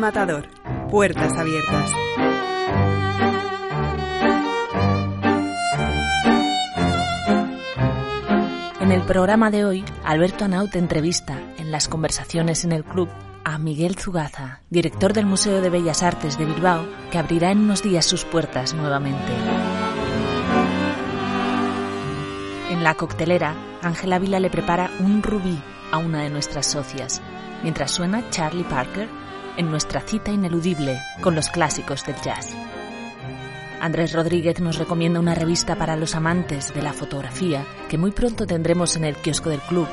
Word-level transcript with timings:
Matador. 0.00 0.48
Puertas 0.90 1.36
abiertas. 1.36 1.92
En 8.80 8.90
el 8.90 9.02
programa 9.02 9.50
de 9.50 9.64
hoy, 9.66 9.84
Alberto 10.04 10.46
Anaut 10.46 10.74
entrevista 10.74 11.38
en 11.58 11.70
las 11.70 11.86
conversaciones 11.86 12.64
en 12.64 12.72
el 12.72 12.82
club 12.82 13.08
a 13.44 13.58
Miguel 13.58 13.96
Zugaza, 13.96 14.62
director 14.70 15.12
del 15.12 15.26
Museo 15.26 15.60
de 15.60 15.68
Bellas 15.68 16.02
Artes 16.02 16.38
de 16.38 16.46
Bilbao, 16.46 16.86
que 17.10 17.18
abrirá 17.18 17.52
en 17.52 17.58
unos 17.58 17.82
días 17.82 18.06
sus 18.06 18.24
puertas 18.24 18.74
nuevamente. 18.74 19.32
En 22.70 22.82
la 22.82 22.94
coctelera, 22.94 23.54
Ángela 23.82 24.18
Vila 24.18 24.40
le 24.40 24.48
prepara 24.48 24.90
un 24.98 25.22
rubí 25.22 25.60
a 25.92 25.98
una 25.98 26.22
de 26.22 26.30
nuestras 26.30 26.66
socias, 26.66 27.20
mientras 27.62 27.90
suena 27.90 28.30
Charlie 28.30 28.64
Parker 28.64 29.08
en 29.56 29.70
nuestra 29.70 30.00
cita 30.00 30.30
ineludible 30.30 30.98
con 31.20 31.34
los 31.34 31.48
clásicos 31.48 32.04
del 32.06 32.16
jazz. 32.22 32.54
Andrés 33.80 34.12
Rodríguez 34.12 34.60
nos 34.60 34.76
recomienda 34.76 35.20
una 35.20 35.34
revista 35.34 35.76
para 35.76 35.96
los 35.96 36.14
amantes 36.14 36.74
de 36.74 36.82
la 36.82 36.92
fotografía 36.92 37.64
que 37.88 37.96
muy 37.96 38.10
pronto 38.10 38.46
tendremos 38.46 38.96
en 38.96 39.04
el 39.04 39.16
kiosco 39.16 39.48
del 39.48 39.60
club 39.60 39.88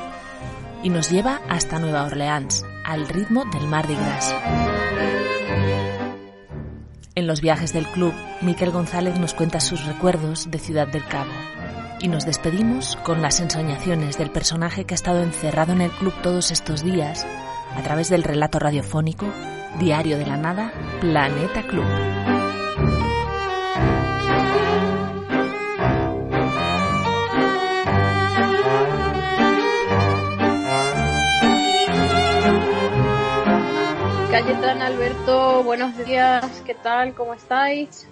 y 0.82 0.90
nos 0.90 1.10
lleva 1.10 1.40
hasta 1.48 1.78
Nueva 1.78 2.04
Orleans, 2.04 2.64
al 2.84 3.08
ritmo 3.08 3.44
del 3.52 3.66
Mardi 3.66 3.94
Gras. 3.94 4.34
En 7.14 7.26
los 7.26 7.40
viajes 7.40 7.72
del 7.72 7.86
club, 7.86 8.12
Miquel 8.42 8.70
González 8.70 9.18
nos 9.18 9.34
cuenta 9.34 9.58
sus 9.58 9.84
recuerdos 9.86 10.50
de 10.50 10.58
Ciudad 10.58 10.86
del 10.86 11.04
Cabo. 11.04 11.32
Y 12.00 12.06
nos 12.06 12.24
despedimos 12.24 12.94
con 13.02 13.22
las 13.22 13.40
ensoñaciones 13.40 14.18
del 14.18 14.30
personaje 14.30 14.84
que 14.84 14.94
ha 14.94 14.96
estado 14.96 15.20
encerrado 15.20 15.72
en 15.72 15.80
el 15.80 15.90
club 15.90 16.14
todos 16.22 16.52
estos 16.52 16.84
días 16.84 17.26
a 17.76 17.82
través 17.82 18.08
del 18.08 18.22
relato 18.22 18.58
radiofónico 18.58 19.26
Diario 19.78 20.18
de 20.18 20.26
la 20.26 20.36
Nada, 20.36 20.72
Planeta 21.00 21.62
Club. 21.62 21.86
Cayetana, 34.30 34.86
Alberto, 34.86 35.62
buenos 35.64 35.96
días, 36.04 36.62
¿qué 36.66 36.74
tal? 36.74 37.14
¿Cómo 37.14 37.32
estáis? 37.34 38.06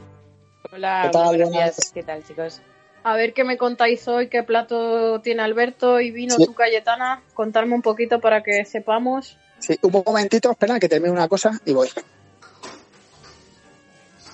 Hola, 0.72 1.02
¿Qué 1.04 1.10
tal? 1.10 1.26
buenos 1.28 1.50
días. 1.52 1.90
¿Qué 1.94 2.02
tal, 2.02 2.24
chicos? 2.24 2.60
A 3.04 3.14
ver 3.14 3.34
qué 3.34 3.44
me 3.44 3.56
contáis 3.58 4.08
hoy, 4.08 4.28
qué 4.28 4.42
plato 4.42 5.20
tiene 5.20 5.42
Alberto 5.42 6.00
y 6.00 6.10
vino 6.10 6.34
Sí. 6.34 6.46
tu 6.46 6.54
Cayetana. 6.54 7.22
Contarme 7.34 7.74
un 7.74 7.82
poquito 7.82 8.20
para 8.20 8.42
que 8.42 8.64
sepamos. 8.64 9.38
Sí, 9.58 9.78
un 9.82 10.02
momentito, 10.06 10.50
espera 10.50 10.78
que 10.78 10.88
termine 10.88 11.12
una 11.12 11.28
cosa 11.28 11.60
y 11.64 11.72
voy. 11.72 11.88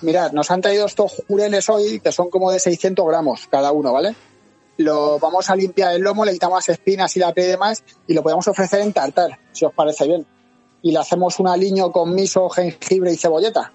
Mirad, 0.01 0.31
nos 0.33 0.51
han 0.51 0.61
traído 0.61 0.85
estos 0.85 1.23
jureles 1.27 1.69
hoy 1.69 1.99
que 2.01 2.11
son 2.11 2.29
como 2.29 2.51
de 2.51 2.59
600 2.59 3.05
gramos 3.07 3.47
cada 3.47 3.71
uno, 3.71 3.93
¿vale? 3.93 4.15
Lo 4.77 5.17
vamos 5.19 5.49
a 5.49 5.55
limpiar 5.55 5.95
el 5.95 6.01
lomo, 6.01 6.25
le 6.25 6.33
quitamos 6.33 6.57
las 6.57 6.69
espinas 6.69 7.15
y 7.15 7.19
la 7.19 7.33
piel 7.33 7.47
y 7.47 7.51
demás 7.51 7.83
y 8.07 8.13
lo 8.13 8.21
podemos 8.21 8.47
ofrecer 8.47 8.81
en 8.81 8.91
tartar, 8.91 9.39
si 9.53 9.65
os 9.65 9.73
parece 9.73 10.05
bien. 10.07 10.25
Y 10.81 10.91
le 10.91 10.99
hacemos 10.99 11.39
un 11.39 11.47
aliño 11.47 11.91
con 11.91 12.13
miso, 12.13 12.49
jengibre 12.49 13.13
y 13.13 13.17
cebolleta. 13.17 13.71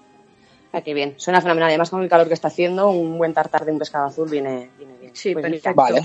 Ah, 0.71 0.81
qué 0.81 0.93
bien. 0.93 1.15
Suena 1.17 1.41
fenomenal. 1.41 1.69
Además, 1.69 1.89
con 1.89 2.03
el 2.03 2.09
calor 2.09 2.27
que 2.27 2.35
está 2.35 2.49
haciendo, 2.49 2.91
un 2.91 3.17
buen 3.17 3.33
tartar 3.33 3.65
de 3.65 3.71
un 3.71 3.79
pescado 3.79 4.05
azul 4.05 4.29
viene, 4.29 4.69
viene 4.77 4.95
bien. 4.99 5.15
Sí, 5.15 5.33
Pues 5.33 5.43
perfecto. 5.43 5.73
Vale, 5.73 6.01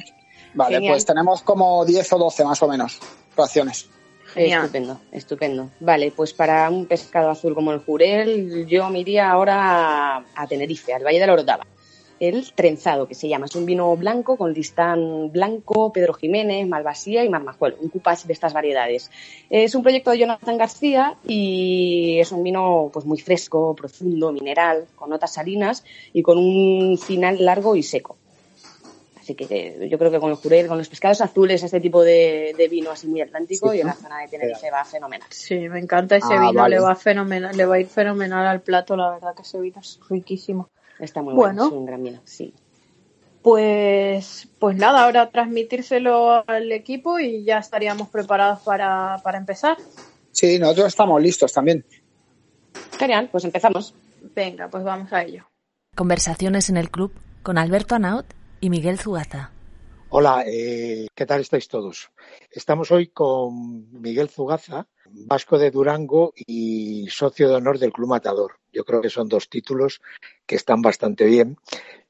vale, 0.55 0.77
Genial. 0.77 0.93
pues 0.95 1.05
tenemos 1.05 1.43
como 1.43 1.85
10 1.85 2.13
o 2.15 2.19
12 2.19 2.45
más 2.45 2.63
o 2.63 2.69
menos 2.69 2.99
raciones. 3.37 3.91
Estupendo, 4.37 5.01
estupendo. 5.13 5.71
Vale, 5.81 6.13
pues 6.15 6.33
para 6.33 6.69
un 6.71 6.87
pescado 6.87 7.31
azul 7.31 7.55
como 7.55 7.73
el 7.73 7.81
jurel, 7.81 8.67
yo 8.67 8.91
me 8.91 9.01
iría 9.01 9.31
ahora 9.31 10.25
a, 10.35 10.47
Tenerife, 10.49 10.93
al 10.93 11.05
Valle 11.05 11.21
de 11.21 11.27
la 11.27 11.33
Orotava. 11.33 11.67
El 12.21 12.53
trenzado, 12.53 13.09
que 13.09 13.15
se 13.15 13.29
llama, 13.29 13.47
es 13.47 13.55
un 13.57 13.67
vino 13.67 13.95
blanco 13.97 14.37
con 14.37 14.53
listán 14.53 15.31
blanco, 15.33 15.93
Pedro 15.93 16.15
Jiménez, 16.15 16.67
Malvasía 16.67 17.25
y 17.25 17.29
Marmajuelo, 17.29 17.77
un 17.81 17.89
cupage 17.89 18.27
de 18.27 18.33
estas 18.33 18.53
variedades. 18.53 19.11
Es 19.51 19.75
un 19.75 19.83
proyecto 19.83 20.13
de 20.13 20.19
Jonathan 20.19 20.57
García 20.57 21.17
y 21.27 22.19
es 22.21 22.31
un 22.33 22.43
vino 22.43 22.91
pues 22.93 23.05
muy 23.05 23.19
fresco, 23.19 23.75
profundo, 23.75 24.33
mineral, 24.33 24.87
con 24.95 25.11
notas 25.11 25.35
salinas 25.35 25.85
y 26.13 26.23
con 26.23 26.39
un 26.39 26.99
final 26.99 27.45
largo 27.45 27.75
y 27.77 27.83
seco. 27.83 28.17
Así 29.25 29.35
que 29.35 29.47
eh, 29.49 29.89
yo 29.89 29.99
creo 29.99 30.11
que 30.11 30.21
con 30.21 30.29
el 30.31 30.37
jurel, 30.37 30.67
con 30.69 30.77
los 30.77 30.87
pescados 30.91 31.23
azules, 31.23 31.63
este 31.63 31.81
tipo 31.81 32.03
de, 32.03 32.55
de 32.59 32.69
vino 32.69 32.91
así 32.91 33.07
muy 33.07 33.23
atlántico 33.23 33.71
Sí, 33.71 33.79
y 33.79 33.81
en 33.81 33.87
la 33.87 33.95
zona 33.95 34.19
de 34.21 34.29
Tenerife 34.29 34.71
va 34.71 34.85
fenomenal. 34.85 35.27
Sí, 35.31 35.67
me 35.71 35.79
encanta 35.79 36.17
ese 36.17 36.35
Ah, 36.35 36.41
vino, 36.51 36.61
vale. 36.61 36.77
le 36.77 36.83
va 36.83 36.95
fenomenal, 36.95 37.57
le 37.57 37.65
va 37.65 37.77
a 37.77 37.81
ir 37.81 37.87
fenomenal 37.87 38.47
al 38.47 38.61
plato, 38.61 38.97
la 38.97 39.13
verdad 39.13 39.35
que 39.35 39.41
ese 39.41 39.59
vino 39.59 39.81
es 39.81 39.99
riquísimo. 40.11 40.69
Está 40.99 41.23
muy 41.23 41.33
bueno, 41.33 41.63
Bueno. 41.63 41.67
es 41.69 41.73
un 41.73 41.87
gran 41.87 42.03
vino, 42.03 42.21
sí. 42.25 42.53
Pues, 43.43 44.49
pues 44.59 44.77
nada, 44.77 45.05
ahora 45.05 45.31
transmitírselo 45.31 46.45
al 46.49 46.71
equipo 46.73 47.19
y 47.19 47.45
ya 47.45 47.59
estaríamos 47.59 48.09
preparados 48.09 48.61
para, 48.61 49.21
para 49.25 49.39
empezar. 49.39 49.77
Sí, 50.33 50.59
nosotros 50.59 50.89
estamos 50.89 51.23
listos 51.23 51.53
también. 51.53 51.85
Genial, 52.99 53.29
pues 53.33 53.45
empezamos. 53.45 53.95
Venga, 54.35 54.69
pues 54.69 54.85
vamos 54.85 55.13
a 55.15 55.23
ello. 55.23 55.47
Conversaciones 55.97 56.69
en 56.69 56.77
el 56.77 56.91
club 56.91 57.13
con 57.43 57.57
Alberto 57.59 57.95
Anaut 57.95 58.27
y 58.65 58.71
Miguel 58.71 58.99
Zugaza. 58.99 59.51
Hola, 60.09 60.43
eh, 60.47 61.07
¿qué 61.15 61.27
tal 61.27 61.43
estáis 61.43 61.69
todos? 61.69 62.11
Estamos 62.51 62.91
hoy 62.91 63.09
con 63.09 63.91
Miguel 64.01 64.31
Zugaza, 64.31 64.89
vasco 65.27 65.59
de 65.59 65.71
Durango 65.71 66.33
y 66.35 67.07
socio 67.11 67.47
de 67.51 67.57
honor 67.57 67.79
del 67.79 67.93
Club 67.93 68.09
Matador. 68.09 68.53
Yo 68.73 68.87
creo 68.87 69.03
que 69.03 69.11
son 69.11 69.29
dos 69.29 69.51
títulos 69.51 70.01
que 70.47 70.57
están 70.57 70.81
bastante 70.81 71.27
bien. 71.27 71.59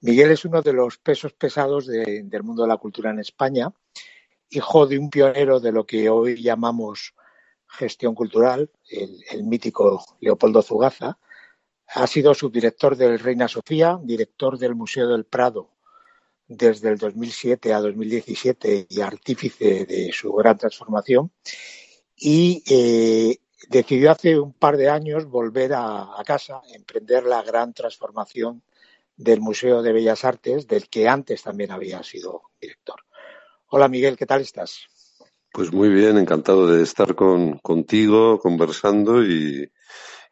Miguel 0.00 0.30
es 0.30 0.44
uno 0.44 0.62
de 0.62 0.72
los 0.74 0.96
pesos 0.98 1.32
pesados 1.32 1.88
de- 1.88 2.22
del 2.22 2.44
mundo 2.44 2.62
de 2.62 2.68
la 2.68 2.76
cultura 2.76 3.10
en 3.10 3.18
España, 3.18 3.72
hijo 4.48 4.86
de 4.86 4.96
un 4.96 5.10
pionero 5.10 5.58
de 5.58 5.72
lo 5.72 5.84
que 5.84 6.08
hoy 6.08 6.40
llamamos 6.40 7.14
gestión 7.66 8.14
cultural, 8.14 8.70
el, 8.90 9.24
el 9.32 9.42
mítico 9.42 10.04
Leopoldo 10.20 10.62
Zugaza. 10.62 11.18
Ha 11.88 12.06
sido 12.06 12.32
subdirector 12.32 12.94
del 12.96 13.18
Reina 13.18 13.48
Sofía, 13.48 13.98
director 14.00 14.56
del 14.56 14.76
Museo 14.76 15.08
del 15.08 15.24
Prado 15.24 15.73
desde 16.46 16.90
el 16.90 16.98
2007 16.98 17.72
a 17.72 17.80
2017 17.80 18.86
y 18.88 19.00
artífice 19.00 19.84
de 19.84 20.10
su 20.12 20.32
gran 20.32 20.58
transformación. 20.58 21.32
Y 22.16 22.62
eh, 22.68 23.38
decidió 23.68 24.10
hace 24.10 24.38
un 24.38 24.52
par 24.52 24.76
de 24.76 24.88
años 24.88 25.26
volver 25.26 25.72
a, 25.74 26.20
a 26.20 26.24
casa, 26.24 26.60
emprender 26.74 27.24
la 27.24 27.42
gran 27.42 27.72
transformación 27.72 28.62
del 29.16 29.40
Museo 29.40 29.82
de 29.82 29.92
Bellas 29.92 30.24
Artes, 30.24 30.66
del 30.66 30.88
que 30.88 31.08
antes 31.08 31.42
también 31.42 31.70
había 31.70 32.02
sido 32.02 32.42
director. 32.60 33.00
Hola 33.68 33.88
Miguel, 33.88 34.16
¿qué 34.16 34.26
tal 34.26 34.40
estás? 34.42 34.86
Pues 35.52 35.72
muy 35.72 35.88
bien, 35.88 36.18
encantado 36.18 36.66
de 36.66 36.82
estar 36.82 37.14
con, 37.14 37.58
contigo, 37.58 38.40
conversando 38.40 39.24
y, 39.24 39.70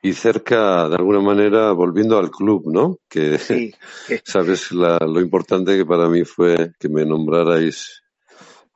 y 0.03 0.13
cerca, 0.15 0.89
de 0.89 0.97
alguna 0.97 1.21
manera, 1.21 1.73
volviendo 1.73 2.19
al 2.19 2.31
club, 2.31 2.65
¿no? 2.73 2.99
Que 3.09 3.39
Sí, 3.39 3.73
sabes 4.25 4.73
la- 4.73 4.99
lo 4.99 5.21
importante 5.21 5.77
que 5.77 5.87
para 5.87 6.09
mí 6.09 6.25
fue 6.25 6.73
que 6.79 6.89
me 6.89 7.07
nombrarais 7.07 8.03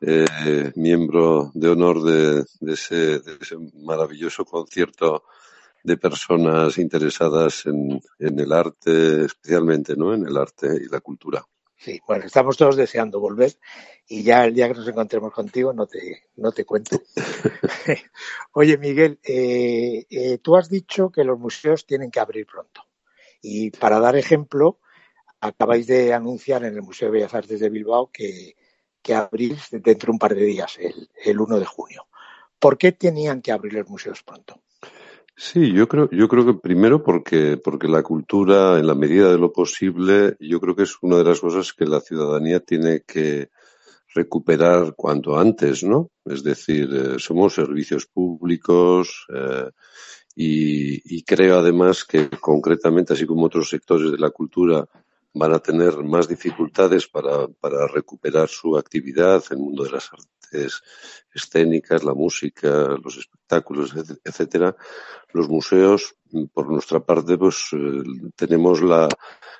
eh, 0.01 0.73
miembro 0.77 1.51
de 1.55 1.69
honor 1.71 2.03
de, 2.03 2.45
de 2.61 2.73
ese, 2.75 3.19
de 3.21 3.39
ese 3.41 3.57
maravilloso 3.83 4.45
concierto 4.45 5.25
de 5.83 5.97
personas 5.97 6.79
interesadas 6.79 7.67
en, 7.67 8.01
en 8.19 8.41
el 8.41 8.53
arte, 8.53 9.25
especialmente, 9.25 9.97
¿no? 9.97 10.15
En 10.15 10.27
el 10.27 10.37
arte 10.37 10.69
y 10.85 10.89
la 10.89 11.01
cultura. 11.01 11.45
Sí, 11.79 12.01
bueno, 12.07 12.25
estamos 12.25 12.57
todos 12.57 12.77
deseando 12.77 13.21
volver 13.21 13.53
y 14.09 14.23
ya 14.23 14.45
el 14.45 14.55
día 14.55 14.69
que 14.69 14.75
nos 14.75 14.89
encontremos 14.89 15.33
contigo 15.33 15.73
no 15.73 15.87
te, 15.87 16.25
no 16.37 16.51
te 16.51 16.65
cuento. 16.65 17.03
Oye, 18.53 18.79
Miguel, 18.79 19.21
eh, 19.23 20.07
eh, 20.09 20.39
tú 20.39 20.57
has 20.57 20.71
dicho 20.71 21.11
que 21.11 21.23
los 21.23 21.39
museos 21.39 21.87
tienen 21.87 22.11
que 22.11 22.21
abrir 22.21 22.47
pronto. 22.47 22.83
Y 23.43 23.71
para 23.71 24.01
dar 24.01 24.17
ejemplo, 24.17 24.81
acabáis 25.41 25.87
de 25.87 26.15
anunciar 26.15 26.65
en 26.65 26.75
el 26.75 26.83
Museo 26.83 27.09
de 27.09 27.13
Bellas 27.13 27.35
Artes 27.35 27.61
de 27.61 27.69
Bilbao 27.71 28.11
que, 28.11 28.57
que 29.03 29.15
abrís 29.15 29.69
dentro 29.71 30.07
de 30.09 30.13
un 30.13 30.19
par 30.19 30.35
de 30.35 30.45
días, 30.45 30.79
el, 30.79 31.11
el 31.25 31.41
1 31.41 31.59
de 31.59 31.67
junio. 31.67 32.09
¿Por 32.59 32.79
qué 32.79 32.93
tenían 32.93 33.43
que 33.43 33.53
abrir 33.53 33.75
los 33.75 33.89
museos 33.89 34.23
pronto? 34.23 34.63
Sí, 35.39 35.71
yo 35.75 35.87
creo, 35.87 36.09
yo 36.11 36.29
creo 36.29 36.47
que 36.47 36.55
primero 36.55 37.03
porque, 37.03 37.59
porque 37.59 37.89
la 37.89 38.03
cultura, 38.03 38.79
en 38.79 38.87
la 38.87 38.95
medida 38.95 39.31
de 39.31 39.37
lo 39.37 39.53
posible, 39.53 40.35
yo 40.41 40.59
creo 40.61 40.75
que 40.75 40.85
es 40.85 40.97
una 41.03 41.19
de 41.19 41.25
las 41.25 41.41
cosas 41.41 41.75
que 41.75 41.85
la 41.85 42.01
ciudadanía 42.01 42.61
tiene 42.61 43.03
que 43.03 43.51
recuperar 44.15 44.95
cuanto 44.97 45.39
antes, 45.39 45.85
¿no? 45.85 46.11
Es 46.25 46.43
decir, 46.43 46.89
eh, 46.91 47.19
somos 47.19 47.53
servicios 47.55 48.07
públicos 48.07 49.27
eh, 49.35 49.71
y, 50.35 51.17
y, 51.17 51.23
creo 51.23 51.59
además 51.59 52.05
que 52.05 52.31
concretamente, 52.31 53.13
así 53.13 53.27
como 53.27 53.45
otros 53.45 53.69
sectores 53.69 54.11
de 54.13 54.19
la 54.19 54.31
cultura 54.31 54.89
van 55.35 55.53
a 55.53 55.59
tener 55.59 56.03
más 56.03 56.29
dificultades 56.29 57.09
para, 57.09 57.47
para 57.61 57.87
recuperar 57.89 58.49
su 58.49 58.79
actividad, 58.79 59.45
el 59.51 59.59
mundo 59.59 59.85
de 59.85 59.91
las 59.91 60.11
escénicas, 61.33 62.05
la 62.05 62.15
música, 62.15 62.97
los 63.03 63.17
espectáculos, 63.19 63.95
etcétera, 64.25 64.77
los 65.33 65.49
museos, 65.49 66.17
por 66.53 66.71
nuestra 66.71 67.01
parte, 67.01 67.39
pues 67.39 67.69
eh, 67.73 68.03
tenemos 68.35 68.83
la, 68.83 69.09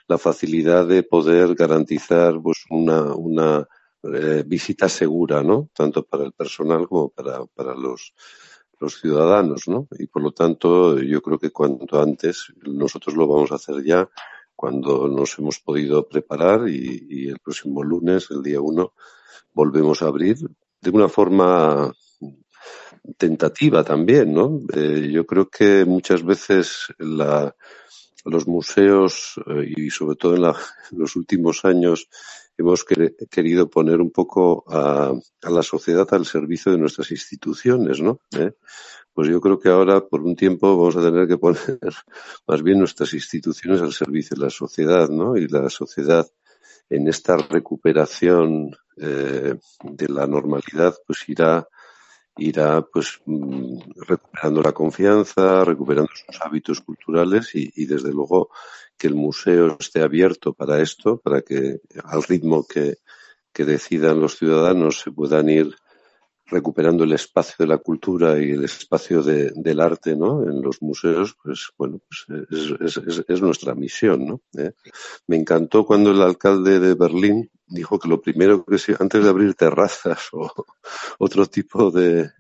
la, 0.09 0.19
facilidad 0.19 0.87
de 0.87 1.03
poder 1.03 1.55
garantizar 1.55 2.41
pues 2.43 2.65
una, 2.71 3.67
eh, 4.03 4.43
visita 4.47 4.89
segura, 4.89 5.43
¿no? 5.43 5.69
Tanto 5.73 6.05
para 6.05 6.25
el 6.25 6.33
personal 6.33 6.89
como 6.89 7.09
para, 7.11 7.75
los, 7.75 8.13
ciudadanos, 9.01 9.69
¿no? 9.69 9.89
Y 9.99 10.07
por 10.07 10.23
lo 10.23 10.33
tanto, 10.33 10.99
yo 10.99 11.23
creo 11.23 11.39
que 11.39 11.51
cuanto 11.51 12.01
antes 12.01 12.53
nosotros 12.63 13.17
lo 13.17 13.27
vamos 13.27 13.51
a 13.51 13.57
hacer 13.57 13.83
ya 13.83 14.09
cuando 14.55 15.09
nos 15.09 15.39
hemos 15.39 15.61
podido 15.61 16.07
preparar 16.07 16.69
y, 16.69 17.07
y 17.09 17.29
el 17.29 17.39
próximo 17.39 17.83
lunes, 17.83 18.31
el 18.31 18.43
día 18.43 18.61
uno, 18.61 18.93
volvemos 19.55 20.03
a 20.03 20.07
abrir 20.07 20.37
de 20.91 20.97
una 20.97 21.09
forma 21.09 21.93
tentativa 23.19 23.83
también, 23.83 24.33
¿no? 24.33 24.61
Eh, 24.73 25.11
yo 25.13 25.27
creo 25.27 25.49
que 25.49 25.85
muchas 25.85 26.25
veces 26.25 26.87
la, 26.99 27.55
los 28.25 28.47
museos 28.47 29.35
eh, 29.47 29.73
y 29.77 29.91
sobre 29.91 30.17
todo 30.17 30.37
en, 30.37 30.43
la, 30.43 30.57
en, 30.91 30.99
los 30.99 31.17
últimos 31.17 31.65
años 31.65 32.09
hemos 32.57 32.85
que, 32.85 33.15
querido 33.31 33.69
poner 33.69 34.01
un 34.01 34.11
poco 34.11 34.65
a, 34.69 35.13
a, 35.43 35.51
la 35.51 35.63
sociedad 35.63 36.07
al 36.13 36.25
servicio 36.25 36.73
de 36.73 36.79
nuestras 36.79 37.11
instituciones, 37.11 38.01
¿no? 38.01 38.21
¿Eh? 38.39 38.53
Pues 39.13 39.29
yo 39.29 39.41
creo 39.41 39.59
que 39.59 39.69
ahora 39.69 40.07
por 40.07 40.23
un 40.23 40.37
tiempo 40.37 40.77
vamos 40.77 40.97
a 40.97 41.03
tener 41.03 41.27
que 41.27 41.39
poner 41.39 41.81
más 42.47 42.63
bien 42.63 42.79
nuestras 42.79 43.13
instituciones 43.13 43.81
al 43.81 43.93
servicio 43.93 44.37
de 44.37 44.45
la 44.45 44.51
sociedad, 44.51 45.09
¿no? 45.09 45.37
Y 45.37 45.49
la 45.49 45.69
sociedad 45.69 46.27
en 46.89 47.09
esta 47.09 47.37
recuperación 47.37 48.77
eh, 48.97 49.55
de 49.83 50.09
la 50.09 50.27
normalidad 50.27 50.95
pues 51.07 51.29
irá 51.29 51.69
irá 52.39 52.83
pues 52.83 53.21
mm, 53.25 53.79
recuperando 54.07 54.63
la 54.63 54.73
confianza, 54.73 55.65
recuperando 55.65 56.11
sus 56.15 56.41
hábitos 56.43 56.81
culturales 56.83 57.55
y, 57.55 57.73
y, 57.75 57.87
desde 57.87 58.11
luego 58.11 58.51
que 58.97 59.07
el 59.07 59.15
museo 59.15 59.77
esté 59.81 60.03
abierto 60.03 60.53
para 60.53 60.81
esto, 60.81 61.19
para 61.19 61.41
que 61.41 61.81
al 62.05 62.23
ritmo 62.23 62.67
que, 62.67 62.99
que 63.53 63.65
decidan 63.65 64.21
los 64.21 64.37
ciudadanos 64.37 65.01
se 65.01 65.11
puedan 65.13 65.49
ir 65.49 65.75
recuperando 66.47 67.05
el 67.05 67.13
espacio 67.13 67.57
de 67.59 67.67
la 67.67 67.79
cultura 67.79 68.39
y 68.39 68.51
el 68.51 68.65
espacio 68.65 69.23
de, 69.23 69.53
del 69.55 69.81
arte 69.81 70.17
¿no? 70.17 70.43
en 70.43 70.63
los 70.63 70.81
museos, 70.81 71.37
pues 71.43 71.71
bueno, 71.77 72.01
pues 72.07 72.27
es, 72.81 72.99
es, 72.99 73.25
es 73.27 73.43
nuestra 73.43 73.75
misión. 73.75 74.27
¿no? 74.27 74.41
¿Eh? 74.57 74.73
Me 75.27 75.37
encantó 75.37 75.85
cuando 75.85 76.11
el 76.11 76.23
alcalde 76.23 76.79
de 76.79 76.95
Berlín 76.95 77.51
dijo 77.67 77.99
que 77.99 78.09
lo 78.09 78.21
primero 78.21 78.65
que 78.65 78.79
se, 78.79 78.97
antes 78.99 79.23
de 79.23 79.29
abrir 79.29 79.55
terrazas 79.55 80.29
o 80.33 80.51
otro 81.19 81.47
tipo 81.47 81.91
de, 81.91 82.31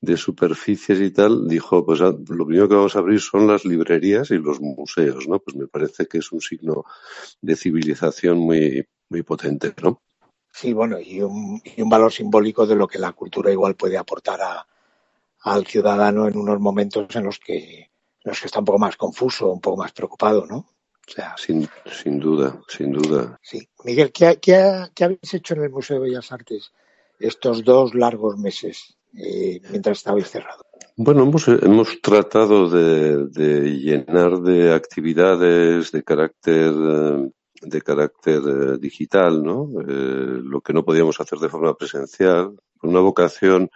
de 0.00 0.16
superficies 0.16 1.00
y 1.00 1.10
tal, 1.10 1.48
dijo, 1.48 1.84
pues 1.84 2.00
lo 2.00 2.46
primero 2.46 2.68
que 2.68 2.74
vamos 2.74 2.96
a 2.96 2.98
abrir 2.98 3.20
son 3.20 3.46
las 3.46 3.64
librerías 3.64 4.30
y 4.30 4.38
los 4.38 4.60
museos, 4.60 5.26
¿no? 5.28 5.38
Pues 5.38 5.56
me 5.56 5.66
parece 5.66 6.06
que 6.06 6.18
es 6.18 6.30
un 6.32 6.40
signo 6.40 6.84
de 7.40 7.56
civilización 7.56 8.38
muy, 8.38 8.86
muy 9.08 9.22
potente, 9.22 9.74
¿no? 9.82 10.02
Sí, 10.56 10.72
bueno, 10.72 10.98
y 10.98 11.20
un, 11.20 11.60
y 11.62 11.82
un 11.82 11.90
valor 11.90 12.10
simbólico 12.10 12.66
de 12.66 12.76
lo 12.76 12.88
que 12.88 12.98
la 12.98 13.12
cultura 13.12 13.52
igual 13.52 13.74
puede 13.74 13.98
aportar 13.98 14.40
a, 14.40 14.66
al 15.42 15.66
ciudadano 15.66 16.26
en 16.26 16.38
unos 16.38 16.58
momentos 16.58 17.14
en 17.14 17.24
los 17.24 17.38
que, 17.38 17.80
en 17.80 17.90
los 18.24 18.40
que 18.40 18.46
está 18.46 18.60
un 18.60 18.64
poco 18.64 18.78
más 18.78 18.96
confuso, 18.96 19.52
un 19.52 19.60
poco 19.60 19.76
más 19.76 19.92
preocupado, 19.92 20.46
¿no? 20.46 20.56
O 20.56 21.10
sea, 21.14 21.34
sin, 21.36 21.68
sin 21.92 22.18
duda, 22.18 22.58
sin 22.68 22.90
duda. 22.90 23.38
Sí. 23.42 23.68
Miguel, 23.84 24.10
¿qué, 24.12 24.38
qué, 24.40 24.86
¿qué 24.94 25.04
habéis 25.04 25.34
hecho 25.34 25.52
en 25.52 25.64
el 25.64 25.68
Museo 25.68 26.00
de 26.00 26.08
Bellas 26.08 26.32
Artes 26.32 26.72
estos 27.18 27.62
dos 27.62 27.94
largos 27.94 28.38
meses 28.38 28.96
eh, 29.14 29.60
mientras 29.68 29.98
estabais 29.98 30.30
cerrado? 30.30 30.62
Bueno, 30.96 31.24
hemos, 31.24 31.48
hemos 31.48 32.00
tratado 32.00 32.70
de, 32.70 33.26
de, 33.26 33.72
llenar 33.72 34.40
de 34.40 34.72
actividades 34.72 35.92
de 35.92 36.02
carácter 36.02 36.72
de 37.62 37.82
carácter 37.82 38.42
eh, 38.46 38.78
digital, 38.78 39.42
¿no? 39.42 39.68
Eh, 39.80 40.40
lo 40.42 40.60
que 40.60 40.72
no 40.72 40.84
podíamos 40.84 41.20
hacer 41.20 41.38
de 41.38 41.48
forma 41.48 41.74
presencial, 41.74 42.56
una 42.82 43.00
vocación 43.00 43.70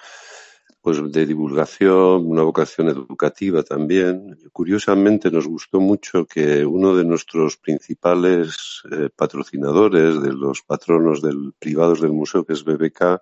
pues 0.82 1.12
de 1.12 1.26
divulgación, 1.26 2.26
una 2.26 2.42
vocación 2.42 2.88
educativa 2.88 3.62
también. 3.62 4.38
Curiosamente 4.52 5.30
nos 5.30 5.46
gustó 5.46 5.78
mucho 5.78 6.24
que 6.24 6.64
uno 6.64 6.96
de 6.96 7.04
nuestros 7.04 7.58
principales 7.58 8.82
eh, 8.90 9.10
patrocinadores, 9.14 10.22
de 10.22 10.32
los 10.32 10.62
patronos 10.62 11.20
del, 11.20 11.52
privados 11.58 12.00
del 12.00 12.12
museo, 12.12 12.44
que 12.44 12.54
es 12.54 12.64
BBK, 12.64 13.20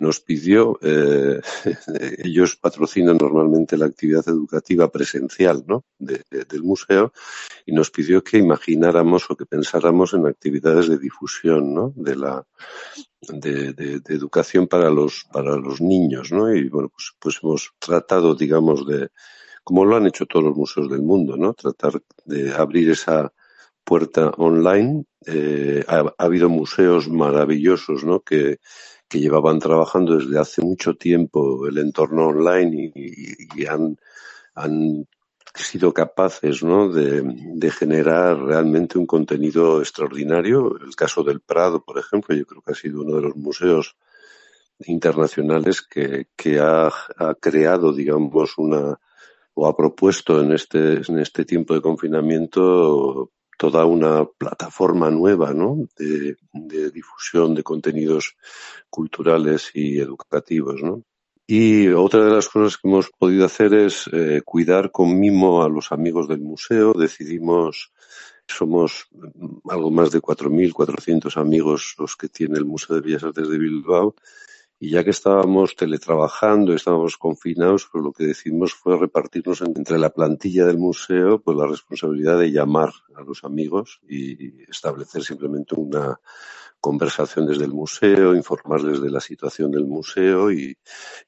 nos 0.00 0.20
pidió, 0.20 0.78
eh, 0.82 1.40
ellos 2.24 2.56
patrocinan 2.56 3.18
normalmente 3.18 3.76
la 3.76 3.86
actividad 3.86 4.26
educativa 4.28 4.90
presencial 4.90 5.62
¿no? 5.66 5.84
De, 5.98 6.22
de, 6.30 6.44
del 6.46 6.62
museo 6.62 7.12
y 7.66 7.72
nos 7.72 7.90
pidió 7.90 8.24
que 8.24 8.38
imagináramos 8.38 9.30
o 9.30 9.36
que 9.36 9.44
pensáramos 9.44 10.14
en 10.14 10.26
actividades 10.26 10.88
de 10.88 10.98
difusión 10.98 11.74
¿no? 11.74 11.92
de 11.94 12.16
la 12.16 12.46
de, 13.20 14.00
educación 14.08 14.66
para 14.66 14.90
los 14.90 15.26
para 15.30 15.56
los 15.56 15.82
niños 15.82 16.32
¿no? 16.32 16.52
y 16.52 16.68
bueno 16.70 16.88
pues, 16.88 17.12
pues 17.18 17.38
hemos 17.42 17.72
tratado 17.78 18.34
digamos 18.34 18.86
de 18.86 19.10
como 19.62 19.84
lo 19.84 19.96
han 19.96 20.06
hecho 20.06 20.24
todos 20.24 20.46
los 20.46 20.56
museos 20.56 20.90
del 20.90 21.02
mundo 21.02 21.36
¿no? 21.36 21.52
tratar 21.52 22.00
de 22.24 22.54
abrir 22.54 22.90
esa 22.90 23.34
puerta 23.84 24.30
online 24.38 25.04
eh, 25.26 25.84
ha, 25.86 25.98
ha 25.98 26.24
habido 26.24 26.48
museos 26.48 27.10
maravillosos 27.10 28.02
¿no? 28.02 28.20
que 28.20 28.60
que 29.10 29.18
llevaban 29.18 29.58
trabajando 29.58 30.16
desde 30.16 30.38
hace 30.38 30.62
mucho 30.62 30.94
tiempo 30.94 31.66
el 31.66 31.78
entorno 31.78 32.28
online 32.28 32.92
y, 32.94 33.66
han, 33.66 33.98
sido 35.52 35.92
capaces 35.92 36.62
¿no? 36.62 36.88
de, 36.88 37.70
generar 37.72 38.38
realmente 38.38 38.98
un 38.98 39.06
contenido 39.06 39.80
extraordinario. 39.80 40.78
El 40.78 40.94
caso 40.94 41.24
del 41.24 41.40
Prado, 41.40 41.84
por 41.84 41.98
ejemplo, 41.98 42.36
yo 42.36 42.46
creo 42.46 42.62
que 42.62 42.72
ha 42.72 42.76
sido 42.76 43.02
uno 43.02 43.16
de 43.16 43.22
los 43.22 43.36
museos 43.36 43.96
internacionales 44.86 45.82
que, 45.82 46.28
que 46.36 46.60
ha, 46.60 46.86
ha 46.86 47.34
creado, 47.34 47.92
digamos, 47.92 48.56
una 48.58 48.98
o 49.54 49.66
ha 49.66 49.76
propuesto 49.76 50.40
en 50.40 50.52
este, 50.52 51.02
en 51.06 51.18
este 51.18 51.44
tiempo 51.44 51.74
de 51.74 51.82
confinamiento 51.82 53.32
toda 53.60 53.84
una 53.84 54.24
plataforma 54.24 55.10
nueva 55.10 55.52
¿no? 55.52 55.86
de, 55.94 56.34
difusión 56.90 57.54
de 57.54 57.62
contenidos 57.62 58.34
culturales 58.88 59.70
y 59.74 60.00
educativos. 60.00 60.82
¿no? 60.82 61.02
Y 61.46 61.88
otra 61.88 62.24
de 62.24 62.30
las 62.30 62.48
cosas 62.48 62.78
que 62.78 62.88
hemos 62.88 63.10
podido 63.10 63.44
hacer 63.44 63.74
es 63.74 64.08
eh, 64.14 64.40
cuidar 64.46 64.90
con 64.90 65.20
mimo 65.20 65.62
a 65.62 65.68
los 65.68 65.92
amigos 65.92 66.26
del 66.26 66.40
museo. 66.40 66.94
Decidimos, 66.94 67.92
somos 68.46 69.08
algo 69.68 69.90
más 69.90 70.10
de 70.10 70.22
4.400 70.22 71.36
amigos 71.36 71.96
los 71.98 72.16
que 72.16 72.30
tiene 72.30 72.56
el 72.56 72.64
Museo 72.64 72.96
de 72.96 73.02
Bellas 73.02 73.24
Artes 73.24 73.50
de 73.50 73.58
Bilbao 73.58 74.14
y 74.82 74.90
ya 74.90 75.04
que 75.04 75.10
estábamos 75.10 75.76
teletrabajando, 75.76 76.72
estábamos 76.72 77.18
confinados, 77.18 77.86
pues 77.92 78.02
lo 78.02 78.12
que 78.12 78.24
decidimos 78.24 78.72
fue 78.72 78.98
repartirnos 78.98 79.60
entre 79.60 79.98
la 79.98 80.08
plantilla 80.08 80.64
del 80.64 80.78
museo 80.78 81.38
pues 81.38 81.54
la 81.58 81.66
responsabilidad 81.66 82.38
de 82.38 82.50
llamar 82.50 82.90
a 83.14 83.20
los 83.20 83.44
amigos 83.44 84.00
y 84.08 84.62
establecer 84.70 85.22
simplemente 85.22 85.74
una 85.74 86.18
conversación 86.80 87.46
desde 87.46 87.66
el 87.66 87.74
museo, 87.74 88.34
informarles 88.34 89.02
de 89.02 89.10
la 89.10 89.20
situación 89.20 89.70
del 89.70 89.84
museo 89.84 90.50
y, 90.50 90.78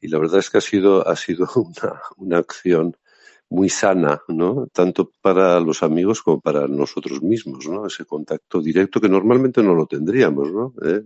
y 0.00 0.08
la 0.08 0.18
verdad 0.18 0.38
es 0.38 0.48
que 0.48 0.56
ha 0.56 0.62
sido, 0.62 1.06
ha 1.06 1.14
sido 1.14 1.46
una, 1.56 2.00
una 2.16 2.38
acción 2.38 2.96
muy 3.52 3.68
sana, 3.68 4.22
¿no? 4.28 4.66
Tanto 4.72 5.12
para 5.20 5.60
los 5.60 5.82
amigos 5.82 6.22
como 6.22 6.40
para 6.40 6.66
nosotros 6.66 7.22
mismos, 7.22 7.68
¿no? 7.68 7.86
Ese 7.86 8.06
contacto 8.06 8.62
directo 8.62 8.98
que 8.98 9.10
normalmente 9.10 9.62
no 9.62 9.74
lo 9.74 9.86
tendríamos, 9.86 10.50
¿no? 10.50 10.72
¿Eh? 10.82 11.02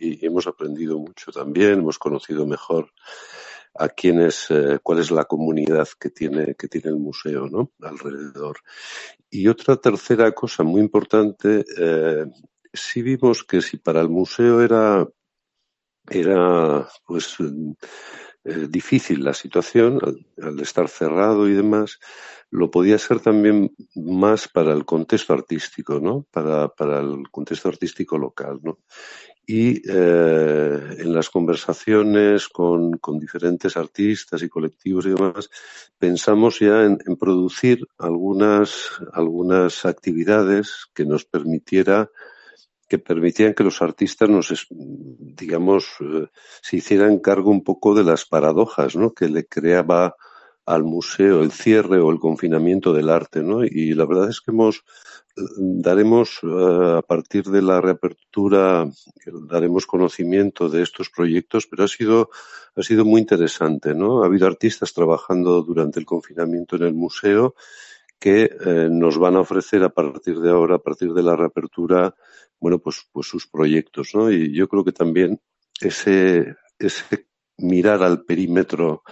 Y, 0.00 0.24
hemos 0.24 0.46
aprendido 0.46 0.98
mucho 0.98 1.32
también, 1.32 1.80
hemos 1.80 1.98
conocido 1.98 2.46
mejor 2.46 2.92
a 3.74 3.88
quién 3.88 4.20
es, 4.20 4.46
eh, 4.50 4.78
cuál 4.80 5.00
es 5.00 5.10
la 5.10 5.24
comunidad 5.24 5.88
que 5.98 6.10
tiene, 6.10 6.54
que 6.54 6.68
tiene 6.68 6.90
el 6.90 6.96
museo, 6.96 7.48
¿no? 7.48 7.72
Alrededor. 7.82 8.58
Y 9.28 9.48
otra 9.48 9.76
tercera 9.76 10.30
cosa 10.32 10.62
muy 10.62 10.80
importante, 10.80 11.64
eh, 11.78 12.26
sí 12.72 13.02
vimos 13.02 13.42
que 13.42 13.60
si 13.60 13.76
para 13.76 14.00
el 14.00 14.08
museo 14.08 14.62
era, 14.62 15.06
era, 16.08 16.88
pues, 17.04 17.36
eh, 18.46 18.68
difícil 18.68 19.24
la 19.24 19.34
situación 19.34 19.98
al, 20.40 20.60
estar 20.60 20.88
cerrado 20.88 21.48
y 21.48 21.54
demás, 21.54 21.98
lo 22.50 22.70
podía 22.70 22.96
ser 22.96 23.18
también 23.18 23.74
más 23.96 24.46
para 24.46 24.72
el 24.72 24.84
contexto 24.84 25.32
artístico, 25.32 25.98
¿no? 25.98 26.26
Para, 26.30 26.68
para 26.68 27.00
el 27.00 27.28
contexto 27.30 27.68
artístico 27.68 28.16
local, 28.18 28.60
¿no? 28.62 28.78
Y 29.44 29.82
eh, 29.90 30.96
en 30.98 31.12
las 31.12 31.28
conversaciones 31.28 32.48
con, 32.48 32.98
con, 32.98 33.18
diferentes 33.18 33.76
artistas 33.76 34.42
y 34.42 34.48
colectivos 34.48 35.06
y 35.06 35.10
demás, 35.10 35.50
pensamos 35.98 36.60
ya 36.60 36.84
en, 36.84 36.98
en 37.04 37.16
producir 37.16 37.80
algunas, 37.98 38.90
algunas 39.12 39.84
actividades 39.84 40.86
que 40.94 41.04
nos 41.04 41.24
permitiera 41.24 42.10
que 42.88 42.98
permitían 42.98 43.54
que 43.54 43.64
los 43.64 43.82
artistas 43.82 44.28
nos, 44.28 44.66
digamos, 44.70 45.86
eh, 46.00 46.28
se 46.62 46.76
hicieran 46.76 47.18
cargo 47.18 47.50
un 47.50 47.64
poco 47.64 47.94
de 47.94 48.04
las 48.04 48.24
paradojas, 48.24 48.96
¿no? 48.96 49.12
Que 49.12 49.28
le 49.28 49.46
creaba 49.46 50.16
al 50.64 50.82
museo 50.82 51.42
el 51.42 51.52
cierre 51.52 52.00
o 52.00 52.10
el 52.10 52.18
confinamiento 52.18 52.92
del 52.92 53.08
arte, 53.08 53.42
¿no? 53.42 53.64
Y 53.64 53.94
la 53.94 54.04
verdad 54.04 54.28
es 54.28 54.40
que 54.40 54.50
hemos 54.50 54.78
eh, 55.36 55.42
daremos 55.58 56.40
eh, 56.42 56.98
a 56.98 57.02
partir 57.02 57.44
de 57.44 57.62
la 57.62 57.80
reapertura 57.80 58.88
daremos 59.48 59.86
conocimiento 59.86 60.68
de 60.68 60.82
estos 60.82 61.10
proyectos, 61.10 61.66
pero 61.66 61.84
ha 61.84 61.88
sido 61.88 62.30
ha 62.74 62.82
sido 62.82 63.04
muy 63.04 63.20
interesante, 63.20 63.94
¿no? 63.94 64.22
Ha 64.22 64.26
habido 64.26 64.46
artistas 64.46 64.92
trabajando 64.92 65.62
durante 65.62 65.98
el 65.98 66.06
confinamiento 66.06 66.76
en 66.76 66.82
el 66.82 66.94
museo 66.94 67.54
que 68.18 68.50
nos 68.90 69.18
van 69.18 69.36
a 69.36 69.40
ofrecer 69.40 69.82
a 69.82 69.90
partir 69.90 70.40
de 70.40 70.50
ahora, 70.50 70.76
a 70.76 70.82
partir 70.82 71.12
de 71.12 71.22
la 71.22 71.36
reapertura, 71.36 72.14
bueno, 72.58 72.78
pues, 72.78 73.06
pues 73.12 73.26
sus 73.26 73.46
proyectos, 73.46 74.14
¿no? 74.14 74.30
Y 74.30 74.54
yo 74.54 74.68
creo 74.68 74.84
que 74.84 74.92
también 74.92 75.40
ese, 75.80 76.56
ese 76.78 77.26
mirar 77.58 78.02
al 78.02 78.24
perímetro 78.24 79.02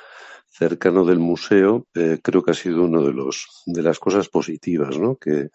cercano 0.49 1.05
del 1.05 1.19
museo, 1.19 1.87
eh, 1.95 2.21
creo 2.23 2.43
que 2.43 2.53
ha 2.53 2.55
sido 2.55 2.85
uno 2.85 3.03
de 3.03 3.13
los 3.13 3.63
de 3.67 3.83
las 3.83 3.99
cosas 3.99 4.29
positivas, 4.29 4.99
¿no? 4.99 5.17
Que, 5.17 5.51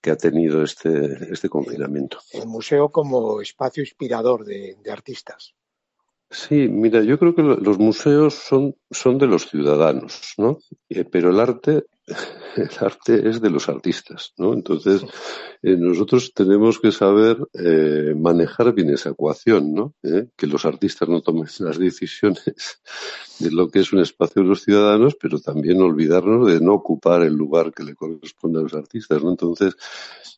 que 0.00 0.10
ha 0.10 0.16
tenido 0.16 0.62
este, 0.62 1.32
este 1.32 1.48
confinamiento. 1.48 2.18
El 2.32 2.46
museo 2.46 2.90
como 2.90 3.40
espacio 3.40 3.82
inspirador 3.82 4.44
de, 4.44 4.76
de 4.82 4.90
artistas. 4.90 5.54
Sí, 6.30 6.68
mira, 6.68 7.02
yo 7.02 7.18
creo 7.18 7.34
que 7.34 7.42
los 7.42 7.78
museos 7.78 8.34
son, 8.34 8.76
son 8.90 9.18
de 9.18 9.26
los 9.26 9.48
ciudadanos, 9.48 10.34
¿no? 10.36 10.58
Eh, 10.88 11.04
pero 11.04 11.30
el 11.30 11.38
arte 11.38 11.86
el 12.56 12.70
arte 12.80 13.28
es 13.28 13.40
de 13.40 13.50
los 13.50 13.68
artistas, 13.68 14.34
¿no? 14.36 14.52
Entonces, 14.52 15.02
eh, 15.62 15.76
nosotros 15.76 16.32
tenemos 16.34 16.78
que 16.78 16.92
saber 16.92 17.38
eh, 17.54 18.14
manejar 18.14 18.74
bien 18.74 18.90
esa 18.90 19.10
ecuación, 19.10 19.74
¿no? 19.74 19.94
¿Eh? 20.02 20.28
Que 20.36 20.46
los 20.46 20.66
artistas 20.66 21.08
no 21.08 21.22
tomen 21.22 21.46
las 21.60 21.78
decisiones 21.78 22.80
de 23.38 23.50
lo 23.50 23.68
que 23.68 23.80
es 23.80 23.92
un 23.92 24.00
espacio 24.00 24.42
de 24.42 24.48
los 24.48 24.62
ciudadanos, 24.62 25.16
pero 25.18 25.40
también 25.40 25.80
olvidarnos 25.80 26.46
de 26.46 26.60
no 26.60 26.74
ocupar 26.74 27.22
el 27.22 27.34
lugar 27.34 27.72
que 27.72 27.84
le 27.84 27.94
corresponde 27.94 28.58
a 28.60 28.62
los 28.62 28.74
artistas, 28.74 29.22
¿no? 29.22 29.30
Entonces, 29.30 29.74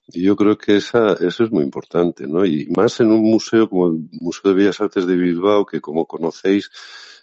yo 0.09 0.37
creo 0.37 0.57
que 0.57 0.77
esa, 0.77 1.15
eso 1.15 1.45
es 1.45 1.51
muy 1.51 1.65
importante, 1.65 2.29
¿no? 2.29 2.47
Y 2.47 2.69
más 2.77 3.01
en 3.01 3.11
un 3.11 3.23
museo 3.23 3.69
como 3.69 3.89
el 3.89 4.09
Museo 4.13 4.53
de 4.53 4.55
Bellas 4.55 4.81
Artes 4.81 5.07
de 5.07 5.17
Bilbao, 5.17 5.67
que 5.67 5.81
como 5.81 6.07
conocéis, 6.07 6.71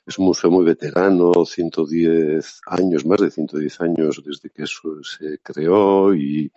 es 0.06 0.18
un 0.18 0.26
museo 0.26 0.52
muy 0.52 0.66
veterano, 0.66 1.46
110 1.46 2.62
años, 2.68 3.06
más 3.06 3.22
de 3.22 3.32
110 3.32 3.82
años 3.82 4.22
desde 4.26 4.50
que 4.50 4.66
se 4.68 5.40
creó 5.42 6.14
y 6.14 6.52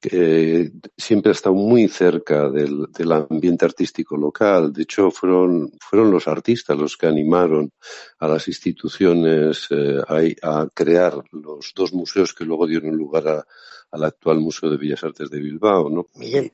que 0.00 0.72
siempre 0.96 1.30
ha 1.30 1.32
estado 1.32 1.54
muy 1.54 1.86
cerca 1.86 2.50
del, 2.50 3.12
ambiente 3.12 3.64
artístico 3.64 4.16
local. 4.16 4.72
De 4.72 4.82
hecho, 4.82 5.12
fueron, 5.12 5.70
fueron 5.80 6.10
los 6.10 6.26
artistas 6.26 6.76
los 6.76 6.96
que 6.96 7.06
animaron 7.06 7.70
a 8.18 8.26
las 8.26 8.48
instituciones 8.48 9.68
eh, 9.70 10.00
a, 10.42 10.60
a, 10.60 10.68
crear 10.74 11.22
los 11.30 11.72
dos 11.76 11.92
museos 11.92 12.34
que 12.34 12.44
luego 12.44 12.66
dieron 12.66 12.96
lugar 12.96 13.28
a, 13.28 13.46
al 13.92 14.04
actual 14.04 14.40
Museo 14.40 14.70
de 14.70 14.78
Bellas 14.78 15.04
Artes 15.04 15.30
de 15.30 15.38
Bilbao. 15.38 15.88
¿no? 15.88 16.06
Miguel, 16.14 16.50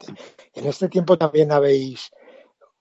en 0.55 0.67
este 0.67 0.89
tiempo 0.89 1.17
también 1.17 1.51
habéis 1.51 2.11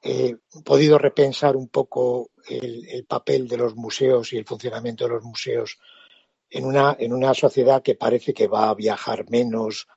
eh, 0.02 0.36
podido 0.66 0.98
repensar 0.98 1.56
un 1.56 1.70
poco 1.70 2.32
el, 2.50 2.88
el, 2.90 3.06
papel 3.06 3.48
de 3.48 3.58
los 3.58 3.76
museos 3.76 4.34
y 4.34 4.38
el 4.38 4.46
funcionamiento 4.46 5.06
de 5.06 5.12
los 5.12 5.24
museos 5.24 5.78
en 6.50 6.66
una, 6.66 6.96
en 7.00 7.14
una 7.14 7.34
sociedad 7.34 7.82
que 7.82 7.96
parece 7.96 8.34
que 8.34 8.48
va 8.48 8.70
a 8.70 8.76
viajar 8.76 9.30
menos 9.30 9.88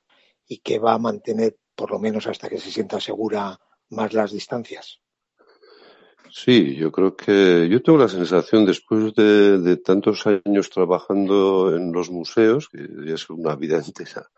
y 0.47 0.59
que 0.59 0.79
va 0.79 0.93
a 0.93 0.99
mantener, 0.99 1.57
por 1.75 1.91
lo 1.91 1.99
menos 1.99 2.27
hasta 2.27 2.49
que 2.49 2.59
se 2.59 2.71
sienta 2.71 2.99
segura, 2.99 3.59
más 3.89 4.13
las 4.13 4.31
distancias. 4.31 4.99
Sí, 6.29 6.75
yo 6.75 6.91
creo 6.91 7.15
que 7.15 7.67
yo 7.69 7.81
tengo 7.81 7.97
la 7.97 8.07
sensación 8.07 8.65
después 8.65 9.13
de, 9.15 9.77
tantos 9.77 10.25
años 10.25 10.69
trabajando 10.69 11.75
en 11.75 11.91
los 11.91 12.09
museos, 12.09 12.69
que 12.69 12.87
ya 13.05 13.15
es 13.15 13.29
una 13.29 13.55
vida 13.55 13.77
entera, 13.77 14.29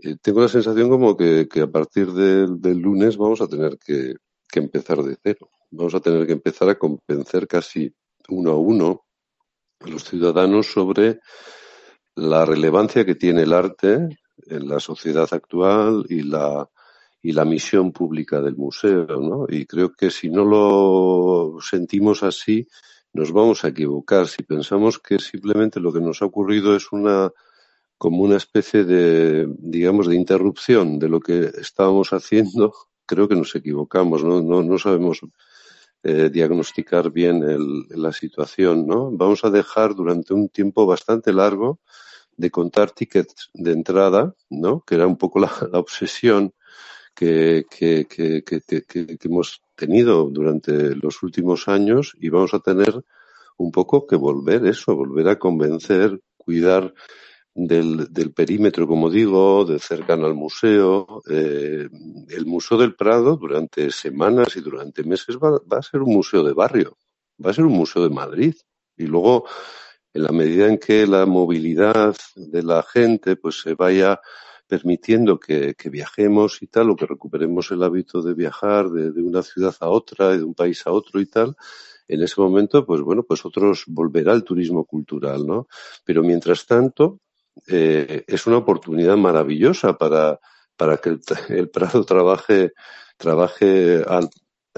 eh, 0.00 0.16
tengo 0.22 0.42
la 0.42 0.48
sensación 0.48 0.88
como 0.88 1.16
que, 1.16 1.48
que 1.48 1.62
a 1.62 1.66
partir 1.66 2.12
del, 2.12 2.60
del 2.60 2.78
lunes 2.78 3.16
vamos 3.16 3.40
a 3.40 3.48
tener 3.48 3.78
que, 3.78 4.14
que 4.48 4.60
empezar 4.60 5.02
de 5.02 5.16
cero. 5.20 5.50
Vamos 5.76 5.94
a 5.94 6.00
tener 6.00 6.26
que 6.26 6.32
empezar 6.32 6.68
a 6.68 6.78
convencer 6.78 7.46
casi 7.48 7.92
uno 8.28 8.52
a 8.52 8.58
uno 8.58 9.04
a 9.80 9.88
los 9.88 10.04
ciudadanos 10.04 10.66
sobre 10.66 11.20
la 12.14 12.44
relevancia 12.44 13.04
que 13.04 13.16
tiene 13.16 13.42
el 13.42 13.52
arte 13.52 14.18
en 14.46 14.68
la 14.68 14.80
sociedad 14.80 15.28
actual 15.32 16.06
y 16.08 16.22
la 16.22 16.68
y 17.24 17.32
la 17.32 17.46
misión 17.46 17.90
pública 17.90 18.42
del 18.42 18.54
museo, 18.54 19.06
¿no? 19.06 19.46
Y 19.48 19.64
creo 19.64 19.94
que 19.94 20.10
si 20.10 20.28
no 20.28 20.44
lo 20.44 21.58
sentimos 21.62 22.22
así, 22.22 22.68
nos 23.14 23.32
vamos 23.32 23.64
a 23.64 23.68
equivocar. 23.68 24.28
Si 24.28 24.42
pensamos 24.42 24.98
que 24.98 25.18
simplemente 25.18 25.80
lo 25.80 25.90
que 25.90 26.02
nos 26.02 26.20
ha 26.20 26.26
ocurrido 26.26 26.76
es 26.76 26.92
una 26.92 27.32
como 27.96 28.22
una 28.22 28.36
especie 28.36 28.84
de, 28.84 29.48
digamos, 29.56 30.06
de 30.06 30.16
interrupción 30.16 30.98
de 30.98 31.08
lo 31.08 31.20
que 31.20 31.50
estábamos 31.58 32.12
haciendo, 32.12 32.74
creo 33.06 33.26
que 33.26 33.36
nos 33.36 33.54
equivocamos, 33.54 34.22
no, 34.22 34.42
no, 34.42 34.62
no 34.62 34.78
sabemos 34.78 35.22
eh, 36.06 36.28
diagnosticar 36.30 37.10
bien 37.10 37.42
el, 37.42 37.86
la 37.88 38.12
situación, 38.12 38.86
¿no? 38.86 39.10
Vamos 39.10 39.42
a 39.44 39.50
dejar 39.50 39.94
durante 39.94 40.34
un 40.34 40.50
tiempo 40.50 40.84
bastante 40.84 41.32
largo 41.32 41.80
de 42.36 42.50
contar 42.50 42.90
tickets 42.90 43.50
de 43.54 43.72
entrada, 43.72 44.34
¿no? 44.50 44.84
Que 44.86 44.96
era 44.96 45.06
un 45.06 45.16
poco 45.16 45.38
la, 45.38 45.50
la 45.72 45.78
obsesión 45.78 46.52
que, 47.14 47.64
que, 47.70 48.06
que, 48.06 48.42
que, 48.44 49.18
hemos 49.22 49.62
tenido 49.76 50.28
durante 50.28 50.94
los 50.94 51.22
últimos 51.22 51.68
años 51.68 52.14
y 52.20 52.28
vamos 52.28 52.52
a 52.52 52.60
tener 52.60 53.02
un 53.56 53.70
poco 53.72 54.06
que 54.06 54.16
volver 54.16 54.66
eso, 54.66 54.94
volver 54.94 55.28
a 55.28 55.38
convencer, 55.38 56.20
cuidar 56.36 56.92
del, 57.54 58.12
del 58.12 58.32
perímetro, 58.32 58.86
como 58.86 59.08
digo, 59.10 59.64
de 59.64 59.78
cercano 59.78 60.26
al 60.26 60.34
museo. 60.34 61.22
Eh, 61.28 61.88
el 62.28 62.46
Museo 62.46 62.76
del 62.76 62.94
Prado 62.96 63.36
durante 63.36 63.90
semanas 63.90 64.56
y 64.56 64.60
durante 64.60 65.04
meses 65.04 65.36
va, 65.36 65.60
va, 65.72 65.78
a 65.78 65.82
ser 65.82 66.02
un 66.02 66.12
museo 66.12 66.42
de 66.42 66.52
barrio, 66.52 66.98
va 67.44 67.50
a 67.50 67.54
ser 67.54 67.64
un 67.64 67.72
museo 67.72 68.02
de 68.02 68.14
Madrid. 68.14 68.54
Y 68.96 69.06
luego, 69.06 69.46
en 70.12 70.22
la 70.22 70.32
medida 70.32 70.68
en 70.68 70.78
que 70.78 71.06
la 71.06 71.26
movilidad 71.26 72.16
de 72.34 72.62
la 72.62 72.82
gente 72.82 73.36
pues 73.36 73.60
se 73.60 73.74
vaya 73.74 74.20
permitiendo 74.66 75.38
que, 75.38 75.74
que 75.74 75.90
viajemos 75.90 76.62
y 76.62 76.66
tal, 76.66 76.90
o 76.90 76.96
que 76.96 77.06
recuperemos 77.06 77.70
el 77.70 77.82
hábito 77.82 78.22
de 78.22 78.34
viajar 78.34 78.88
de, 78.90 79.12
de 79.12 79.22
una 79.22 79.42
ciudad 79.42 79.74
a 79.80 79.90
otra, 79.90 80.36
de 80.36 80.42
un 80.42 80.54
país 80.54 80.86
a 80.86 80.92
otro 80.92 81.20
y 81.20 81.26
tal, 81.26 81.54
en 82.08 82.22
ese 82.22 82.40
momento, 82.40 82.84
pues 82.84 83.00
bueno, 83.00 83.22
pues 83.22 83.44
otros 83.44 83.84
volverá 83.86 84.32
el 84.32 84.44
turismo 84.44 84.84
cultural, 84.84 85.46
¿no? 85.46 85.68
Pero 86.04 86.22
mientras 86.22 86.66
tanto, 86.66 87.20
eh, 87.66 88.24
es 88.26 88.46
una 88.46 88.58
oportunidad 88.58 89.16
maravillosa 89.16 89.96
para, 89.96 90.40
para 90.76 90.98
que 90.98 91.10
el, 91.10 91.20
el 91.48 91.70
Prado 91.70 92.04
trabaje, 92.04 92.72
trabaje 93.16 94.02
al, 94.06 94.28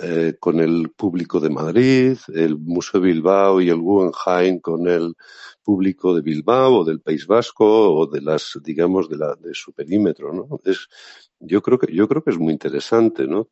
eh, 0.02 0.34
con 0.38 0.60
el 0.60 0.90
público 0.90 1.40
de 1.40 1.48
Madrid, 1.48 2.18
el 2.34 2.58
Museo 2.58 3.00
Bilbao 3.00 3.62
y 3.62 3.70
el 3.70 3.80
Guggenheim 3.80 4.60
con 4.60 4.86
el 4.88 5.14
público 5.62 6.14
de 6.14 6.20
Bilbao 6.20 6.80
o 6.80 6.84
del 6.84 7.00
País 7.00 7.26
Vasco 7.26 7.94
o 7.94 8.06
de 8.06 8.20
las, 8.20 8.58
digamos, 8.62 9.08
de, 9.08 9.16
la, 9.16 9.34
de 9.36 9.54
su 9.54 9.72
perímetro, 9.72 10.34
¿no? 10.34 10.60
Es, 10.64 10.86
yo 11.40 11.62
creo 11.62 11.78
que, 11.78 11.94
yo 11.94 12.06
creo 12.08 12.22
que 12.22 12.30
es 12.30 12.38
muy 12.38 12.52
interesante, 12.52 13.26
¿no? 13.26 13.48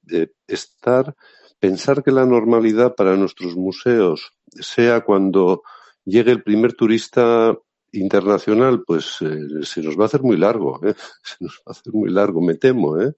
Estar, 0.47 1.15
pensar 1.59 2.03
que 2.03 2.13
la 2.13 2.27
normalidad 2.27 2.95
para 2.95 3.17
nuestros 3.17 3.57
museos 3.57 4.33
sea 4.49 5.01
cuando 5.01 5.63
llegue 6.05 6.31
el 6.31 6.43
primer 6.43 6.75
turista 6.75 7.57
internacional, 7.95 8.83
pues 8.87 9.17
eh, 9.21 9.65
se 9.65 9.83
nos 9.83 9.99
va 9.99 10.05
a 10.05 10.07
hacer 10.07 10.23
muy 10.23 10.37
largo, 10.37 10.81
¿eh? 10.85 10.95
se 11.23 11.37
nos 11.41 11.57
va 11.59 11.63
a 11.67 11.71
hacer 11.73 11.93
muy 11.93 12.11
largo, 12.11 12.41
me 12.41 12.55
temo, 12.55 13.01
¿eh? 13.01 13.13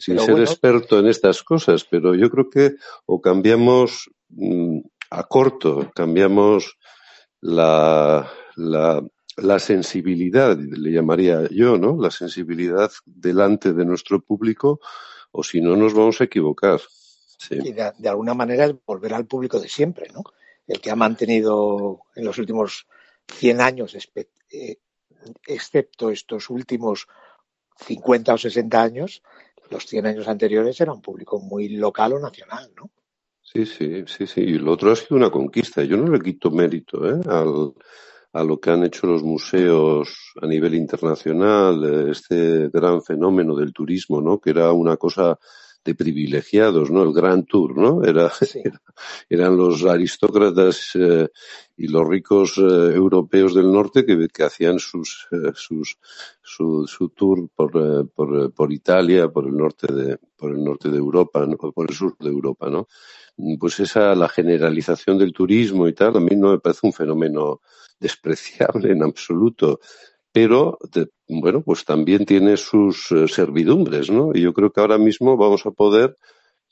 sin 0.00 0.18
ser 0.18 0.40
experto 0.40 0.98
en 0.98 1.06
estas 1.06 1.42
cosas, 1.42 1.84
pero 1.84 2.14
yo 2.14 2.30
creo 2.30 2.48
que 2.48 2.76
o 3.06 3.20
cambiamos 3.20 4.10
mm, 4.28 4.78
a 5.10 5.24
corto, 5.24 5.90
cambiamos 5.94 6.78
la, 7.40 8.30
la, 8.56 9.02
la 9.36 9.58
sensibilidad, 9.58 10.56
le 10.56 10.92
llamaría 10.92 11.48
yo, 11.50 11.76
¿no? 11.78 12.00
La 12.00 12.10
sensibilidad 12.10 12.90
delante 13.04 13.72
de 13.72 13.84
nuestro 13.84 14.20
público, 14.20 14.80
o 15.30 15.42
si 15.42 15.60
no 15.60 15.76
nos 15.76 15.94
vamos 15.94 16.20
a 16.20 16.24
equivocar. 16.24 16.80
Y 17.50 17.72
de, 17.72 18.08
alguna 18.08 18.34
manera 18.34 18.72
volver 18.86 19.14
al 19.14 19.26
público 19.26 19.58
de 19.58 19.68
siempre, 19.68 20.08
¿no? 20.12 20.22
El 20.66 20.80
que 20.80 20.90
ha 20.90 20.96
mantenido 20.96 22.02
en 22.14 22.24
los 22.24 22.38
últimos 22.38 22.86
100 23.28 23.60
años, 23.60 23.96
eh, 24.50 24.78
excepto 25.46 26.10
estos 26.10 26.50
últimos 26.50 27.06
50 27.78 28.34
o 28.34 28.38
60 28.38 28.82
años, 28.82 29.22
los 29.70 29.86
100 29.86 30.06
años 30.06 30.28
anteriores 30.28 30.80
era 30.80 30.92
un 30.92 31.00
público 31.00 31.40
muy 31.40 31.68
local 31.70 32.14
o 32.14 32.20
nacional, 32.20 32.70
¿no? 32.76 32.90
Sí, 33.40 33.66
sí, 33.66 34.04
sí, 34.06 34.26
sí. 34.26 34.40
Y 34.40 34.58
lo 34.58 34.72
otro 34.72 34.92
ha 34.92 34.96
sido 34.96 35.16
una 35.16 35.30
conquista. 35.30 35.82
Yo 35.82 35.96
no 35.96 36.10
le 36.10 36.20
quito 36.20 36.50
mérito 36.50 37.06
¿eh? 37.08 37.20
Al, 37.26 37.74
a 38.32 38.44
lo 38.44 38.58
que 38.58 38.70
han 38.70 38.84
hecho 38.84 39.06
los 39.06 39.22
museos 39.22 40.32
a 40.40 40.46
nivel 40.46 40.74
internacional, 40.74 42.08
este 42.10 42.68
gran 42.68 43.02
fenómeno 43.02 43.54
del 43.54 43.72
turismo, 43.72 44.22
¿no? 44.22 44.38
Que 44.38 44.50
era 44.50 44.72
una 44.72 44.96
cosa 44.96 45.38
de 45.84 45.94
privilegiados, 45.94 46.90
¿no? 46.90 47.02
El 47.02 47.12
Grand 47.12 47.46
Tour, 47.46 47.76
¿no? 47.76 48.02
Era, 48.04 48.30
eran 49.28 49.56
los 49.56 49.84
aristócratas 49.84 50.90
eh, 50.94 51.28
y 51.76 51.88
los 51.88 52.08
ricos 52.08 52.58
eh, 52.58 52.94
europeos 52.94 53.54
del 53.54 53.72
norte 53.72 54.04
que, 54.04 54.28
que 54.28 54.44
hacían 54.44 54.78
sus, 54.78 55.28
sus 55.54 55.98
su, 56.42 56.86
su, 56.86 57.08
tour 57.10 57.48
por, 57.54 58.10
por, 58.10 58.52
por, 58.52 58.72
Italia, 58.72 59.28
por 59.28 59.46
el 59.46 59.56
norte 59.56 59.92
de, 59.92 60.18
por 60.36 60.52
el 60.52 60.62
norte 60.62 60.90
de 60.90 60.98
Europa, 60.98 61.46
¿no? 61.46 61.56
por 61.56 61.88
el 61.88 61.96
sur 61.96 62.16
de 62.18 62.28
Europa, 62.28 62.68
¿no? 62.68 62.88
Pues 63.58 63.80
esa, 63.80 64.14
la 64.14 64.28
generalización 64.28 65.18
del 65.18 65.32
turismo 65.32 65.88
y 65.88 65.94
tal, 65.94 66.16
a 66.16 66.20
mí 66.20 66.36
no 66.36 66.50
me 66.50 66.58
parece 66.58 66.86
un 66.86 66.92
fenómeno 66.92 67.60
despreciable 67.98 68.92
en 68.92 69.02
absoluto, 69.02 69.80
pero 70.32 70.78
bueno, 71.28 71.62
pues 71.62 71.84
también 71.84 72.24
tiene 72.24 72.56
sus 72.56 73.12
eh, 73.12 73.28
servidumbres, 73.28 74.10
¿no? 74.10 74.30
Y 74.34 74.40
yo 74.42 74.52
creo 74.52 74.72
que 74.72 74.80
ahora 74.80 74.98
mismo 74.98 75.36
vamos 75.36 75.66
a 75.66 75.70
poder 75.70 76.16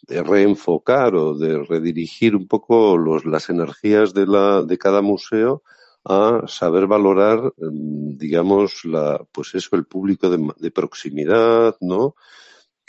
reenfocar 0.08 1.14
o 1.14 1.34
de 1.34 1.62
redirigir 1.62 2.34
un 2.34 2.48
poco 2.48 2.96
los, 2.96 3.26
las 3.26 3.50
energías 3.50 4.14
de, 4.14 4.26
la, 4.26 4.62
de 4.62 4.78
cada 4.78 5.02
museo 5.02 5.62
a 6.04 6.42
saber 6.46 6.86
valorar, 6.86 7.52
mm, 7.58 8.16
digamos, 8.16 8.84
la, 8.84 9.22
pues 9.32 9.54
eso, 9.54 9.76
el 9.76 9.84
público 9.84 10.30
de, 10.30 10.52
de 10.58 10.70
proximidad, 10.70 11.76
¿no? 11.80 12.14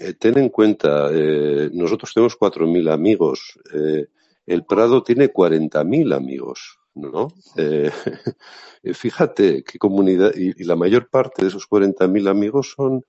Eh, 0.02 0.16
ten 0.16 0.38
en 0.40 0.50
cuenta, 0.50 1.10
eh, 1.12 1.70
nosotros 1.74 2.12
tenemos 2.14 2.36
4.000 2.36 2.90
amigos, 2.90 3.60
eh, 3.72 4.08
el 4.48 4.66
Prado 4.66 5.04
tiene 5.04 5.32
40.000 5.32 6.16
amigos. 6.16 6.80
¿No? 6.96 7.30
Eh, 8.84 8.96
fíjate 8.96 9.64
qué 9.64 9.78
comunidad, 9.78 10.34
y, 10.36 10.64
la 10.64 10.76
mayor 10.76 11.08
parte 11.10 11.44
de 11.44 11.50
esos 11.50 11.70
40.000 11.70 12.28
amigos 12.28 12.74
son, 12.76 13.06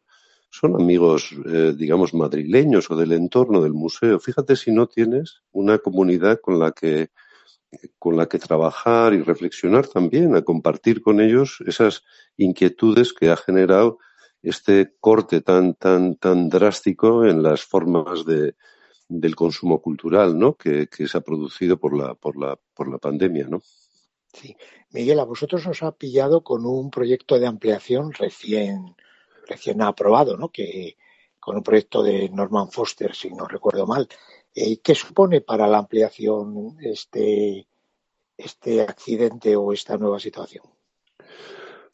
son 0.50 0.74
amigos, 0.74 1.30
eh, 1.46 1.72
digamos, 1.74 2.12
madrileños 2.12 2.90
o 2.90 2.96
del 2.96 3.12
entorno 3.12 3.62
del 3.62 3.72
museo. 3.72 4.20
Fíjate 4.20 4.56
si 4.56 4.70
no 4.70 4.86
tienes 4.86 5.40
una 5.50 5.78
comunidad 5.78 6.40
con 6.42 6.58
la 6.58 6.72
que 6.72 7.08
con 7.98 8.18
la 8.18 8.26
que 8.26 8.38
trabajar 8.38 9.14
y 9.14 9.22
reflexionar 9.22 9.86
también, 9.86 10.36
a 10.36 10.42
compartir 10.42 11.00
con 11.00 11.20
ellos 11.20 11.62
esas 11.66 12.02
inquietudes 12.36 13.14
que 13.14 13.30
ha 13.30 13.36
generado 13.36 13.98
este 14.42 14.94
corte 15.00 15.40
tan, 15.40 15.74
tan, 15.74 16.16
tan 16.16 16.50
drástico 16.50 17.24
en 17.24 17.42
las 17.42 17.62
formas 17.62 18.26
de, 18.26 18.56
del 19.21 19.37
consumo 19.37 19.81
cultural, 19.81 20.38
¿no? 20.38 20.54
Que, 20.54 20.88
que, 20.88 21.07
se 21.07 21.19
ha 21.19 21.21
producido 21.21 21.78
por 21.78 21.97
la, 21.97 22.14
por 22.14 22.38
la, 22.38 22.59
por 22.75 22.90
la 22.90 22.99
pandemia, 22.99 23.47
¿no? 23.49 23.61
Sí. 24.33 24.57
Miguel, 24.90 25.21
a 25.21 25.25
vosotros 25.25 25.66
os 25.66 25.83
ha 25.83 25.92
pillado 25.92 26.42
con 26.42 26.64
un 26.66 26.90
proyecto 26.90 27.38
de 27.38 27.47
ampliación 27.47 28.12
recién, 28.12 28.95
recién 29.46 29.83
aprobado, 29.83 30.37
¿no? 30.37 30.51
Que, 30.51 30.96
con 31.42 31.57
un 31.57 31.62
proyecto 31.64 32.05
de 32.05 32.29
Norman 32.29 32.70
Foster, 32.70 33.16
si 33.16 33.31
no 33.31 33.46
recuerdo 33.46 33.85
mal. 33.85 34.09
Eh, 34.55 34.79
¿Qué 34.79 34.94
supone 34.94 35.40
para 35.40 35.66
la 35.66 35.79
ampliación 35.79 36.77
este, 36.81 37.66
este 38.37 38.81
accidente 38.83 39.57
o 39.57 39.72
esta 39.72 39.96
nueva 39.96 40.20
situación? 40.20 40.64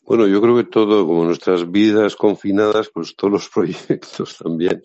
Bueno, 0.08 0.26
yo 0.26 0.40
creo 0.40 0.56
que 0.56 0.64
todo, 0.64 1.06
como 1.06 1.26
nuestras 1.26 1.70
vidas 1.70 2.16
confinadas, 2.16 2.88
pues 2.88 3.14
todos 3.14 3.30
los 3.30 3.48
proyectos 3.54 4.38
también 4.38 4.82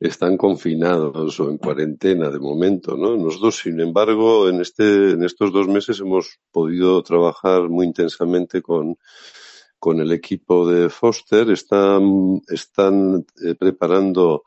están 0.00 0.36
confinados 0.36 1.38
o 1.38 1.48
en 1.48 1.58
cuarentena 1.58 2.28
de 2.28 2.40
momento, 2.40 2.96
¿no? 2.96 3.16
Nosotros, 3.16 3.54
sin 3.54 3.78
embargo, 3.78 4.48
en 4.48 4.60
este, 4.60 5.12
en 5.12 5.22
estos 5.22 5.52
dos 5.52 5.68
meses 5.68 6.00
hemos 6.00 6.40
podido 6.50 7.00
trabajar 7.04 7.68
muy 7.68 7.86
intensamente 7.86 8.62
con, 8.62 8.98
con 9.78 10.00
el 10.00 10.10
equipo 10.10 10.68
de 10.68 10.90
Foster. 10.90 11.48
Están, 11.50 12.42
están 12.48 13.24
eh, 13.44 13.54
preparando 13.54 14.42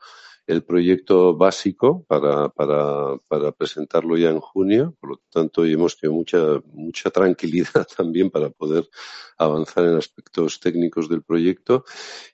el 0.48 0.64
proyecto 0.64 1.36
básico 1.36 2.06
para, 2.08 2.48
para, 2.48 3.18
para 3.28 3.52
presentarlo 3.52 4.16
ya 4.16 4.30
en 4.30 4.40
junio. 4.40 4.96
Por 4.98 5.10
lo 5.10 5.20
tanto, 5.30 5.62
hemos 5.66 5.98
tenido 5.98 6.16
mucha, 6.16 6.38
mucha 6.72 7.10
tranquilidad 7.10 7.86
también 7.96 8.30
para 8.30 8.48
poder 8.48 8.88
avanzar 9.36 9.84
en 9.84 9.96
aspectos 9.96 10.58
técnicos 10.58 11.06
del 11.10 11.22
proyecto. 11.22 11.84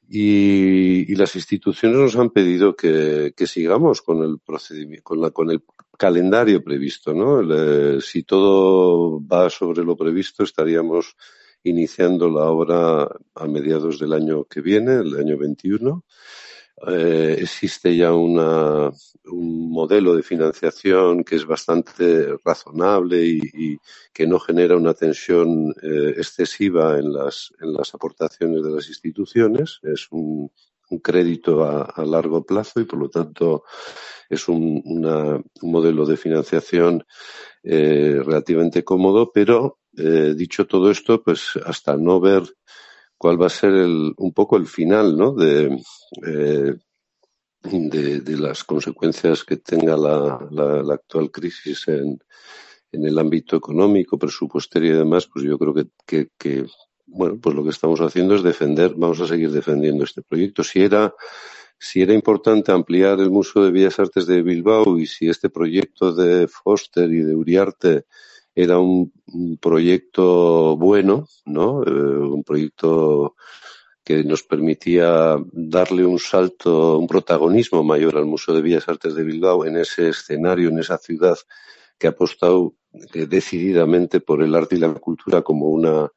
Y, 0.08 1.12
las 1.16 1.34
instituciones 1.34 1.98
nos 1.98 2.16
han 2.16 2.30
pedido 2.30 2.76
que, 2.76 3.34
que 3.36 3.46
sigamos 3.48 4.00
con 4.00 4.22
el 4.22 4.38
procedimiento, 4.38 5.02
con, 5.02 5.20
la, 5.20 5.30
con 5.30 5.50
el 5.50 5.64
calendario 5.98 6.62
previsto, 6.62 7.14
¿no? 7.14 7.40
El, 7.40 8.00
si 8.00 8.22
todo 8.22 9.20
va 9.26 9.50
sobre 9.50 9.84
lo 9.84 9.96
previsto, 9.96 10.44
estaríamos 10.44 11.16
iniciando 11.64 12.28
la 12.30 12.44
obra 12.44 13.08
a 13.34 13.46
mediados 13.48 13.98
del 13.98 14.12
año 14.12 14.44
que 14.44 14.60
viene, 14.60 14.94
el 14.94 15.16
año 15.16 15.36
21 15.36 16.04
eh, 16.88 17.36
existe 17.40 17.96
ya 17.96 18.12
una, 18.12 18.90
un 19.26 19.70
modelo 19.70 20.14
de 20.14 20.22
financiación 20.22 21.24
que 21.24 21.36
es 21.36 21.46
bastante 21.46 22.36
razonable 22.44 23.24
y, 23.24 23.78
que 24.12 24.26
no 24.26 24.38
genera 24.38 24.76
una 24.76 24.94
tensión 24.94 25.74
eh, 25.82 26.14
excesiva 26.16 26.98
en 26.98 27.12
las, 27.12 27.52
en 27.60 27.72
las 27.72 27.94
aportaciones 27.94 28.62
de 28.62 28.70
las 28.70 28.88
instituciones. 28.88 29.80
Es 29.82 30.08
un, 30.10 30.50
un 30.90 30.98
crédito 30.98 31.64
a, 31.64 31.82
a, 31.82 32.04
largo 32.04 32.44
plazo 32.44 32.80
y 32.80 32.84
por 32.84 32.98
lo 32.98 33.08
tanto 33.08 33.64
es 34.28 34.48
un, 34.48 34.82
una, 34.84 35.36
un 35.36 35.72
modelo 35.72 36.06
de 36.06 36.16
financiación 36.16 37.04
eh, 37.62 38.20
relativamente 38.24 38.84
cómodo, 38.84 39.30
pero 39.32 39.78
eh, 39.96 40.34
dicho 40.36 40.66
todo 40.66 40.90
esto, 40.90 41.22
pues 41.22 41.52
hasta 41.64 41.96
no 41.96 42.20
ver 42.20 42.42
cuál 43.18 43.40
va 43.40 43.46
a 43.46 43.50
ser 43.50 43.72
el, 43.72 44.12
un 44.16 44.32
poco 44.32 44.56
el 44.56 44.66
final 44.66 45.16
¿no? 45.16 45.32
de, 45.32 45.78
eh, 46.26 46.74
de, 47.62 48.36
las 48.36 48.64
consecuencias 48.64 49.44
que 49.44 49.56
tenga 49.56 49.96
la, 49.96 50.46
la, 50.50 50.82
la 50.82 50.94
actual 50.94 51.30
crisis 51.30 51.88
en, 51.88 52.18
en, 52.92 53.06
el 53.06 53.18
ámbito 53.18 53.56
económico, 53.56 54.18
presupuestario 54.18 54.94
y 54.94 54.98
demás, 54.98 55.26
pues 55.32 55.44
yo 55.44 55.58
creo 55.58 55.74
que, 55.74 55.86
que, 56.06 56.28
que, 56.38 56.66
bueno, 57.06 57.38
pues 57.40 57.54
lo 57.54 57.64
que 57.64 57.70
estamos 57.70 58.00
haciendo 58.00 58.34
es 58.34 58.42
defender, 58.42 58.94
vamos 58.96 59.20
a 59.20 59.26
seguir 59.26 59.50
defendiendo 59.50 60.04
este 60.04 60.22
proyecto. 60.22 60.62
Si 60.62 60.80
era, 60.80 61.14
si 61.78 62.02
era 62.02 62.12
importante 62.12 62.72
ampliar 62.72 63.20
el 63.20 63.30
Museo 63.30 63.64
de 63.64 63.70
Bellas 63.70 63.98
Artes 63.98 64.26
de 64.26 64.42
Bilbao 64.42 64.98
y 64.98 65.06
si 65.06 65.28
este 65.28 65.48
proyecto 65.48 66.12
de 66.12 66.46
Foster 66.48 67.10
y 67.10 67.20
de 67.20 67.34
Uriarte 67.34 68.04
era 68.54 68.78
un, 68.78 69.12
proyecto 69.60 70.76
bueno, 70.76 71.26
¿no? 71.44 71.82
Eh, 71.82 71.90
un 71.90 72.44
proyecto 72.44 73.34
que 74.04 74.22
nos 74.22 74.42
permitía 74.42 75.36
darle 75.52 76.04
un 76.04 76.18
salto, 76.18 76.98
un 76.98 77.06
protagonismo 77.06 77.82
mayor 77.82 78.16
al 78.16 78.26
Museo 78.26 78.54
de 78.54 78.62
Bellas 78.62 78.88
Artes 78.88 79.14
de 79.14 79.24
Bilbao 79.24 79.64
en 79.64 79.78
ese 79.78 80.10
escenario, 80.10 80.68
en 80.68 80.78
esa 80.78 80.98
ciudad 80.98 81.36
que 81.98 82.06
ha 82.06 82.10
apostado 82.10 82.74
eh, 83.14 83.26
decididamente 83.26 84.20
por 84.20 84.42
el 84.42 84.54
arte 84.54 84.76
y 84.76 84.78
la 84.78 84.92
cultura 84.94 85.42
como 85.42 85.68
una 85.68 86.10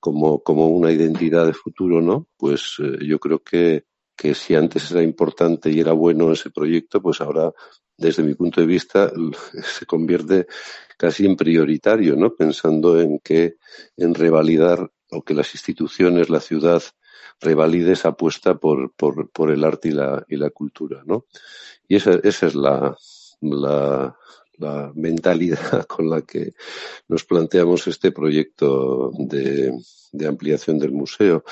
como, 0.00 0.42
como 0.42 0.68
una 0.68 0.92
identidad 0.92 1.46
de 1.46 1.52
futuro, 1.52 2.00
¿no? 2.00 2.28
Pues 2.36 2.76
eh, 2.78 3.04
yo 3.04 3.18
creo 3.18 3.42
que, 3.42 3.86
que 4.16 4.34
si 4.34 4.54
antes 4.54 4.90
era 4.92 5.02
importante 5.02 5.70
y 5.70 5.80
era 5.80 5.92
bueno 5.92 6.32
ese 6.32 6.50
proyecto, 6.50 7.02
pues 7.02 7.20
ahora, 7.20 7.52
desde 7.96 8.22
mi 8.22 8.34
punto 8.34 8.60
de 8.60 8.66
vista, 8.66 9.10
se 9.78 9.86
convierte 9.86 10.46
casi 10.96 11.26
en 11.26 11.36
prioritario, 11.36 12.16
¿no? 12.16 12.34
Pensando 12.34 13.00
en 13.00 13.18
que, 13.20 13.56
en 13.96 14.14
revalidar 14.14 14.90
o 15.10 15.22
que 15.22 15.34
las 15.34 15.54
instituciones, 15.54 16.30
la 16.30 16.40
ciudad, 16.40 16.82
revalide 17.40 17.92
esa 17.92 18.10
apuesta 18.10 18.56
por, 18.56 18.92
por, 18.94 19.50
el 19.50 19.64
arte 19.64 19.88
y 19.88 19.92
la, 19.92 20.24
y 20.28 20.36
la 20.36 20.50
cultura, 20.50 21.02
¿no? 21.04 21.26
Y 21.86 21.96
esa, 21.96 22.18
esa 22.22 22.46
es 22.46 22.54
la, 22.54 22.96
la, 23.40 24.16
la 24.58 24.92
mentalidad 24.94 25.86
con 25.86 26.10
la 26.10 26.22
que 26.22 26.54
nos 27.08 27.24
planteamos 27.24 27.86
este 27.86 28.12
proyecto 28.12 29.10
de, 29.18 29.72
ampliación 30.26 30.78
del 30.78 30.92
museo. 30.92 31.44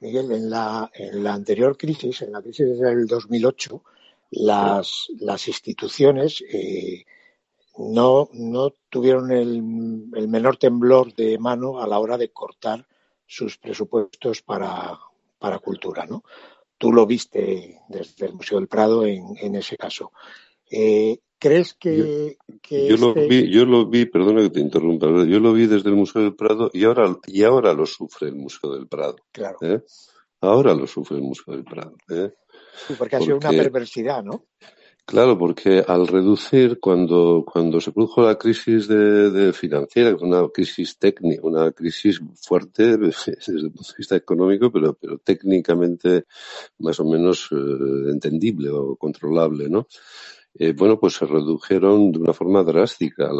Miguel, 0.00 0.32
en 0.32 0.50
la, 0.50 0.90
en 0.94 1.22
la 1.22 1.34
anterior 1.34 1.76
crisis, 1.76 2.22
en 2.22 2.32
la 2.32 2.42
crisis 2.42 2.78
del 2.78 3.06
2008, 3.06 3.82
las, 4.30 5.08
las 5.18 5.48
instituciones 5.48 6.42
eh, 6.52 7.04
no, 7.78 8.28
no 8.32 8.72
tuvieron 8.88 9.30
el, 9.32 9.62
el, 10.14 10.28
menor 10.28 10.56
temblor 10.56 11.14
de 11.14 11.38
mano 11.38 11.80
a 11.80 11.86
la 11.86 11.98
hora 11.98 12.16
de 12.18 12.30
cortar 12.30 12.86
sus 13.26 13.58
presupuestos 13.58 14.42
para, 14.42 14.98
para 15.38 15.58
cultura, 15.58 16.06
¿no? 16.06 16.24
Tú 16.78 16.92
lo 16.92 17.06
viste 17.06 17.78
desde 17.88 18.26
el 18.26 18.34
Museo 18.34 18.58
del 18.58 18.68
Prado 18.68 19.04
en, 19.06 19.36
en 19.40 19.54
ese 19.54 19.76
caso. 19.76 20.12
Eh, 20.70 21.18
¿Crees 21.38 21.72
que, 21.72 22.36
yo, 22.70 22.96
lo 22.98 23.08
este 23.08 23.26
vi, 23.26 23.50
yo 23.50 23.64
lo 23.64 23.86
vi, 23.86 24.04
perdona 24.04 24.42
que 24.42 24.50
te 24.50 24.60
interrumpa, 24.60 25.06
yo 25.06 25.40
lo 25.40 25.54
vi 25.54 25.66
desde 25.66 25.88
el 25.88 25.96
Museo 25.96 26.20
del 26.20 26.34
Prado 26.34 26.70
y 26.74 26.84
ahora 26.84 27.16
y 27.26 27.44
ahora 27.44 27.72
lo 27.72 27.86
sufre 27.86 28.28
el 28.28 28.34
Museo 28.34 28.74
del 28.74 28.86
Prado. 28.86 29.16
Claro. 29.32 29.56
¿eh? 29.62 29.82
Ahora 30.42 30.74
lo 30.74 30.86
sufre 30.86 31.16
el 31.16 31.22
Museo 31.22 31.54
del 31.54 31.64
Prado. 31.64 31.96
¿eh? 32.10 32.30
Porque 32.98 33.16
ha 33.16 33.20
sido 33.20 33.36
una 33.36 33.50
perversidad, 33.50 34.22
¿no? 34.22 34.44
Claro, 35.10 35.36
porque 35.36 35.82
al 35.86 36.06
reducir, 36.06 36.78
cuando, 36.78 37.44
cuando 37.44 37.80
se 37.80 37.90
produjo 37.90 38.22
la 38.22 38.38
crisis 38.38 38.86
de, 38.86 39.30
de 39.30 39.52
financiera, 39.52 40.14
una 40.20 40.48
crisis 40.50 40.98
técnica, 40.98 41.44
una 41.44 41.72
crisis 41.72 42.20
fuerte 42.40 42.96
desde 42.96 43.32
el 43.48 43.72
punto 43.72 43.90
de 43.90 43.98
vista 43.98 44.14
económico, 44.14 44.70
pero, 44.70 44.94
pero 44.94 45.18
técnicamente 45.18 46.26
más 46.78 47.00
o 47.00 47.04
menos 47.04 47.48
eh, 47.50 48.10
entendible 48.12 48.70
o 48.70 48.94
controlable, 48.94 49.68
¿no? 49.68 49.88
Eh, 50.54 50.74
bueno, 50.76 50.98
pues 50.98 51.14
se 51.14 51.26
redujeron 51.26 52.12
de 52.12 52.18
una 52.18 52.32
forma 52.32 52.62
drástica 52.62 53.30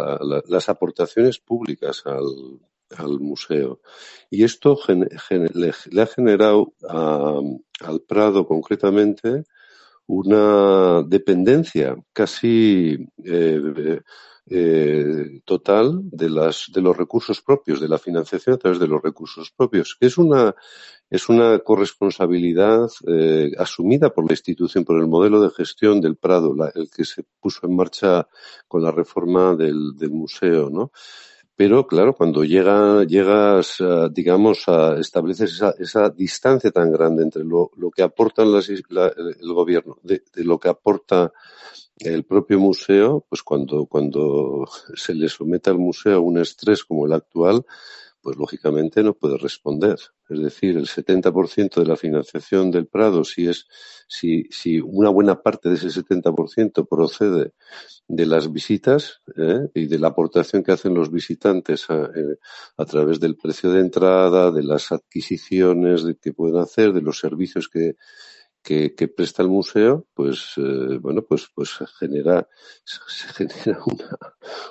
las 0.47 0.69
aportaciones 0.69 1.39
públicas 1.39 2.03
al, 2.05 2.61
al 2.97 3.21
museo. 3.21 3.81
Y 4.31 4.45
esto 4.45 4.79
le, 5.55 6.03
ha 6.03 6.07
generado 6.07 6.75
al 6.89 8.01
Prado 8.07 8.47
concretamente 8.47 9.45
una 10.07 11.03
dependencia 11.07 11.97
casi 12.13 12.99
eh, 13.25 14.01
eh, 14.53 15.41
total 15.45 16.01
de, 16.11 16.29
las, 16.29 16.67
de 16.75 16.83
los 16.83 16.97
recursos 16.97 17.41
propios, 17.41 17.81
de 17.81 17.89
la 17.89 17.99
financiación 17.99 18.57
a 18.57 18.59
través 18.59 18.81
de 18.81 18.89
los 18.89 19.01
recursos 19.01 19.53
propios, 19.57 19.97
es 20.01 20.19
una, 20.19 20.57
es 21.09 21.29
una 21.29 21.61
corresponsabilidad 21.61 22.89
eh, 23.07 23.53
asumida 23.57 24.11
por 24.11 24.27
la 24.27 24.33
institución, 24.33 24.85
por 24.85 24.99
el 24.99 25.07
modelo 25.07 25.41
de 25.41 25.51
gestión 25.51 26.01
del 26.01 26.17
Prado, 26.17 26.57
el 26.75 26.91
que 26.91 27.05
se 27.05 27.23
puso 27.39 27.67
en 27.69 27.77
marcha 27.77 28.27
con 28.67 28.83
la 28.83 28.91
reforma 28.91 29.55
del, 29.55 29.97
del 29.97 30.11
museo, 30.11 30.69
¿no? 30.69 30.91
Pero 31.61 31.87
claro, 31.87 32.15
cuando 32.15 32.43
llega, 32.43 33.05
llegas, 33.05 33.85
digamos, 34.13 34.67
a 34.67 34.99
estableces 34.99 35.53
esa, 35.53 35.75
esa, 35.79 36.09
distancia 36.09 36.71
tan 36.71 36.91
grande 36.91 37.23
entre 37.23 37.45
lo, 37.45 37.71
que 37.95 38.01
aportan 38.01 38.51
las, 38.51 38.71
la, 38.89 39.09
el 39.09 39.53
gobierno, 39.53 39.99
de, 40.03 40.23
de, 40.33 40.43
lo 40.43 40.59
que 40.59 40.71
aporta 40.71 41.31
el 41.99 42.25
propio 42.25 42.59
museo, 42.59 43.27
pues 43.29 43.43
cuando, 43.43 43.85
cuando 43.85 44.67
se 44.95 45.13
le 45.13 45.29
somete 45.29 45.69
al 45.69 45.77
museo 45.77 46.17
a 46.17 46.21
un 46.21 46.39
estrés 46.39 46.83
como 46.83 47.05
el 47.05 47.13
actual, 47.13 47.67
pues 48.23 48.37
lógicamente 48.37 49.03
no 49.03 49.15
puede 49.15 49.39
responder. 49.39 49.99
Es 50.29 50.41
decir, 50.41 50.77
el 50.77 50.87
70% 50.87 51.81
de 51.81 51.87
la 51.87 51.97
financiación 51.97 52.71
del 52.71 52.87
Prado, 52.87 53.25
si 53.25 53.49
es, 53.49 53.67
si, 54.09 54.45
si 54.51 54.81
una 54.81 55.09
buena 55.11 55.43
parte 55.43 55.69
de 55.69 55.77
ese 55.77 55.89
70% 55.89 56.87
procede 56.89 57.53
de 58.09 58.27
las 58.27 58.53
visitas 58.53 59.21
¿eh? 59.37 59.69
y 59.75 59.87
de 59.87 59.99
la 59.99 60.09
aportación 60.09 60.63
que 60.63 60.73
hacen 60.73 60.95
los 60.95 61.11
visitantes 61.11 61.89
a, 61.91 62.11
eh, 62.15 62.39
a, 62.77 62.85
través 62.85 63.21
del 63.21 63.37
precio 63.37 63.71
de 63.73 63.81
entrada, 63.81 64.51
de 64.51 64.63
las 64.63 64.93
adquisiciones 64.93 66.05
que 66.21 66.33
pueden 66.33 66.59
hacer, 66.59 66.93
de 66.93 67.03
los 67.03 67.19
servicios 67.19 67.69
que, 67.69 67.97
que, 68.63 68.95
que 68.95 69.09
presta 69.09 69.43
el 69.43 69.49
museo, 69.49 70.07
pues 70.15 70.53
eh, 70.57 70.99
bueno, 71.01 71.23
pues 71.23 71.49
pues 71.55 71.71
genera 71.99 72.49
se 72.85 72.99
genera 73.35 73.81
una 73.87 74.19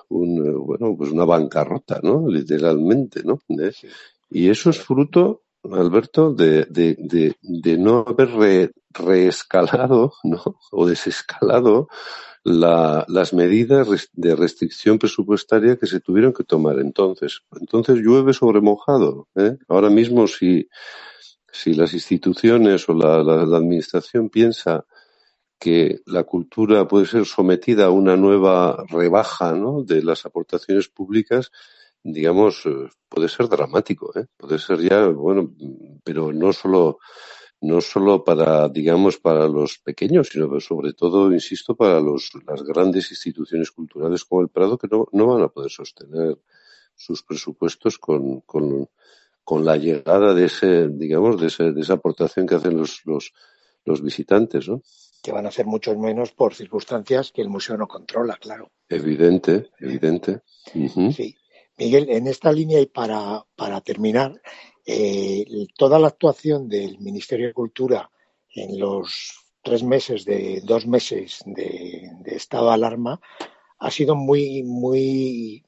un, 0.09 0.65
bueno, 0.65 0.95
pues 0.97 1.11
una 1.11 1.25
bancarrota, 1.25 1.99
¿no? 2.03 2.27
Literalmente, 2.27 3.23
¿no? 3.23 3.39
¿Eh? 3.49 3.71
Y 4.29 4.49
eso 4.49 4.69
es 4.69 4.79
fruto, 4.79 5.43
Alberto, 5.63 6.33
de, 6.33 6.65
de, 6.65 6.95
de, 6.99 7.35
de 7.41 7.77
no 7.77 8.05
haber 8.07 8.31
re, 8.31 8.71
reescalado, 8.91 10.13
¿no? 10.23 10.41
O 10.71 10.85
desescalado 10.87 11.87
la, 12.43 13.05
las 13.07 13.33
medidas 13.33 14.09
de 14.13 14.35
restricción 14.35 14.97
presupuestaria 14.97 15.77
que 15.77 15.87
se 15.87 15.99
tuvieron 15.99 16.33
que 16.33 16.43
tomar 16.43 16.79
entonces. 16.79 17.41
Entonces 17.59 17.97
llueve 17.97 18.33
sobre 18.33 18.61
mojado. 18.61 19.27
¿eh? 19.35 19.57
Ahora 19.67 19.89
mismo 19.89 20.27
si 20.27 20.69
si 21.51 21.73
las 21.73 21.93
instituciones 21.93 22.87
o 22.89 22.93
la, 22.93 23.19
administración 23.57 24.29
piensa 24.29 24.85
que 25.59 25.99
la 26.05 26.23
cultura 26.23 26.87
puede 26.87 27.05
ser 27.05 27.25
sometida 27.25 27.85
a 27.85 27.89
una 27.89 28.15
nueva 28.15 28.85
rebaja 28.87 29.53
¿no? 29.53 29.83
de 29.83 30.01
las 30.01 30.25
aportaciones 30.25 30.87
públicas, 30.87 31.51
digamos, 32.01 32.65
eh, 32.65 32.89
puede 33.09 33.27
ser 33.27 33.49
dramático, 33.49 34.17
¿eh? 34.17 34.27
puede 34.37 34.57
ser 34.57 34.79
ya, 34.79 35.07
bueno, 35.07 35.53
pero 36.03 36.31
no 36.31 36.53
solo, 36.53 36.99
no 37.61 37.81
solo 37.81 38.23
para, 38.23 38.69
digamos, 38.69 39.17
para 39.17 39.47
los 39.47 39.79
pequeños, 39.79 40.29
sino 40.29 40.59
sobre 40.61 40.93
todo, 40.93 41.33
insisto, 41.33 41.75
para 41.75 41.99
los, 41.99 42.31
las 42.47 42.63
grandes 42.63 43.11
instituciones 43.11 43.71
culturales 43.71 44.23
como 44.23 44.41
el 44.41 44.49
Prado, 44.49 44.77
que 44.77 44.87
no, 44.89 45.07
no 45.11 45.27
van 45.27 45.43
a 45.43 45.49
poder 45.49 45.71
sostener 45.71 46.39
sus 46.95 47.23
presupuestos 47.23 47.97
con, 47.97 48.41
con 48.41 48.89
con 49.49 49.65
la 49.65 49.77
llegada 49.77 50.35
de 50.35 50.45
ese, 50.45 50.89
digamos, 50.89 51.41
de, 51.41 51.47
ese, 51.47 51.71
de 51.71 51.81
esa 51.81 51.93
aportación 51.93 52.45
que 52.45 52.53
hacen 52.53 52.77
los, 52.77 53.01
los, 53.05 53.33
los 53.83 54.03
visitantes, 54.03 54.69
¿no? 54.69 54.83
Que 55.23 55.31
van 55.31 55.47
a 55.47 55.51
ser 55.51 55.65
muchos 55.65 55.97
menos 55.97 56.31
por 56.33 56.53
circunstancias 56.53 57.31
que 57.31 57.41
el 57.41 57.49
museo 57.49 57.75
no 57.75 57.87
controla, 57.87 58.37
claro. 58.39 58.69
Evidente, 58.87 59.71
evidente. 59.79 60.43
Uh 60.75 60.85
-huh. 60.85 61.11
Sí. 61.11 61.35
Miguel, 61.79 62.11
en 62.11 62.27
esta 62.27 62.51
línea 62.51 62.79
y 62.79 62.85
para, 62.85 63.43
para 63.55 63.81
terminar, 63.81 64.39
eh, 64.85 65.43
toda 65.75 65.97
la 65.97 66.09
actuación 66.09 66.69
del 66.69 66.99
Ministerio 66.99 67.47
de 67.47 67.53
Cultura 67.55 68.11
en 68.53 68.79
los 68.79 69.47
tres 69.63 69.81
meses 69.81 70.25
de 70.25 70.61
dos 70.63 70.85
meses 70.85 71.39
de, 71.47 72.07
de 72.23 72.35
estado 72.35 72.67
de 72.67 72.73
alarma 72.75 73.19
ha 73.79 73.89
sido 73.89 74.15
muy, 74.15 74.61
muy 74.61 75.65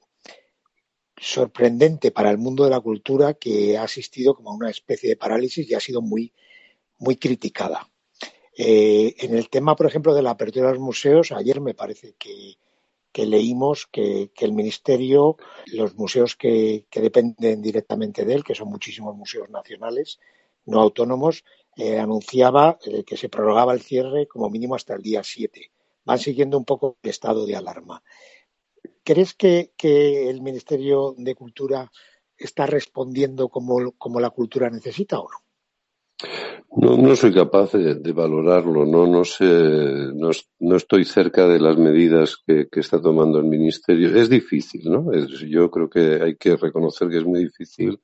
sorprendente 1.22 2.10
para 2.10 2.32
el 2.32 2.40
mundo 2.40 2.64
de 2.64 2.72
la 2.72 2.80
cultura 2.80 3.36
que 3.36 3.78
ha 3.78 3.84
asistido 3.84 4.34
como 4.34 4.50
a 4.50 4.56
una 4.56 4.72
especie 4.72 5.08
de 5.08 5.16
parálisis 5.16 5.70
y 5.70 5.76
ha 5.76 5.80
sido 5.80 6.02
muy, 6.02 6.34
muy 6.98 7.16
criticada. 7.16 7.88
Eh, 8.58 9.14
en 9.20 9.38
el 9.38 9.48
tema, 9.50 9.76
por 9.76 9.86
ejemplo, 9.86 10.16
de 10.16 10.24
la 10.24 10.32
apertura 10.32 10.68
de 10.68 10.74
los 10.74 10.82
museos, 10.82 11.32
ayer 11.32 11.62
me 11.62 11.76
parece 11.76 12.16
que, 12.18 12.56
que 13.12 13.26
leímos 13.28 13.88
que, 13.88 14.32
que, 14.34 14.46
el 14.46 14.54
Ministerio, 14.54 15.38
los 15.68 15.96
museos 15.96 16.36
que, 16.36 16.86
que, 16.90 17.02
dependen 17.02 17.62
directamente 17.62 18.26
de 18.26 18.34
él, 18.34 18.44
que 18.44 18.56
son 18.56 18.70
muchísimos 18.70 19.16
museos 19.16 19.48
nacionales, 19.50 20.20
no 20.66 20.82
autónomos, 20.82 21.44
eh, 21.78 22.00
anunciaba 22.00 22.80
eh, 22.86 23.04
que 23.04 23.16
se 23.16 23.30
prorrogaba 23.30 23.74
el 23.74 23.82
cierre 23.82 24.28
como 24.28 24.50
mínimo 24.50 24.74
hasta 24.74 24.96
el 24.96 25.04
día 25.04 25.24
7. 25.24 25.72
Van 26.04 26.18
siguiendo 26.18 26.58
un 26.58 26.66
poco 26.66 26.98
el 27.04 27.10
estado 27.12 27.46
de 27.46 27.56
alarma. 27.56 28.04
¿Crees 29.04 29.34
que, 29.34 29.72
el 30.30 30.42
Ministerio 30.42 31.16
de 31.18 31.36
Cultura 31.36 31.92
está 32.38 32.66
respondiendo 32.66 33.50
como, 33.50 34.20
la 34.20 34.30
cultura 34.30 34.70
necesita 34.70 35.20
o 35.20 35.28
no? 35.30 35.38
No, 36.74 37.16
soy 37.16 37.34
capaz 37.34 37.74
de, 37.74 38.14
valorarlo, 38.14 38.86
no, 38.86 39.06
no 39.06 39.26
sé, 39.26 39.44
no, 39.44 40.30
no, 40.60 40.76
estoy 40.76 41.04
cerca 41.04 41.48
de 41.48 41.60
las 41.60 41.78
medidas 41.78 42.38
que, 42.46 42.68
está 42.72 43.02
tomando 43.02 43.40
el 43.40 43.46
Ministerio. 43.46 44.16
Es 44.16 44.30
difícil, 44.30 44.84
¿no? 44.86 45.12
Yo 45.14 45.70
creo 45.70 45.90
que 45.90 46.22
hay 46.24 46.36
que 46.36 46.56
reconocer 46.56 47.10
que 47.10 47.18
es 47.18 47.26
muy 47.26 47.44
difícil 47.46 48.00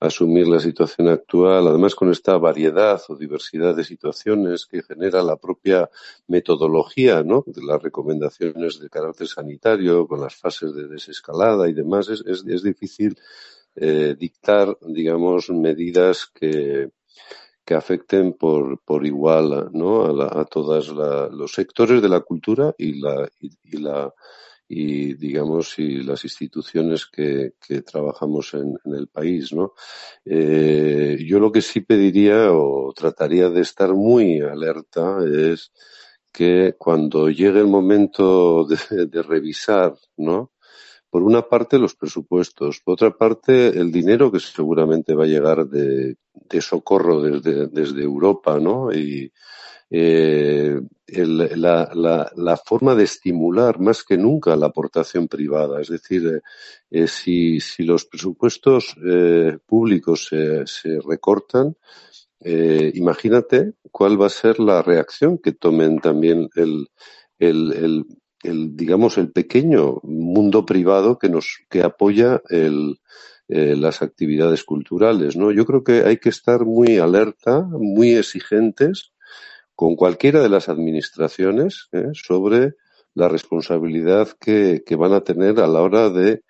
asumir 0.00 0.46
la 0.46 0.60
situación 0.60 1.08
actual, 1.08 1.66
además 1.66 1.94
con 1.94 2.10
esta 2.10 2.38
variedad 2.38 3.00
o 3.08 3.16
diversidad 3.16 3.74
de 3.74 3.84
situaciones 3.84 4.66
que 4.66 4.82
genera 4.82 5.22
la 5.22 5.36
propia 5.36 5.90
metodología, 6.28 7.22
¿no? 7.22 7.42
De 7.46 7.62
las 7.64 7.82
recomendaciones 7.82 8.78
de 8.78 8.88
carácter 8.88 9.26
sanitario, 9.26 10.06
con 10.06 10.20
las 10.20 10.36
fases 10.36 10.74
de 10.74 10.86
desescalada 10.86 11.68
y 11.68 11.72
demás, 11.72 12.08
es, 12.08 12.22
es, 12.26 12.44
es 12.46 12.62
difícil 12.62 13.18
eh, 13.74 14.14
dictar, 14.18 14.76
digamos, 14.82 15.50
medidas 15.50 16.26
que, 16.32 16.90
que 17.64 17.74
afecten 17.74 18.34
por, 18.34 18.80
por 18.80 19.04
igual, 19.04 19.70
¿no? 19.72 20.04
A, 20.04 20.12
la, 20.12 20.26
a 20.26 20.44
todos 20.44 20.88
los 20.88 21.52
sectores 21.52 22.00
de 22.00 22.08
la 22.08 22.20
cultura 22.20 22.72
y 22.78 23.00
la, 23.00 23.28
y, 23.40 23.50
y 23.64 23.78
la 23.78 24.12
y 24.68 25.14
digamos 25.14 25.78
y 25.78 26.02
las 26.02 26.24
instituciones 26.24 27.06
que, 27.06 27.52
trabajamos 27.86 28.52
en, 28.54 28.76
en, 28.84 28.94
el 28.94 29.08
país 29.08 29.52
no 29.52 29.72
eh, 30.24 31.16
yo 31.26 31.40
lo 31.40 31.50
que 31.50 31.62
sí 31.62 31.80
pediría 31.80 32.52
o 32.52 32.92
trataría 32.94 33.48
de 33.48 33.62
estar 33.62 33.94
muy 33.94 34.40
alerta 34.40 35.18
es 35.24 35.72
que 36.32 36.74
cuando 36.78 37.30
llegue 37.30 37.58
el 37.58 37.66
momento 37.66 38.64
de, 38.64 39.22
revisar, 39.22 39.94
¿no? 40.16 40.52
Por 41.10 41.22
una 41.22 41.42
parte 41.42 41.78
los 41.78 41.96
presupuestos, 41.96 42.80
por 42.80 42.92
otra 42.92 43.16
parte 43.16 43.68
el 43.68 43.90
dinero 43.90 44.30
que 44.30 44.38
seguramente 44.38 45.14
va 45.14 45.24
a 45.24 45.26
llegar 45.26 45.66
de, 45.66 46.16
socorro 46.60 47.22
desde, 47.22 47.66
desde 47.66 48.02
Europa, 48.02 48.60
¿no? 48.60 48.92
Y, 48.92 49.32
eh, 49.90 50.80
la, 51.06 51.90
la, 51.94 52.30
la, 52.36 52.56
forma 52.56 52.94
de 52.94 53.04
estimular 53.04 53.80
más 53.80 54.04
que 54.04 54.18
nunca 54.18 54.54
la 54.56 54.66
aportación 54.66 55.28
privada. 55.28 55.80
Es 55.80 55.88
decir, 55.88 56.26
eh, 56.26 56.40
eh, 56.90 57.06
si, 57.06 57.60
si, 57.60 57.84
los 57.84 58.04
presupuestos 58.04 58.94
eh, 59.04 59.58
públicos 59.66 60.28
se, 60.28 61.00
recortan, 61.00 61.76
eh, 62.40 62.92
imagínate 62.94 63.72
cuál 63.90 64.20
va 64.20 64.26
a 64.26 64.30
ser 64.30 64.60
la 64.60 64.82
reacción 64.82 65.38
que 65.38 65.52
tomen 65.52 65.98
también 65.98 66.48
el, 66.54 66.88
el, 67.38 67.72
el, 67.72 68.04
el 68.42 68.76
digamos, 68.76 69.18
el 69.18 69.32
pequeño 69.32 70.00
mundo 70.02 70.64
privado 70.66 71.18
que 71.18 71.28
nos, 71.28 71.60
que 71.70 71.82
apoya 71.82 72.42
el, 72.50 73.00
eh, 73.48 73.74
las 73.76 74.02
actividades 74.02 74.62
culturales, 74.62 75.34
¿no? 75.34 75.50
Yo 75.50 75.64
creo 75.64 75.82
que 75.82 76.02
hay 76.04 76.18
que 76.18 76.28
estar 76.28 76.66
muy 76.66 76.98
alerta, 76.98 77.62
muy 77.62 78.14
exigentes 78.14 79.12
con 79.78 79.94
cualquiera 79.94 80.42
de 80.42 80.48
las 80.48 80.68
administraciones 80.68 81.88
¿eh? 81.92 82.08
sobre 82.12 82.74
la 83.14 83.28
responsabilidad 83.28 84.26
que, 84.40 84.82
que, 84.84 84.96
van 84.96 85.12
a 85.12 85.20
tener 85.20 85.60
a 85.60 85.68
la 85.68 85.82
hora 85.82 86.10
de, 86.10 86.42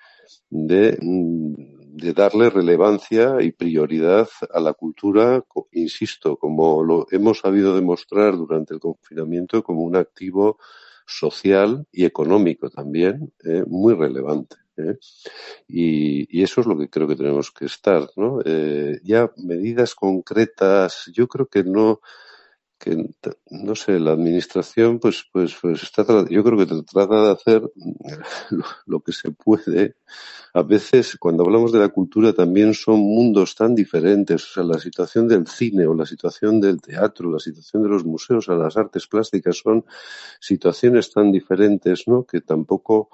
de, 0.49 0.97
mm, 0.99 2.15
darle 2.15 2.49
relevancia 2.49 3.37
y 3.43 3.53
prioridad 3.53 4.31
a 4.51 4.61
la 4.61 4.73
cultura, 4.73 5.45
insisto, 5.73 6.39
como 6.39 6.83
lo 6.83 7.07
hemos 7.11 7.41
sabido 7.41 7.75
demostrar 7.75 8.35
durante 8.35 8.73
el 8.73 8.81
confinamiento, 8.81 9.63
como 9.63 9.83
un 9.83 9.97
activo 9.97 10.57
social 11.07 11.87
y 11.93 12.07
económico 12.07 12.71
también 12.71 13.35
¿eh? 13.45 13.63
muy 13.67 13.93
relevante. 13.93 14.57
¿eh? 14.79 14.97
Y, 15.69 16.39
y, 16.39 16.43
eso 16.43 16.63
es 16.63 16.67
lo 16.67 16.79
que 16.79 16.89
creo 16.89 17.07
que 17.07 17.17
tenemos 17.17 17.51
que 17.51 17.67
estar, 17.67 18.09
¿no? 18.17 18.39
Eh, 18.43 19.01
ya 19.05 19.31
medidas 19.37 19.95
concretas, 19.95 21.11
yo 21.13 21.29
creo 21.29 21.47
que 21.47 21.63
no, 21.63 22.01
que 22.79 23.11
no 23.51 23.75
sé, 23.75 23.99
la 23.99 24.13
administración 24.13 24.99
pues 25.01 25.27
pues 25.33 25.57
pues 25.61 25.83
está 25.83 26.05
yo 26.31 26.45
creo 26.45 26.59
que 26.59 26.67
trata 26.67 27.23
de 27.25 27.31
hacer 27.33 27.63
lo, 28.87 29.01
que 29.01 29.13
se 29.13 29.31
puede. 29.33 29.97
A 30.55 30.63
veces 30.63 31.17
cuando 31.19 31.45
hablamos 31.45 31.73
de 31.73 31.81
la 31.81 31.89
cultura 31.89 32.33
también 32.33 32.73
son 32.75 33.01
mundos 33.01 33.55
tan 33.55 33.75
diferentes, 33.75 34.45
o 34.45 34.55
sea, 34.55 34.65
la 34.65 34.79
situación 34.79 35.29
del 35.29 35.47
cine 35.47 35.87
o 35.87 35.95
la 35.95 36.07
situación 36.07 36.61
del 36.61 36.81
teatro, 36.81 37.31
la 37.31 37.39
situación 37.39 37.83
de 37.83 37.91
los 37.91 38.05
museos, 38.05 38.49
a 38.49 38.55
las 38.55 38.77
artes 38.77 39.07
plásticas 39.07 39.59
son 39.59 39.85
situaciones 40.41 41.13
tan 41.13 41.31
diferentes, 41.33 42.09
¿no? 42.09 42.25
que 42.25 42.41
tampoco 42.41 43.11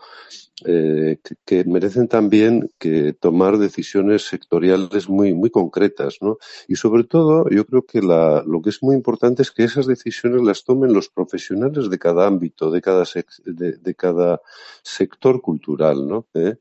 eh, 0.64 1.18
que, 1.22 1.35
que, 1.44 1.64
merecen 1.64 2.07
también 2.07 2.70
que 2.79 3.12
tomar 3.12 3.59
decisiones 3.59 4.22
sectoriales 4.22 5.09
muy, 5.09 5.35
muy 5.35 5.50
concretas, 5.50 6.18
¿no? 6.20 6.38
Y 6.68 6.77
sobre 6.77 7.03
todo, 7.03 7.48
yo 7.50 7.66
creo 7.66 7.85
que 7.85 8.00
la, 8.00 8.44
lo 8.46 8.62
que 8.62 8.70
es 8.70 8.81
muy 8.81 8.94
importante 8.94 9.42
es 9.42 9.50
que 9.55 9.64
esas 9.64 9.87
decisiones 9.87 10.43
las 10.43 10.64
tomen 10.64 10.93
los 10.93 11.09
profesionales 11.09 11.88
de 11.88 11.99
cada 11.99 12.27
ámbito, 12.27 12.71
de 12.71 12.83
cada, 12.83 13.05
de, 13.45 13.95
cada 13.95 14.40
sector 14.83 15.40
cultural, 15.40 16.07
¿no? 16.07 16.27
¿Eh? 16.35 16.57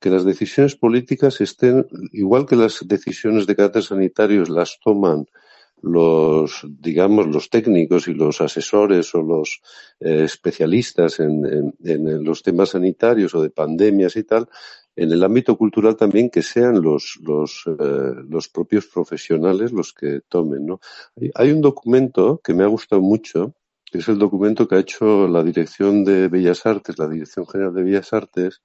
Que 0.00 0.10
las 0.10 0.24
decisiones 0.24 0.74
políticas 0.74 1.40
estén, 1.40 1.86
igual 2.12 2.46
que 2.46 2.56
las 2.56 2.86
decisiones 2.86 3.46
de 3.46 3.56
carácter 3.56 3.84
sanitario 3.84 4.44
las 4.44 4.78
toman 4.80 5.26
los, 5.82 6.64
digamos, 6.64 7.26
los 7.26 7.50
técnicos 7.50 8.06
y 8.06 8.14
los 8.14 8.40
asesores 8.40 9.14
o 9.14 9.22
los 9.22 9.60
eh, 10.00 10.22
especialistas 10.24 11.18
en, 11.18 11.74
en, 11.84 12.24
los 12.24 12.42
temas 12.42 12.70
sanitarios 12.70 13.34
o 13.34 13.42
de 13.42 13.50
pandemias 13.50 14.16
y 14.16 14.22
tal, 14.22 14.48
en 14.94 15.10
el 15.12 15.22
ámbito 15.24 15.56
cultural 15.56 15.96
también 15.96 16.30
que 16.30 16.42
sean 16.42 16.82
los, 16.82 17.18
los, 17.22 17.64
eh, 17.66 18.14
los 18.28 18.48
propios 18.48 18.86
profesionales 18.86 19.72
los 19.72 19.92
que 19.92 20.20
tomen, 20.28 20.66
¿no? 20.66 20.80
Hay 21.34 21.52
un 21.52 21.60
documento 21.60 22.40
que 22.42 22.54
me 22.54 22.64
ha 22.64 22.68
gustado 22.68 23.00
mucho, 23.00 23.54
que 23.84 23.98
es 23.98 24.08
el 24.08 24.18
documento 24.18 24.68
que 24.68 24.76
ha 24.76 24.80
hecho 24.80 25.28
la 25.28 25.42
Dirección 25.42 26.04
de 26.04 26.28
Bellas 26.28 26.66
Artes, 26.66 26.98
la 26.98 27.08
Dirección 27.08 27.46
General 27.46 27.74
de 27.74 27.82
Bellas 27.82 28.12
Artes, 28.12 28.62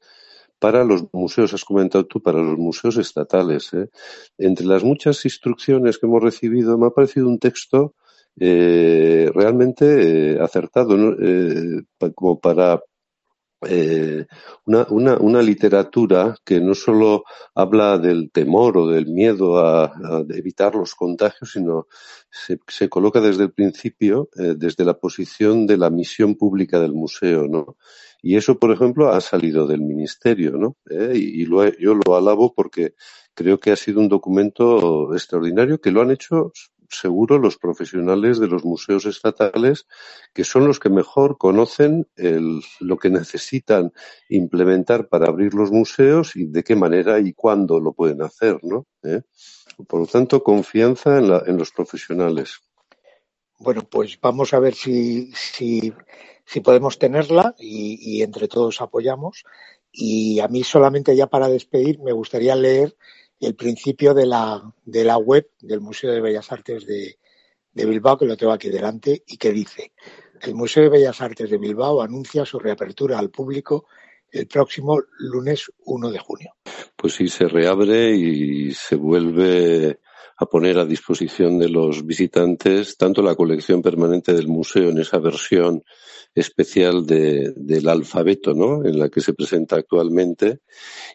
para 0.59 0.83
los 0.83 1.05
museos, 1.13 1.53
has 1.53 1.63
comentado 1.63 2.05
tú, 2.05 2.21
para 2.21 2.41
los 2.41 2.57
museos 2.57 2.97
estatales. 2.97 3.73
¿eh? 3.73 3.89
Entre 4.37 4.65
las 4.65 4.83
muchas 4.83 5.23
instrucciones 5.25 5.97
que 5.97 6.07
hemos 6.07 6.23
recibido, 6.23 6.77
me 6.77 6.87
ha 6.87 6.89
parecido 6.89 7.27
un 7.27 7.39
texto 7.39 7.93
eh, 8.39 9.31
realmente 9.33 10.33
eh, 10.33 10.39
acertado, 10.39 10.95
¿no? 10.95 11.15
Eh, 11.19 11.83
como 12.13 12.39
para 12.39 12.79
eh, 13.65 14.25
una, 14.65 14.85
una, 14.89 15.17
una, 15.17 15.41
literatura 15.41 16.35
que 16.45 16.59
no 16.61 16.75
solo 16.75 17.23
habla 17.55 17.97
del 17.97 18.29
temor 18.31 18.77
o 18.77 18.87
del 18.87 19.07
miedo 19.07 19.57
a, 19.57 19.91
evitar 20.29 20.75
los 20.75 20.93
contagios, 20.93 21.51
sino 21.53 21.87
se, 22.29 22.59
se, 22.67 22.87
coloca 22.87 23.19
desde 23.19 23.43
el 23.43 23.51
principio, 23.51 24.29
eh, 24.37 24.53
desde 24.55 24.85
la 24.85 24.99
posición 24.99 25.65
de 25.65 25.77
la 25.77 25.89
misión 25.89 26.35
pública 26.35 26.79
del 26.79 26.93
museo, 26.93 27.47
¿no? 27.47 27.77
Y 28.21 28.35
eso, 28.35 28.59
por 28.59 28.71
ejemplo, 28.71 29.09
ha 29.11 29.21
salido 29.21 29.67
del 29.67 29.81
ministerio, 29.81 30.51
¿no? 30.57 30.77
¿Eh? 30.89 31.13
Y, 31.15 31.47
yo 31.47 31.95
lo 31.95 32.15
alabo 32.15 32.53
porque 32.53 32.93
creo 33.33 33.59
que 33.59 33.71
ha 33.71 33.75
sido 33.75 33.99
un 33.99 34.09
documento 34.09 35.13
extraordinario 35.13 35.79
que 35.79 35.91
lo 35.91 36.01
han 36.01 36.11
hecho 36.11 36.51
seguro 36.89 37.37
los 37.37 37.57
profesionales 37.57 38.39
de 38.39 38.47
los 38.47 38.63
museos 38.63 39.05
estatales, 39.05 39.85
que 40.33 40.43
son 40.43 40.67
los 40.67 40.79
que 40.79 40.89
mejor 40.89 41.37
conocen 41.37 42.07
lo 42.79 42.97
que 42.97 43.09
necesitan 43.09 43.91
implementar 44.29 45.07
para 45.07 45.27
abrir 45.27 45.53
los 45.53 45.71
museos 45.71 46.35
y 46.35 46.45
de 46.45 46.63
qué 46.63 46.75
manera 46.75 47.19
y 47.19 47.33
cuándo 47.33 47.79
lo 47.79 47.93
pueden 47.93 48.21
hacer, 48.21 48.59
¿no? 48.63 48.85
¿Eh? 49.03 49.21
Por 49.87 50.01
lo 50.01 50.07
tanto, 50.07 50.43
confianza 50.43 51.17
en, 51.17 51.29
la, 51.29 51.43
en, 51.45 51.57
los 51.57 51.71
profesionales. 51.71 52.59
Bueno, 53.59 53.83
pues 53.89 54.19
vamos 54.19 54.53
a 54.53 54.59
ver 54.59 54.73
si, 54.73 55.31
si, 55.33 55.93
si 56.45 56.61
podemos 56.61 56.97
tenerla 56.97 57.55
y, 57.59 57.97
y 58.01 58.23
entre 58.23 58.47
todos 58.47 58.81
apoyamos. 58.81 59.43
Y 59.91 60.39
a 60.39 60.47
mí 60.47 60.63
solamente 60.63 61.15
ya 61.15 61.27
para 61.27 61.47
despedir 61.47 61.99
me 61.99 62.11
gustaría 62.11 62.55
leer 62.55 62.95
el 63.39 63.55
principio 63.55 64.13
de 64.13 64.25
la, 64.25 64.61
de 64.85 65.03
la 65.03 65.17
web 65.17 65.49
del 65.61 65.81
Museo 65.81 66.11
de 66.11 66.21
Bellas 66.21 66.51
Artes 66.51 66.85
de, 66.85 67.17
de 67.73 67.85
Bilbao, 67.85 68.17
que 68.17 68.25
lo 68.25 68.37
tengo 68.37 68.51
aquí 68.51 68.69
delante, 68.69 69.23
y 69.27 69.37
que 69.37 69.51
dice, 69.51 69.93
el 70.41 70.55
Museo 70.55 70.83
de 70.83 70.89
Bellas 70.89 71.21
Artes 71.21 71.49
de 71.49 71.57
Bilbao 71.57 72.01
anuncia 72.01 72.45
su 72.45 72.59
reapertura 72.59 73.19
al 73.19 73.29
público 73.29 73.85
el 74.31 74.47
próximo 74.47 74.99
lunes 75.19 75.71
1 75.85 76.11
de 76.11 76.19
junio. 76.19 76.53
Pues 76.95 77.13
sí, 77.13 77.27
se 77.27 77.47
reabre 77.47 78.11
y 78.11 78.71
se 78.73 78.95
vuelve 78.95 79.99
a 80.37 80.45
poner 80.45 80.77
a 80.77 80.85
disposición 80.85 81.57
de 81.57 81.69
los 81.69 82.05
visitantes 82.05 82.95
tanto 82.97 83.21
la 83.21 83.35
colección 83.35 83.81
permanente 83.81 84.33
del 84.33 84.47
museo 84.47 84.89
en 84.89 84.99
esa 84.99 85.17
versión 85.17 85.83
especial 86.35 87.05
de, 87.07 87.53
del 87.55 87.89
alfabeto, 87.89 88.53
¿no? 88.53 88.85
En 88.85 88.99
la 88.99 89.09
que 89.09 89.21
se 89.21 89.33
presenta 89.33 89.77
actualmente. 89.77 90.59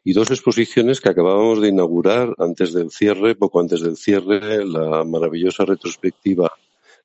Y 0.02 0.12
dos 0.12 0.30
exposiciones 0.32 1.00
que 1.00 1.10
acabábamos 1.10 1.60
de 1.60 1.68
inaugurar 1.68 2.34
antes 2.38 2.72
del 2.72 2.90
cierre, 2.90 3.36
poco 3.36 3.60
antes 3.60 3.80
del 3.80 3.96
cierre, 3.96 4.66
la 4.66 5.04
maravillosa 5.04 5.64
retrospectiva 5.64 6.52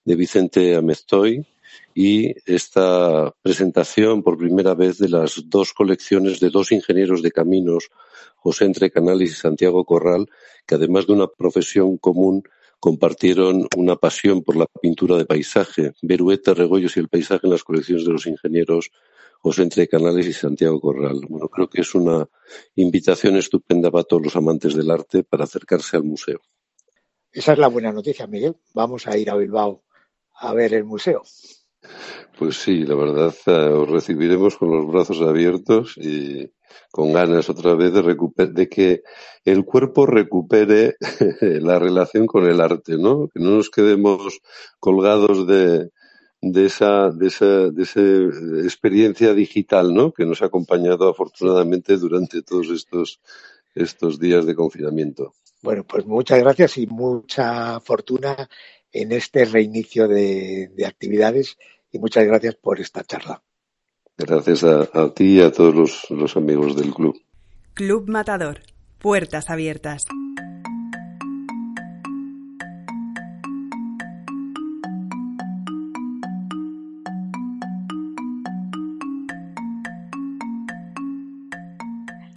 de 0.03 0.15
Vicente 0.15 0.75
Amestoy 0.75 1.45
y 1.93 2.33
esta 2.51 3.33
presentación 3.41 4.23
por 4.23 4.37
primera 4.37 4.73
vez 4.73 4.97
de 4.97 5.09
las 5.09 5.43
dos 5.49 5.73
colecciones 5.73 6.39
de 6.39 6.49
dos 6.49 6.71
ingenieros 6.71 7.21
de 7.21 7.31
caminos, 7.31 7.89
José 8.37 8.65
Entre 8.65 8.89
Canales 8.89 9.31
y 9.31 9.35
Santiago 9.35 9.83
Corral, 9.85 10.27
que 10.65 10.75
además 10.75 11.07
de 11.07 11.13
una 11.13 11.27
profesión 11.27 11.97
común 11.97 12.43
compartieron 12.79 13.67
una 13.75 13.95
pasión 13.95 14.43
por 14.43 14.55
la 14.55 14.67
pintura 14.81 15.17
de 15.17 15.25
paisaje. 15.25 15.93
Berueta, 16.01 16.53
Regoyos 16.53 16.95
y 16.95 16.99
el 16.99 17.09
paisaje 17.09 17.47
en 17.47 17.51
las 17.51 17.63
colecciones 17.63 18.05
de 18.05 18.13
los 18.13 18.27
ingenieros 18.27 18.91
José 19.39 19.63
Entre 19.63 19.87
Canales 19.87 20.25
y 20.27 20.33
Santiago 20.33 20.79
Corral. 20.79 21.21
Bueno, 21.27 21.47
creo 21.47 21.69
que 21.69 21.81
es 21.81 21.95
una 21.95 22.27
invitación 22.75 23.37
estupenda 23.37 23.91
para 23.91 24.03
todos 24.03 24.23
los 24.23 24.35
amantes 24.35 24.75
del 24.75 24.91
arte 24.91 25.23
para 25.23 25.43
acercarse 25.43 25.97
al 25.97 26.03
museo. 26.03 26.41
Esa 27.31 27.53
es 27.53 27.59
la 27.59 27.67
buena 27.67 27.91
noticia, 27.91 28.27
Miguel. 28.27 28.55
Vamos 28.73 29.07
a 29.07 29.17
ir 29.17 29.29
a 29.29 29.35
Bilbao 29.35 29.83
a 30.39 30.53
ver 30.53 30.73
el 30.73 30.83
museo. 30.83 31.23
Pues 32.37 32.57
sí, 32.57 32.83
la 32.83 32.95
verdad, 32.95 33.33
eh, 33.47 33.69
os 33.69 33.89
recibiremos 33.89 34.57
con 34.57 34.69
los 34.71 34.87
brazos 34.87 35.21
abiertos 35.21 35.97
y 35.97 36.51
con 36.91 37.13
ganas 37.13 37.49
otra 37.49 37.73
vez 37.73 37.93
de, 37.93 38.47
de 38.47 38.69
que 38.69 39.03
el 39.43 39.65
cuerpo 39.65 40.05
recupere 40.05 40.95
la 41.41 41.79
relación 41.79 42.27
con 42.27 42.45
el 42.45 42.61
arte, 42.61 42.97
¿no? 42.97 43.27
Que 43.27 43.39
no 43.39 43.51
nos 43.51 43.69
quedemos 43.69 44.39
colgados 44.79 45.47
de, 45.47 45.89
de 46.41 46.65
esa, 46.65 47.09
de 47.09 47.27
esa, 47.27 47.69
de 47.69 47.83
esa 47.83 48.01
experiencia 48.63 49.33
digital, 49.33 49.93
¿no? 49.93 50.11
Que 50.11 50.25
nos 50.25 50.41
ha 50.41 50.45
acompañado 50.45 51.09
afortunadamente 51.09 51.97
durante 51.97 52.43
todos 52.43 52.69
estos, 52.69 53.19
estos 53.73 54.19
días 54.19 54.45
de 54.45 54.55
confinamiento. 54.55 55.33
Bueno, 55.61 55.83
pues 55.83 56.05
muchas 56.05 56.39
gracias 56.39 56.77
y 56.77 56.85
mucha 56.85 57.79
fortuna 57.79 58.47
en 58.91 59.11
este 59.11 59.45
reinicio 59.45 60.07
de, 60.07 60.69
de 60.73 60.85
actividades 60.85 61.57
y 61.91 61.99
muchas 61.99 62.25
gracias 62.25 62.55
por 62.55 62.79
esta 62.79 63.03
charla. 63.03 63.41
Gracias 64.17 64.63
a, 64.63 65.13
ti 65.13 65.37
y 65.37 65.41
a 65.41 65.51
todos 65.51 66.09
los 66.09 66.37
amigos 66.37 66.75
del 66.75 66.93
club. 66.93 67.21
Club 67.75 68.09
Matador, 68.09 68.61
puertas 68.97 69.51
abiertas. 69.51 70.05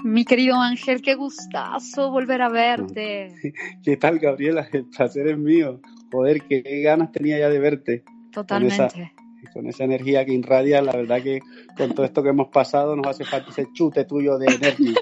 Mi 0.05 0.25
querido 0.25 0.57
Ángel, 0.57 1.01
qué 1.01 1.15
gustazo 1.15 2.11
volver 2.11 2.43
a 2.43 2.51
verte. 2.51 3.33
¿Qué 3.83 3.97
tal, 3.97 4.19
Gabriela? 4.19 4.69
El 4.73 4.87
placer 4.87 5.29
es 5.29 5.39
mío. 5.39 5.81
Joder, 6.11 6.43
qué 6.43 6.63
ganas 6.83 7.13
tenía 7.13 7.39
ya 7.39 7.49
de 7.49 7.59
verte. 7.59 8.05
Totalmente. 8.33 9.13
Con 9.55 9.67
esa, 9.67 9.85
energía 9.85 10.25
que 10.25 10.35
irradia, 10.35 10.83
la 10.83 10.93
verdad 10.93 11.23
que 11.23 11.41
con 11.77 11.95
todo 11.95 12.05
esto 12.05 12.23
que 12.23 12.29
hemos 12.29 12.49
pasado 12.49 12.95
nos 12.95 13.07
hace 13.07 13.25
falta 13.25 13.51
ese 13.51 13.67
chute 13.73 14.05
tuyo 14.05 14.39
de 14.39 14.47
energía. 14.47 14.95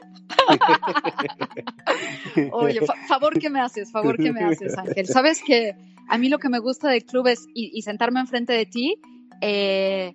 Oye, 2.52 2.80
favor 3.08 3.36
que 3.38 3.50
me 3.50 3.60
haces, 3.60 3.90
favor 3.90 4.16
que 4.16 4.32
me 4.32 4.44
haces, 4.44 4.78
Ángel. 4.78 5.06
Sabes 5.18 5.42
que 5.44 5.74
a 6.08 6.18
mí 6.18 6.28
lo 6.28 6.38
que 6.38 6.48
me 6.48 6.60
gusta 6.60 6.88
del 6.88 7.04
club 7.04 7.26
es 7.26 7.48
y, 7.54 7.82
sentarme 7.82 8.20
enfrente 8.20 8.52
de 8.52 8.66
ti, 8.66 9.00
eh, 9.40 10.12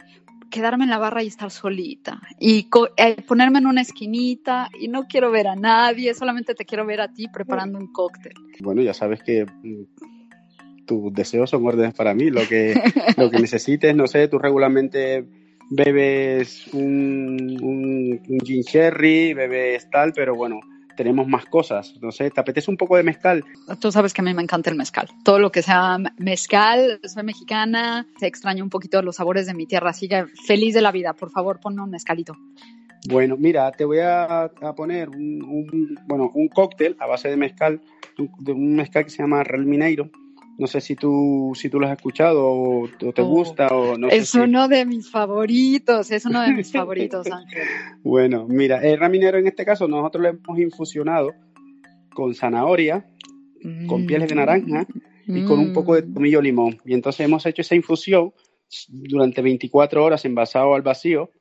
quedarme 0.50 0.86
en 0.86 0.90
la 0.90 1.00
barra 1.00 1.22
y 1.24 1.28
estar 1.28 1.52
solita 1.52 2.22
y 2.40 2.68
eh, 2.98 3.22
ponerme 3.28 3.60
en 3.60 3.68
una 3.68 3.82
esquinita 3.82 4.70
y 4.80 4.88
no 4.88 5.08
quiero 5.08 5.32
ver 5.32 5.48
a 5.48 5.56
nadie, 5.56 6.14
solamente 6.14 6.54
te 6.54 6.66
quiero 6.66 6.86
ver 6.86 7.02
a 7.02 7.12
ti 7.12 7.28
preparando 7.28 7.78
un 7.78 7.92
cóctel. 7.92 8.34
Bueno, 8.62 8.82
ya 8.82 8.94
sabes 8.94 9.22
que 9.24 9.46
mm, 9.46 10.23
tus 10.86 11.14
deseos 11.14 11.50
son 11.50 11.66
órdenes 11.66 11.94
para 11.94 12.14
mí, 12.14 12.30
lo 12.30 12.48
que, 12.48 12.74
lo 13.18 13.30
que 13.30 13.40
necesites, 13.40 13.96
no 13.96 14.08
sé, 14.08 14.28
tú 14.28 14.40
regularmente 14.40 15.26
bebes 15.70 16.68
un, 16.74 17.58
un, 17.62 18.22
un 18.28 18.40
gin 18.40 18.64
cherry, 18.64 19.34
bebes 19.34 19.90
tal, 19.90 20.14
pero 20.14 20.36
bueno, 20.36 20.60
tenemos 20.96 21.28
más 21.28 21.46
cosas. 21.46 21.96
No 22.02 22.12
sé, 22.12 22.30
¿te 22.30 22.40
apetece 22.40 22.70
un 22.70 22.78
poco 22.78 22.98
de 22.98 23.04
mezcal? 23.04 23.44
Tú 23.80 23.92
sabes 23.92 24.14
que 24.14 24.22
a 24.22 24.24
mí 24.24 24.34
me 24.34 24.42
encanta 24.42 24.70
el 24.70 24.76
mezcal. 24.76 25.10
Todo 25.24 25.40
lo 25.40 25.52
que 25.52 25.62
sea 25.62 25.98
mezcal, 26.18 27.00
soy 27.04 27.24
mexicana, 27.24 28.06
se 28.18 28.28
extraña 28.28 28.64
un 28.64 28.70
poquito 28.70 29.02
los 29.02 29.16
sabores 29.16 29.48
de 29.48 29.54
mi 29.54 29.66
tierra, 29.66 29.90
así 29.90 30.08
que 30.08 30.26
feliz 30.46 30.74
de 30.74 30.82
la 30.82 30.92
vida. 30.92 31.14
Por 31.14 31.32
favor, 31.32 31.60
ponme 31.60 31.82
un 31.82 31.90
mezcalito. 31.90 32.36
Bueno, 33.10 33.36
mira, 33.38 33.70
te 33.72 33.84
voy 33.84 34.00
a, 34.00 34.50
poner 34.76 35.10
un, 35.10 36.00
bueno, 36.08 36.32
un 36.34 36.48
cóctel 36.48 36.96
a 37.00 37.06
base 37.06 37.30
de 37.30 37.36
mezcal, 37.36 37.82
de 38.18 38.52
un 38.52 38.76
mezcal 38.76 39.04
que 39.04 39.10
se 39.10 39.18
llama 39.18 39.44
Real 39.44 39.66
Mineiro 39.66 40.10
no 40.58 40.68
sé 40.68 40.82
si 40.82 40.96
tú, 40.96 41.54
si 41.56 41.70
tú 41.70 41.80
lo 41.80 41.88
has 41.88 41.94
escuchado 41.94 42.46
o, 42.46 42.88
te 42.88 43.22
oh, 43.22 43.26
gusta 43.26 43.68
o 43.68 43.98
no 43.98 44.10
Es 44.10 44.36
uno 44.36 44.68
de 44.68 44.86
mis 44.86 45.10
favoritos, 45.10 46.12
es 46.12 46.26
uno 46.26 46.42
de 46.42 46.52
mis 46.52 46.72
favoritos, 46.72 47.30
Ángel. 47.32 47.64
Bueno, 48.04 48.46
mira, 48.48 48.82
el 48.82 49.00
raminero 49.00 49.38
en 49.38 49.48
este 49.48 49.66
caso 49.66 49.88
nosotros 49.88 50.24
lo 50.24 50.30
hemos 50.30 50.60
infusionado 50.60 51.34
con 52.14 52.36
zanahoria, 52.36 53.06
con 53.88 54.06
pieles 54.06 54.30
de 54.30 54.36
naranja 54.36 54.86
y 55.26 55.44
con 55.46 55.60
un 55.60 55.74
poco 55.74 55.96
de 55.96 56.04
mm. 56.04 56.14
tomillo 56.14 56.42
limón. 56.42 56.78
Y 56.86 56.94
entonces 56.94 57.26
hemos 57.26 57.46
hecho 57.46 57.62
esa 57.62 57.76
infusión 57.76 58.34
durante 58.90 59.42
24 59.42 60.04
horas 60.04 60.26
envasado 60.26 60.76
al 60.76 60.82
vacío 60.82 61.32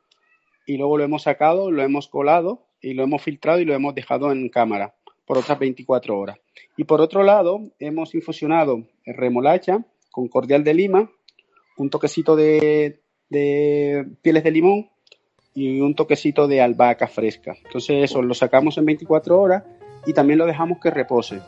y 0.67 0.77
luego 0.79 0.97
lo 0.97 1.05
hemos 1.05 1.23
sacado, 1.23 1.71
lo 1.71 1.83
hemos 1.83 2.09
colado 2.09 2.69
y 2.81 2.95
lo 2.95 3.03
hemos 3.03 3.23
filtrado 3.23 3.61
y 3.61 3.65
lo 3.65 3.75
hemos 3.75 3.95
dejado 3.95 4.33
en 4.33 4.49
cámara 4.49 4.95
por 5.27 5.39
otras 5.39 5.59
24 5.59 6.19
horas. 6.19 6.37
Y 6.77 6.85
por 6.85 7.01
otro 7.01 7.23
lado, 7.23 7.71
hemos 7.79 8.15
infusionado 8.15 8.85
remolacha 9.05 9.85
con 10.11 10.29
cordial 10.29 10.65
de 10.65 10.75
lima, 10.75 11.11
un 11.77 11.91
toquecito 11.91 12.37
de, 12.37 13.01
pieles 13.29 14.45
de 14.45 14.51
limón 14.51 14.91
y 15.55 15.81
un 15.81 15.95
toquecito 15.95 16.47
de 16.49 16.61
albahaca 16.61 17.09
fresca. 17.09 17.57
Entonces 17.65 18.05
eso 18.05 18.23
lo 18.23 18.35
sacamos 18.35 18.79
en 18.79 18.87
24 18.87 19.41
horas 19.41 19.65
y 20.07 20.13
también 20.13 20.39
lo 20.39 20.47
dejamos 20.47 20.79
que 20.81 20.91
repose. 20.91 21.41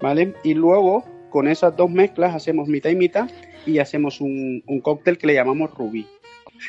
¿Vale? 0.00 0.34
Y 0.42 0.54
luego 0.54 1.04
con 1.30 1.48
esas 1.48 1.76
dos 1.76 1.90
mezclas 1.90 2.34
hacemos 2.34 2.68
mitad 2.68 2.90
y 2.90 2.96
mitad 2.96 3.30
y 3.64 3.78
hacemos 3.78 4.20
un, 4.20 4.62
un 4.66 4.80
cóctel 4.80 5.16
que 5.16 5.26
le 5.26 5.34
llamamos 5.34 5.72
rubí. 5.74 6.06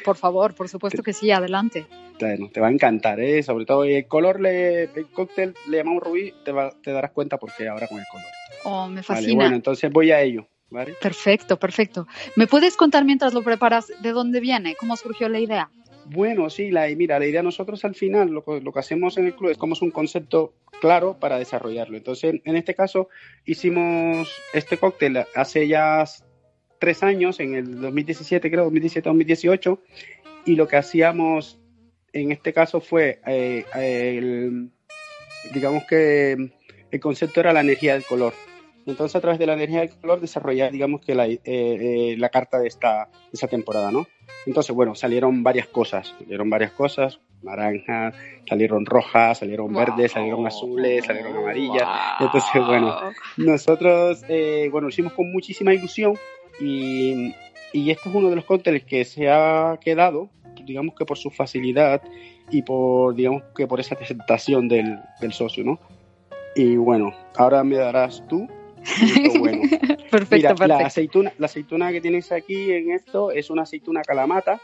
Por 0.04 0.16
favor, 0.16 0.54
por 0.56 0.70
supuesto 0.70 1.04
que 1.04 1.14
sí, 1.14 1.32
adelante. 1.32 1.86
Bueno, 2.20 2.50
te 2.52 2.60
va 2.60 2.68
a 2.68 2.72
encantar, 2.72 3.20
¿eh? 3.20 3.44
Sobre 3.44 3.66
todo 3.66 3.84
el 3.84 4.08
color, 4.08 4.40
le, 4.40 4.84
el 4.84 5.08
cóctel 5.14 5.54
le 5.68 5.78
llamamos 5.78 6.04
rubí, 6.04 6.34
te, 6.44 6.54
te 6.82 6.92
darás 6.92 7.12
cuenta 7.12 7.38
por 7.38 7.54
qué 7.54 7.68
ahora 7.68 7.88
con 7.88 8.00
el 8.00 8.06
color. 8.10 8.26
Oh, 8.64 8.88
me 8.88 9.04
fascina. 9.04 9.36
bueno, 9.36 9.56
entonces 9.56 9.92
voy 9.92 10.12
a 10.12 10.22
ello. 10.22 10.48
¿vale? 10.70 10.96
Perfecto, 11.00 11.58
perfecto. 11.58 12.08
¿Me 12.36 12.48
puedes 12.48 12.76
contar 12.76 13.06
mientras 13.06 13.34
lo 13.34 13.44
preparas 13.44 13.92
de 14.02 14.12
dónde 14.12 14.40
viene? 14.40 14.76
¿Cómo 14.76 14.98
surgió 14.98 15.30
la 15.30 15.40
idea? 15.40 15.70
Bueno, 16.06 16.50
sí, 16.50 16.72
la, 16.72 16.88
mira, 16.96 17.20
la 17.20 17.28
idea 17.28 17.44
nosotros 17.44 17.86
al 17.86 17.96
final, 17.96 18.30
lo, 18.30 18.44
lo, 18.60 18.72
que 18.74 18.80
hacemos 18.80 19.18
en 19.18 19.28
el 19.28 19.36
club 19.36 19.52
es 19.52 19.58
como 19.58 19.74
es 19.74 19.82
un 19.82 19.92
concepto 19.92 20.54
claro 20.82 21.18
para 21.18 21.38
desarrollarlo. 21.38 21.96
Entonces, 21.96 22.42
en 22.44 22.56
este 22.58 22.76
caso, 22.76 23.08
hicimos 23.46 24.30
este 24.54 24.78
cóctel 24.78 25.24
hace 25.34 25.68
ya 25.68 26.04
tres 26.84 27.02
años, 27.02 27.40
en 27.40 27.56
el 27.56 27.80
2017, 27.80 28.52
creo, 28.52 28.70
2017-2018, 28.70 29.80
y 30.44 30.58
lo 30.58 30.68
que 30.68 30.76
hacíamos 30.76 31.58
en 32.12 32.34
este 32.34 32.52
caso 32.52 32.82
fue, 32.82 33.22
eh, 33.26 34.68
digamos 35.54 35.86
que 35.86 36.52
el 36.92 37.00
concepto 37.00 37.40
era 37.40 37.54
la 37.54 37.62
energía 37.62 37.94
del 37.94 38.04
color. 38.04 38.34
Entonces, 38.86 39.16
a 39.16 39.22
través 39.22 39.40
de 39.40 39.46
la 39.46 39.54
energía 39.54 39.80
del 39.80 39.92
color, 39.92 40.20
desarrollar, 40.20 40.74
digamos 40.74 41.00
que 41.00 41.16
la, 41.16 41.26
eh, 41.26 41.40
eh, 41.46 42.16
la 42.18 42.28
carta 42.28 42.60
de 42.60 42.68
esta, 42.68 43.08
esta 43.32 43.48
temporada, 43.48 43.90
¿no? 43.90 44.06
Entonces, 44.46 44.76
bueno, 44.76 44.94
salieron 44.94 45.42
varias 45.42 45.68
cosas, 45.68 46.14
salieron 46.20 46.50
varias 46.50 46.74
cosas, 46.74 47.22
naranjas, 47.44 48.14
salieron 48.46 48.86
rojas, 48.86 49.38
salieron 49.38 49.74
verdes, 49.74 50.12
salieron 50.12 50.46
azules, 50.46 51.06
salieron 51.06 51.38
amarillas. 51.38 51.88
Entonces, 52.20 52.66
bueno, 52.68 53.00
nosotros, 53.38 54.22
bueno, 54.28 54.82
lo 54.82 54.90
hicimos 54.90 55.14
con 55.14 55.32
muchísima 55.32 55.74
ilusión 55.74 56.18
y, 56.60 57.34
y 57.72 57.92
este 57.92 58.10
es 58.10 58.16
uno 58.16 58.30
de 58.30 58.36
los 58.36 58.46
cócteles 58.46 58.84
que 58.84 59.06
se 59.06 59.30
ha 59.30 59.78
quedado, 59.82 60.30
digamos 60.66 60.96
que 60.96 61.06
por 61.06 61.18
su 61.18 61.30
facilidad 61.30 62.02
y 62.50 62.62
por, 62.62 63.16
digamos 63.16 63.44
que 63.56 63.68
por 63.68 63.80
esa 63.80 63.96
presentación 63.96 64.68
del, 64.68 65.00
del 65.20 65.34
socio, 65.34 65.64
¿no? 65.64 65.80
Y 66.56 66.76
bueno, 66.76 67.14
ahora 67.36 67.64
me 67.64 67.78
darás 67.78 68.24
tú. 68.28 68.48
Bueno. 69.40 69.62
perfecto, 70.12 70.68
La 70.68 70.86
aceituna, 70.86 71.34
la 71.38 71.46
aceituna 71.46 71.92
que 71.92 72.02
tienes 72.02 72.32
aquí 72.32 72.72
en 72.72 72.92
esto 72.92 73.32
es 73.32 73.50
una 73.50 73.64
aceituna 73.64 74.02
calamata 74.02 74.62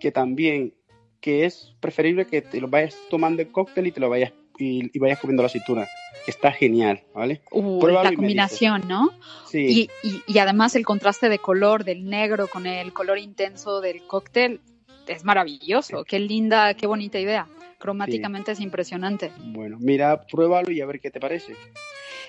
que 0.00 0.12
también 0.12 0.74
que 1.20 1.44
es 1.44 1.74
preferible 1.80 2.26
que 2.26 2.42
te 2.42 2.60
lo 2.60 2.68
vayas 2.68 2.96
tomando 3.08 3.42
el 3.42 3.50
cóctel 3.50 3.86
y 3.86 3.92
te 3.92 4.00
lo 4.00 4.10
vayas 4.10 4.32
y, 4.58 4.98
vayas 4.98 5.18
comiendo 5.18 5.42
la 5.42 5.46
aceituna, 5.46 5.86
está 6.26 6.52
genial, 6.52 7.02
¿vale? 7.14 7.40
Uh, 7.50 7.86
la 7.86 8.12
combinación, 8.12 8.88
¿no? 8.88 9.10
Sí. 9.48 9.88
Y, 10.02 10.22
y, 10.26 10.38
además 10.38 10.74
el 10.76 10.84
contraste 10.84 11.28
de 11.28 11.38
color 11.38 11.84
del 11.84 12.08
negro 12.08 12.48
con 12.48 12.66
el 12.66 12.92
color 12.92 13.18
intenso 13.18 13.80
del 13.80 14.06
cóctel 14.06 14.60
es 15.06 15.24
maravilloso. 15.24 16.04
Qué 16.04 16.18
linda, 16.18 16.74
qué 16.74 16.86
bonita 16.86 17.18
idea. 17.18 17.48
Cromáticamente 17.78 18.52
es 18.52 18.60
impresionante. 18.60 19.30
Bueno, 19.38 19.76
mira, 19.78 20.26
pruébalo 20.26 20.72
y 20.72 20.80
a 20.80 20.86
ver 20.86 20.98
qué 21.00 21.10
te 21.10 21.20
parece. 21.20 21.54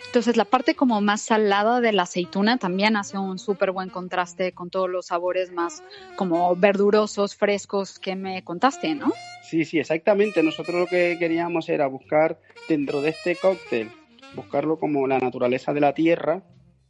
Entonces 0.07 0.37
la 0.37 0.45
parte 0.45 0.73
como 0.73 0.99
más 1.01 1.21
salada 1.21 1.79
de 1.81 1.91
la 1.91 2.03
aceituna 2.03 2.57
también 2.57 2.95
hace 2.95 3.17
un 3.17 3.37
súper 3.37 3.71
buen 3.71 3.89
contraste 3.89 4.53
con 4.53 4.69
todos 4.69 4.89
los 4.89 5.07
sabores 5.07 5.51
más 5.51 5.83
como 6.15 6.55
verdurosos, 6.55 7.35
frescos 7.35 7.99
que 7.99 8.15
me 8.15 8.43
contaste, 8.43 8.95
¿no? 8.95 9.11
Sí, 9.43 9.65
sí, 9.65 9.79
exactamente. 9.79 10.41
Nosotros 10.43 10.75
lo 10.75 10.87
que 10.87 11.17
queríamos 11.19 11.69
era 11.69 11.87
buscar 11.87 12.39
dentro 12.67 13.01
de 13.01 13.09
este 13.09 13.35
cóctel, 13.35 13.91
buscarlo 14.35 14.79
como 14.79 15.07
la 15.07 15.19
naturaleza 15.19 15.73
de 15.73 15.81
la 15.81 15.93
tierra. 15.93 16.43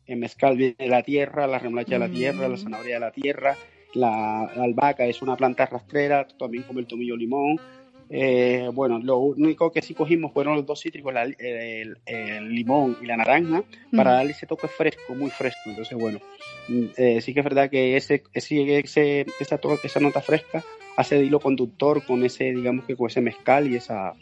El 0.06 0.20
mezcal 0.20 0.58
de 0.58 0.76
la 0.80 1.04
tierra, 1.04 1.48
la 1.48 1.60
remolacha 1.60 1.96
de 1.96 2.00
la 2.00 2.10
tierra, 2.10 2.48
la 2.48 2.56
mm. 2.56 2.60
zanahoria 2.60 2.94
de 2.94 3.00
la 3.02 3.12
tierra, 3.12 3.58
la, 3.94 4.44
albahaca 4.44 5.06
es 5.06 5.22
una 5.22 5.36
planta 5.36 5.66
rastrera, 5.66 6.28
también 6.28 6.64
como 6.64 6.80
el 6.80 6.88
tomillo 6.88 7.16
limón, 7.16 7.60
eh, 8.10 8.70
bueno, 8.74 9.00
lo 9.00 9.18
único 9.18 9.72
que 9.72 9.82
sí 9.82 9.94
cogimos 9.94 10.32
fueron 10.32 10.56
los 10.56 10.66
dos 10.66 10.82
cítricos, 10.82 11.14
el, 11.38 12.50
limón 12.50 12.98
y 13.02 13.06
la 13.06 13.18
naranja, 13.18 13.64
para 13.96 14.14
darle 14.14 14.32
ese 14.32 14.48
toque 14.48 14.68
fresco, 14.68 15.16
muy 15.16 15.30
fresco. 15.30 15.62
Entonces, 15.66 15.98
bueno, 15.98 16.20
mm, 16.70 16.86
eh, 16.98 17.22
sí 17.22 17.34
que 17.34 17.42
es 17.42 17.44
verdad 17.44 17.70
que 17.70 17.98
ese, 17.98 18.24
ese, 18.34 18.80
ese 18.80 19.26
esa, 19.40 19.60
esa 19.84 20.00
nota 20.00 20.22
fresca 20.22 20.64
hace 20.96 21.16
de 21.16 21.26
hilo 21.26 21.40
conductor 21.40 22.04
con 22.06 22.24
ese, 22.24 22.46
digamos 22.46 22.86
que 22.86 22.96
con 22.96 23.08
ese 23.08 23.22
mezcal 23.22 23.72
y 23.72 23.76
esa 23.76 24.14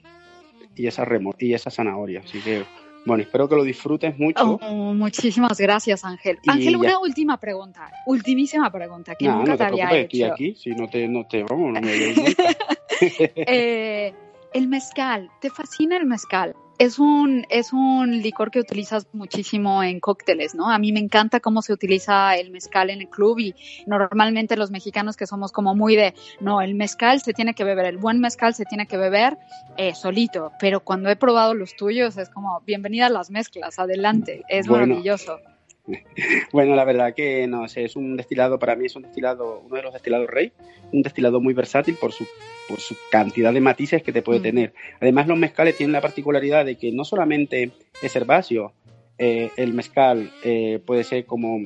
y 0.76 0.88
esa 0.88 1.06
remo 1.06 1.34
y 1.40 1.54
esa 1.54 1.72
zanahoria. 1.72 2.22
Así 2.22 2.40
que 2.40 2.64
bueno, 3.06 3.24
espero 3.24 3.48
que 3.48 3.56
lo 3.56 3.64
disfrutes 3.64 4.18
mucho. 4.18 4.60
Oh, 4.62 4.94
muchísimas 4.94 5.58
gracias, 5.60 6.04
Ángel. 6.04 6.40
Ángel, 6.48 6.76
una 6.76 7.00
última 7.00 7.40
pregunta, 7.40 7.92
ultimísima 8.06 8.72
pregunta 8.72 9.16
que 9.16 9.28
nunca 9.28 9.56
te, 9.56 9.64
había 9.64 9.96
hecho. 9.96 10.34
Aquí, 10.34 10.56
si 10.56 10.72
no 10.72 10.90
te, 10.90 11.08
no 11.08 11.26
te, 11.28 11.44
vamos, 11.44 11.74
no 11.74 11.82
me 11.82 11.94
eh, 13.02 14.14
el 14.54 14.68
mezcal, 14.68 15.30
¿te 15.42 15.50
fascina 15.50 15.98
el 15.98 16.06
mezcal? 16.06 16.56
Es 16.78 17.00
un, 17.00 17.46
es 17.50 17.74
un 17.74 18.22
licor 18.22 18.52
que 18.52 18.60
utilizas 18.60 19.08
muchísimo 19.14 19.84
en 19.84 20.00
cócteles, 20.00 20.56
¿no? 20.56 20.70
A 20.70 20.78
mí 20.78 20.92
me 20.92 21.00
encanta 21.00 21.40
cómo 21.40 21.62
se 21.62 21.74
utiliza 21.74 22.36
el 22.36 22.52
mezcal 22.52 22.90
en 22.90 23.02
el 23.02 23.10
club 23.10 23.40
y 23.40 23.56
normalmente 23.86 24.58
los 24.58 24.72
mexicanos 24.72 25.16
que 25.16 25.28
somos 25.28 25.52
como 25.52 25.76
muy 25.76 25.96
de, 25.96 26.14
no, 26.40 26.62
el 26.62 26.76
mezcal 26.76 27.22
se 27.22 27.34
tiene 27.34 27.54
que 27.54 27.64
beber, 27.64 27.86
el 27.86 27.98
buen 27.98 28.20
mezcal 28.20 28.54
se 28.54 28.66
tiene 28.66 28.88
que 28.88 28.98
beber 28.98 29.38
eh, 29.78 29.96
solito, 29.96 30.52
pero 30.60 30.82
cuando 30.82 31.10
he 31.10 31.16
probado 31.16 31.54
los 31.54 31.76
tuyos 31.76 32.18
es 32.18 32.30
como, 32.30 32.62
bienvenida 32.62 33.08
a 33.08 33.10
las 33.10 33.32
mezclas, 33.32 33.80
adelante, 33.80 34.44
es 34.50 34.68
maravilloso. 34.68 35.40
Bueno, 36.52 36.76
la 36.76 36.86
verdad 36.86 37.14
que 37.14 37.48
no 37.48 37.68
sé, 37.68 37.84
es 37.84 37.96
un 37.96 38.16
destilado, 38.16 38.60
para 38.60 38.76
mí 38.76 38.86
es 38.86 38.96
un 38.96 39.04
destilado, 39.04 39.62
uno 39.66 39.76
de 39.76 39.84
los 39.84 39.94
destilados 39.94 40.28
rey, 40.28 40.52
un 40.92 41.02
destilado 41.02 41.42
muy 41.42 41.54
versátil 41.54 41.96
por 41.96 42.12
su, 42.12 42.26
por 42.68 42.80
su 42.80 42.96
cantidad 43.12 43.54
de 43.54 43.62
matices 43.62 44.04
que 44.04 44.14
te 44.14 44.22
puede 44.22 44.40
mm. 44.40 44.44
tener. 44.44 44.74
Además, 45.00 45.28
los 45.28 45.38
mezcales 45.38 45.78
tienen 45.78 45.94
la 45.94 46.02
particularidad 46.02 46.66
de 46.66 46.78
que 46.78 46.92
no 46.92 47.04
solamente 47.06 47.72
es 48.02 48.16
herbáceo, 48.16 48.74
eh, 49.18 49.50
el 49.56 49.74
mezcal 49.74 50.32
eh, 50.44 50.80
puede 50.86 51.04
ser 51.04 51.26
como 51.26 51.60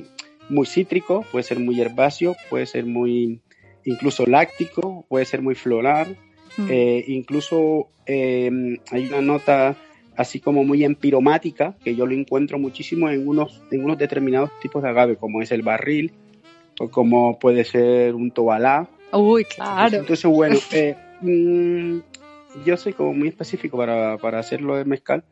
muy 0.48 0.66
cítrico, 0.66 1.24
puede 1.32 1.42
ser 1.42 1.58
muy 1.58 1.80
herbáceo, 1.80 2.36
puede 2.48 2.66
ser 2.66 2.86
muy 2.86 3.40
incluso 3.84 4.26
láctico, 4.26 5.04
puede 5.08 5.24
ser 5.24 5.42
muy 5.42 5.54
floral, 5.54 6.16
mm. 6.56 6.66
eh, 6.70 7.04
incluso 7.08 7.88
hay 8.06 9.06
una 9.06 9.20
nota 9.20 9.76
así 10.20 10.38
como 10.38 10.64
muy 10.64 10.84
empiromática, 10.84 11.74
que 11.82 11.96
yo 11.96 12.04
lo 12.04 12.12
encuentro 12.12 12.58
muchísimo 12.58 13.08
en 13.08 13.26
unos, 13.26 13.62
en 13.70 13.82
unos 13.82 13.96
determinados 13.96 14.50
tipos 14.60 14.82
de 14.82 14.90
agave, 14.90 15.16
como 15.16 15.40
es 15.40 15.50
el 15.50 15.62
barril, 15.62 16.12
o 16.78 16.90
como 16.90 17.38
puede 17.38 17.64
ser 17.64 18.14
un 18.14 18.30
tobalá. 18.30 18.86
Uy, 19.12 19.44
claro. 19.44 19.96
Entonces, 19.96 20.30
bueno, 20.30 20.58
eh, 20.72 20.94
mm, 21.22 22.00
yo 22.66 22.76
soy 22.76 22.92
como 22.92 23.14
muy 23.14 23.28
específico 23.28 23.78
para, 23.78 24.18
para 24.18 24.38
hacerlo 24.38 24.76
de 24.76 24.84
mezcal, 24.84 25.24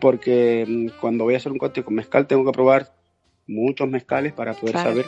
porque 0.00 0.64
mm, 0.66 0.98
cuando 0.98 1.24
voy 1.24 1.34
a 1.34 1.36
hacer 1.36 1.52
un 1.52 1.58
cóctel 1.58 1.84
con 1.84 1.94
mezcal 1.94 2.26
tengo 2.26 2.46
que 2.46 2.52
probar 2.52 2.90
muchos 3.46 3.86
mezcales 3.86 4.32
para 4.32 4.54
poder 4.54 4.76
saber 4.76 5.04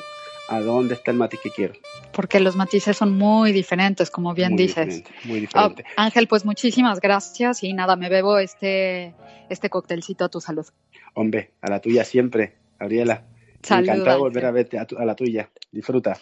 a 0.48 0.60
dónde 0.60 0.94
está 0.94 1.10
el 1.10 1.16
matiz 1.16 1.40
que 1.42 1.50
quiero. 1.50 1.74
Porque 2.12 2.40
los 2.40 2.56
matices 2.56 2.96
son 2.96 3.12
muy 3.12 3.52
diferentes, 3.52 4.10
como 4.10 4.34
bien 4.34 4.56
dices. 4.56 5.04
muy 5.24 5.40
diferente. 5.40 5.84
Ah, 5.96 6.04
Ángel, 6.04 6.26
pues 6.26 6.44
muchísimas 6.44 7.00
gracias 7.00 7.62
y 7.62 7.72
nada, 7.72 7.96
me 7.96 8.08
bebo 8.08 8.38
este, 8.38 9.14
este 9.48 9.70
cóctelcito 9.70 10.24
a 10.24 10.28
tu 10.28 10.40
salud. 10.40 10.66
Hombre, 11.14 11.52
a 11.60 11.70
la 11.70 11.80
tuya 11.80 12.04
siempre, 12.04 12.56
Gabriela. 12.78 13.24
Encantado 13.62 14.04
de 14.04 14.16
volver 14.16 14.46
a 14.46 14.50
verte 14.50 14.78
a 14.78 15.04
la 15.04 15.14
tuya. 15.14 15.50
Disfruta. 15.72 16.18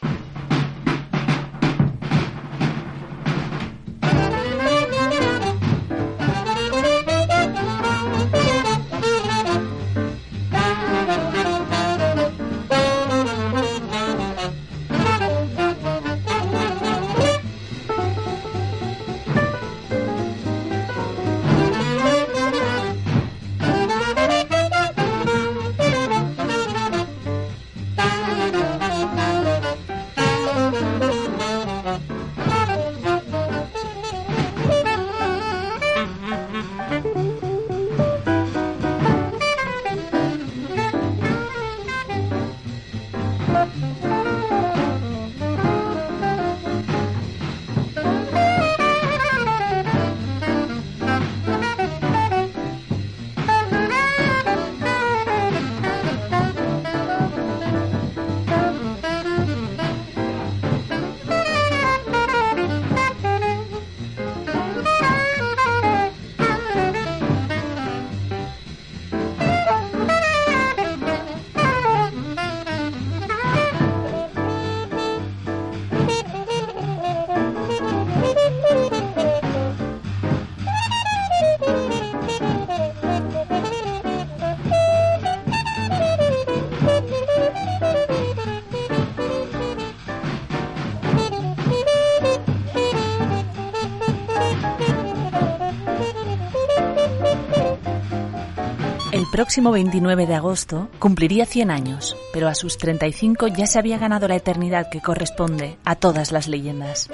Próximo 99.30 99.70
29 99.70 100.26
de 100.26 100.34
agosto 100.34 100.88
cumpliría 100.98 101.46
100 101.46 101.70
años, 101.70 102.16
pero 102.32 102.48
a 102.48 102.54
sus 102.54 102.78
35 102.78 103.48
ya 103.48 103.66
se 103.66 103.78
había 103.78 103.98
ganado 103.98 104.28
la 104.28 104.36
eternidad 104.36 104.88
que 104.90 105.00
corresponde 105.00 105.78
a 105.84 105.96
todas 105.96 106.32
las 106.32 106.48
leyendas. 106.48 107.08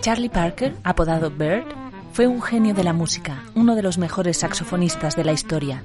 Charlie 0.00 0.28
Parker, 0.28 0.76
apodado 0.84 1.30
Bird, 1.30 1.64
fue 2.12 2.26
un 2.26 2.42
genio 2.42 2.74
de 2.74 2.84
la 2.84 2.92
música, 2.92 3.42
uno 3.54 3.74
de 3.74 3.82
los 3.82 3.98
mejores 3.98 4.38
saxofonistas 4.38 5.16
de 5.16 5.24
la 5.24 5.32
historia. 5.32 5.82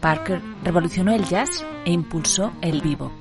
Parker 0.00 0.40
revolucionó 0.62 1.12
el 1.12 1.24
jazz 1.24 1.64
e 1.84 1.92
impulsó 1.92 2.52
el 2.60 2.80
bebop. 2.80 3.12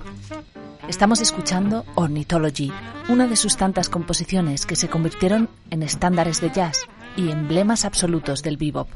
Estamos 0.87 1.21
escuchando 1.21 1.85
Ornithology, 1.95 2.71
una 3.07 3.27
de 3.27 3.37
sus 3.37 3.55
tantas 3.55 3.87
composiciones 3.87 4.65
que 4.65 4.75
se 4.75 4.89
convirtieron 4.89 5.49
en 5.69 5.81
estándares 5.81 6.41
de 6.41 6.51
jazz 6.51 6.81
y 7.15 7.29
emblemas 7.29 7.85
absolutos 7.85 8.43
del 8.43 8.57
bebop. 8.57 8.89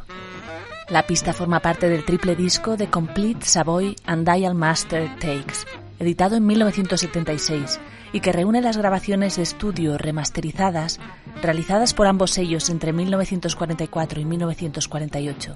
La 0.90 1.06
pista 1.06 1.34
forma 1.34 1.60
parte 1.60 1.90
del 1.90 2.06
triple 2.06 2.34
disco 2.38 2.78
de 2.78 2.90
Complete 2.90 3.46
Savoy 3.46 3.98
and 4.06 4.26
Dial 4.30 4.56
Master 4.56 5.10
Takes, 5.20 5.66
editado 6.00 6.38
en 6.38 6.46
1976 6.46 7.78
y 8.14 8.22
que 8.22 8.32
reúne 8.32 8.62
las 8.62 8.78
grabaciones 8.78 9.36
de 9.36 9.44
estudio 9.44 9.98
remasterizadas 9.98 11.02
realizadas 11.42 11.94
por 11.94 12.08
ambos 12.08 12.32
sellos 12.32 12.70
entre 12.70 12.94
1944 12.94 14.22
y 14.22 14.26
1948, 14.26 15.56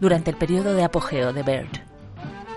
durante 0.00 0.32
el 0.32 0.36
periodo 0.36 0.74
de 0.74 0.82
apogeo 0.82 1.32
de 1.32 1.44
Bird. 1.44 1.80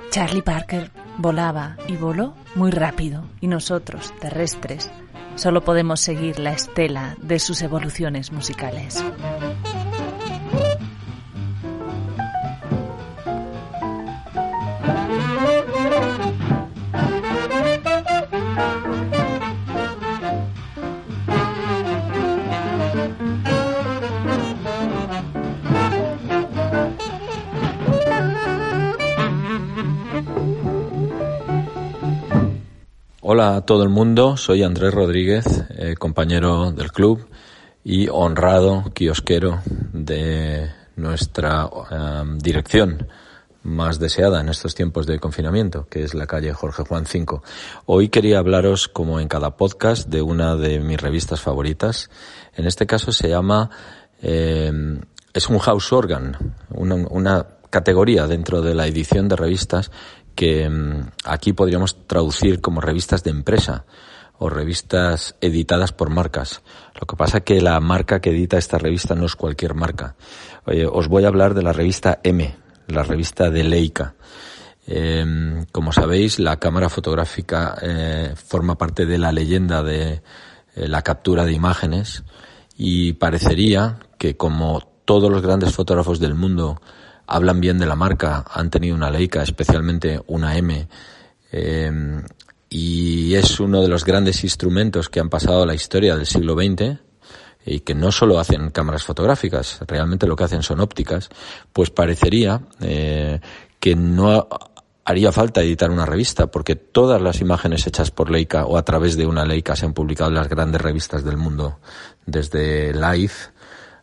Charlie 0.10 0.42
Parker 0.42 0.92
volaba 1.20 1.78
y 1.88 1.96
voló 1.96 2.34
muy 2.56 2.72
rápido 2.72 3.30
y 3.40 3.46
nosotros, 3.46 4.16
terrestres, 4.20 4.90
solo 5.36 5.64
podemos 5.64 6.00
seguir 6.00 6.40
la 6.40 6.54
estela 6.54 7.18
de 7.22 7.38
sus 7.38 7.62
evoluciones 7.62 8.32
musicales. 8.32 9.04
Hola 33.28 33.56
a 33.56 33.62
todo 33.62 33.82
el 33.82 33.90
mundo, 33.90 34.38
soy 34.38 34.62
Andrés 34.62 34.94
Rodríguez, 34.94 35.66
eh, 35.72 35.96
compañero 35.98 36.72
del 36.72 36.92
club 36.92 37.28
y 37.84 38.08
honrado 38.08 38.92
kiosquero 38.94 39.64
de 39.94 40.70
nuestra 40.96 41.68
dirección 42.36 43.08
más 43.64 43.98
deseada 43.98 44.42
en 44.42 44.50
estos 44.50 44.76
tiempos 44.76 45.08
de 45.08 45.18
confinamiento, 45.18 45.88
que 45.90 46.04
es 46.04 46.14
la 46.14 46.28
calle 46.28 46.54
Jorge 46.54 46.84
Juan 46.84 47.08
5. 47.08 47.42
Hoy 47.88 48.10
quería 48.10 48.38
hablaros, 48.38 48.88
como 48.88 49.20
en 49.20 49.28
cada 49.28 49.58
podcast, 49.58 50.08
de 50.08 50.22
una 50.22 50.56
de 50.56 50.80
mis 50.80 51.02
revistas 51.02 51.42
favoritas. 51.42 52.12
En 52.54 52.68
este 52.68 52.86
caso 52.86 53.12
se 53.12 53.28
llama, 53.28 53.72
em, 54.22 55.02
es 55.34 55.50
un 55.50 55.58
house 55.58 55.92
organ, 55.94 56.54
una 56.70 57.48
categoría 57.72 58.28
dentro 58.28 58.62
de 58.62 58.76
la 58.76 58.86
edición 58.86 59.28
de 59.28 59.36
revistas 59.36 59.90
que 60.36 60.70
mm, 60.70 61.12
aquí 61.24 61.54
podríamos 61.54 62.08
traducir 62.08 62.62
como 62.62 62.82
revistas 62.82 63.24
de 63.24 63.32
empresa 63.32 63.86
o 64.38 64.50
revistas 64.50 65.36
editadas 65.42 65.94
por 65.94 66.10
marcas. 66.10 66.62
Lo 67.00 67.08
que 67.08 67.16
pasa 67.16 67.42
que 67.42 67.62
la 67.62 67.80
marca 67.80 68.20
que 68.20 68.32
edita 68.32 68.58
esta 68.58 68.78
revista 68.78 69.16
no 69.16 69.26
es 69.26 69.36
cualquier 69.36 69.74
marca. 69.74 70.16
os 70.92 71.08
voy 71.08 71.24
a 71.24 71.28
hablar 71.28 71.54
de 71.54 71.64
la 71.64 71.74
revista 71.74 72.20
M, 72.24 72.56
la 72.88 73.04
revista 73.04 73.50
de 73.50 73.64
Leica. 73.64 74.16
Em, 74.88 75.66
como 75.72 75.92
sabéis, 75.92 76.38
la 76.38 76.58
cámara 76.58 76.90
fotográfica 76.90 77.76
eh, 77.82 78.34
forma 78.36 78.78
parte 78.78 79.06
de 79.06 79.18
la 79.18 79.32
leyenda 79.32 79.82
de 79.82 80.22
eh, 80.76 80.88
la 80.88 81.02
captura 81.02 81.46
de 81.46 81.54
imágenes 81.54 82.24
y 82.78 83.14
parecería 83.14 83.98
que 84.20 84.38
como 84.38 84.82
todos 85.06 85.32
los 85.32 85.42
grandes 85.42 85.74
fotógrafos 85.74 86.20
del 86.20 86.36
mundo 86.36 86.82
hablan 87.28 87.62
bien 87.62 87.78
de 87.78 87.86
la 87.86 87.96
marca, 87.96 88.46
han 88.52 88.70
tenido 88.70 88.96
una 88.96 89.10
Leica, 89.10 89.44
especialmente 89.44 90.22
una 90.28 90.58
M, 90.58 90.88
em, 91.52 92.24
y 92.70 93.36
es 93.36 93.60
uno 93.60 93.82
de 93.82 93.88
los 93.88 94.04
grandes 94.06 94.44
instrumentos 94.44 95.10
que 95.10 95.20
han 95.20 95.30
pasado 95.30 95.64
a 95.64 95.66
la 95.66 95.76
historia 95.76 96.16
del 96.16 96.26
siglo 96.26 96.56
XX 96.56 97.00
y 97.66 97.80
que 97.80 97.96
no 97.96 98.12
solo 98.12 98.40
hacen 98.40 98.70
cámaras 98.70 99.04
fotográficas, 99.04 99.80
realmente 99.88 100.28
lo 100.28 100.36
que 100.36 100.44
hacen 100.44 100.62
son 100.62 100.80
ópticas, 100.80 101.30
pues 101.74 101.90
parecería 101.90 102.62
eh, 102.82 103.40
que 103.80 103.96
no 103.96 104.48
haría 105.04 105.32
falta 105.32 105.62
editar 105.62 105.92
una 105.92 106.06
revista, 106.06 106.48
porque 106.48 106.76
todas 106.76 107.22
las 107.22 107.40
imágenes 107.40 107.86
hechas 107.86 108.12
por 108.12 108.32
Leica 108.32 108.66
o 108.66 108.78
a 108.78 108.84
través 108.84 109.16
de 109.16 109.28
una 109.28 109.46
Leica 109.46 109.76
se 109.76 109.86
han 109.86 109.94
publicado 109.94 110.30
en 110.30 110.36
las 110.36 110.50
grandes 110.50 110.82
revistas 110.82 111.24
del 111.24 111.38
mundo, 111.38 111.80
desde 112.26 112.94
Life 112.94 113.52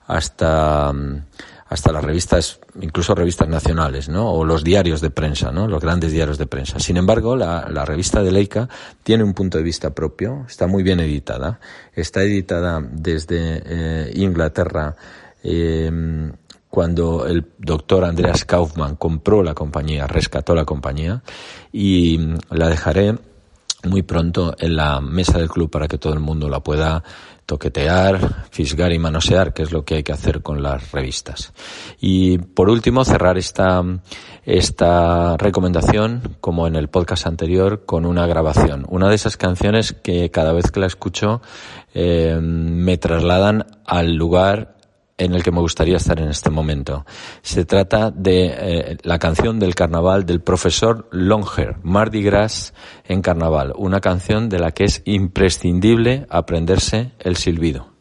hasta 0.06 0.92
hasta 1.72 1.90
las 1.90 2.04
revistas, 2.04 2.60
incluso 2.82 3.14
revistas 3.14 3.48
nacionales, 3.48 4.10
¿no? 4.10 4.30
O 4.30 4.44
los 4.44 4.62
diarios 4.62 5.00
de 5.00 5.08
prensa, 5.08 5.50
¿no? 5.50 5.66
Los 5.66 5.80
grandes 5.80 6.12
diarios 6.12 6.36
de 6.36 6.46
prensa. 6.46 6.78
Sin 6.78 6.98
embargo, 6.98 7.34
la, 7.34 7.84
revista 7.86 8.22
de 8.22 8.30
Leica 8.30 8.68
tiene 9.02 9.24
un 9.24 9.32
punto 9.32 9.56
de 9.56 9.64
vista 9.64 9.94
propio, 9.94 10.44
está 10.46 10.66
muy 10.66 10.82
bien 10.82 11.00
editada, 11.00 11.60
está 11.94 12.22
editada 12.22 12.82
desde 12.82 13.62
eh, 13.64 14.12
Inglaterra, 14.16 14.94
eh, 15.42 15.90
cuando 16.68 17.26
el 17.26 17.46
doctor 17.56 18.04
Andreas 18.04 18.44
Kaufmann 18.44 18.96
compró 18.96 19.42
la 19.42 19.54
compañía, 19.54 20.06
rescató 20.06 20.54
la 20.54 20.66
compañía, 20.66 21.22
y 21.72 22.18
la 22.50 22.68
dejaré 22.68 23.16
muy 23.84 24.02
pronto 24.02 24.54
en 24.58 24.76
la 24.76 25.00
mesa 25.00 25.38
del 25.38 25.48
club 25.48 25.70
para 25.70 25.88
que 25.88 25.98
todo 25.98 26.12
el 26.12 26.20
mundo 26.20 26.50
la 26.50 26.60
pueda 26.60 27.02
toquetear, 27.46 28.46
fisgar 28.50 28.92
y 28.92 28.98
manosear, 28.98 29.52
que 29.52 29.62
es 29.62 29.72
lo 29.72 29.84
que 29.84 29.96
hay 29.96 30.02
que 30.02 30.12
hacer 30.12 30.42
con 30.42 30.62
las 30.62 30.92
revistas. 30.92 31.52
Y 32.00 32.38
por 32.38 32.70
último, 32.70 33.04
cerrar 33.04 33.38
esta, 33.38 33.82
esta 34.44 35.36
recomendación, 35.36 36.36
como 36.40 36.66
en 36.66 36.76
el 36.76 36.88
podcast 36.88 37.26
anterior, 37.26 37.84
con 37.84 38.06
una 38.06 38.26
grabación. 38.26 38.86
Una 38.88 39.08
de 39.08 39.14
esas 39.14 39.36
canciones 39.36 39.92
que 39.92 40.30
cada 40.30 40.52
vez 40.52 40.70
que 40.70 40.80
la 40.80 40.86
escucho 40.86 41.42
eh, 41.94 42.38
me 42.40 42.98
trasladan 42.98 43.66
al 43.84 44.14
lugar 44.14 44.76
en 45.18 45.34
el 45.34 45.42
que 45.42 45.50
me 45.50 45.60
gustaría 45.60 45.96
estar 45.96 46.20
en 46.20 46.28
este 46.28 46.50
momento. 46.50 47.04
Se 47.42 47.64
trata 47.64 48.10
de 48.10 48.46
eh, 48.46 48.96
la 49.02 49.18
canción 49.18 49.58
del 49.58 49.74
carnaval 49.74 50.26
del 50.26 50.40
profesor 50.40 51.08
Longer, 51.10 51.76
Mardi 51.82 52.22
Gras 52.22 52.74
en 53.04 53.22
carnaval, 53.22 53.72
una 53.76 54.00
canción 54.00 54.48
de 54.48 54.58
la 54.58 54.72
que 54.72 54.84
es 54.84 55.02
imprescindible 55.04 56.26
aprenderse 56.28 57.12
el 57.18 57.36
silbido. 57.36 57.92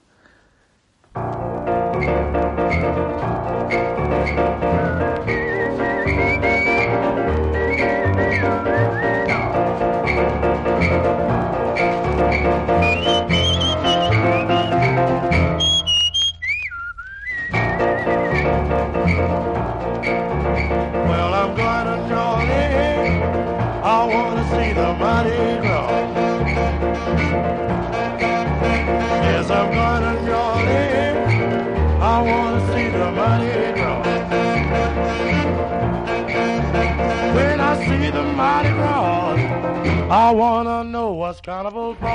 I 32.03 32.19
wanna 32.23 32.59
see 32.73 32.89
the 32.89 33.11
mighty 33.11 33.51
draw 33.77 34.01
When 37.35 37.59
I 37.59 37.75
see 37.85 38.09
the 38.09 38.23
mighty 38.23 38.69
rod, 38.69 39.39
I 40.09 40.31
wanna 40.31 40.83
know 40.83 41.11
what's 41.11 41.41
carnival 41.41 41.93
for. 41.93 42.07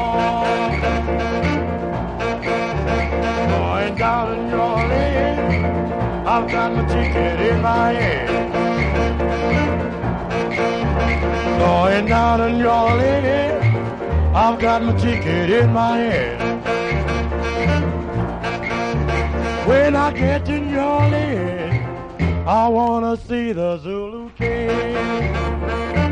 Going 3.52 3.94
down 3.94 4.32
in 4.34 4.48
New 4.50 4.56
Orleans, 4.56 5.92
I've 6.26 6.50
got 6.50 6.74
my 6.74 6.84
ticket 6.88 7.40
in 7.48 7.62
my 7.62 7.92
hand. 7.92 8.52
Going 11.60 12.06
down 12.06 12.40
in 12.40 12.58
New 12.58 12.68
Orleans, 12.68 13.64
I've 14.34 14.58
got 14.58 14.82
my 14.82 14.92
ticket 14.96 15.50
in 15.50 15.72
my 15.72 15.96
hand. 15.98 16.55
When 19.66 19.96
I 19.96 20.12
get 20.12 20.46
to 20.46 20.60
New 20.60 20.78
Orleans, 20.78 22.20
I 22.46 22.68
wanna 22.68 23.16
see 23.16 23.50
the 23.52 23.78
Zulu 23.78 24.30
King. 24.38 26.05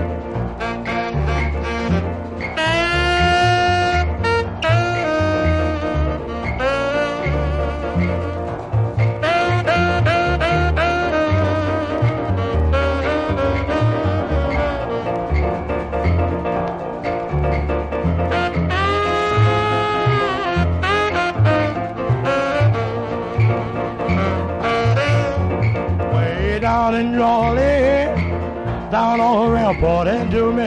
what 29.84 30.06
it 30.06 30.30
do 30.30 30.50
me. 30.50 30.64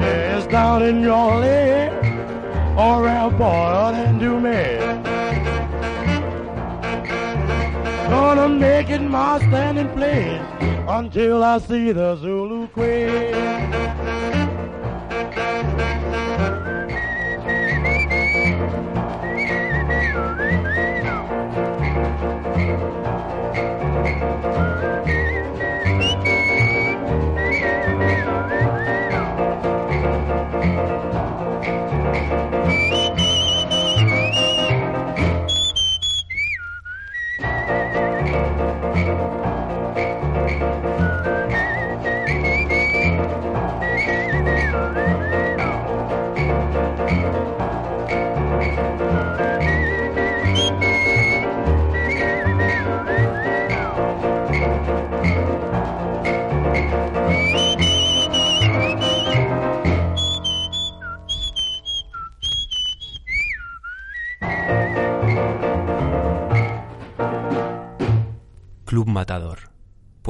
Yeah, 0.00 0.38
it's 0.38 0.46
down 0.46 0.82
in 0.82 1.02
your 1.02 1.36
lane, 1.36 1.92
around 2.78 3.38
what 3.38 3.94
it 3.94 4.18
do 4.18 4.40
me. 4.40 4.78
Gonna 8.08 8.48
make 8.48 8.88
it 8.88 9.02
my 9.02 9.38
standing 9.38 9.90
place 9.90 10.40
until 10.88 11.44
I 11.44 11.58
see 11.58 11.92
the 11.92 12.16
Zulu 12.16 12.66
Queen. 12.68 13.29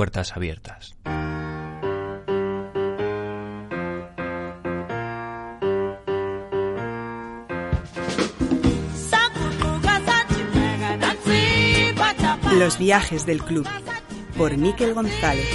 Puertas 0.00 0.34
abiertas. 0.34 0.96
Los 12.54 12.78
viajes 12.78 13.26
del 13.26 13.42
club 13.42 13.68
por 14.38 14.56
Miquel 14.56 14.94
González. 14.94 15.46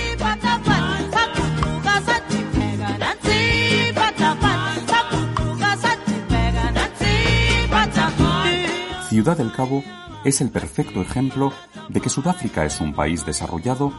Ciudad 9.10 9.38
del 9.38 9.52
Cabo 9.52 9.84
es 10.24 10.40
el 10.42 10.52
perfecto 10.52 11.02
ejemplo 11.02 11.52
de 11.90 12.00
que 12.00 12.10
Sudáfrica 12.10 12.66
es 12.66 12.80
un 12.82 12.94
país 12.94 13.26
desarrollado 13.26 13.92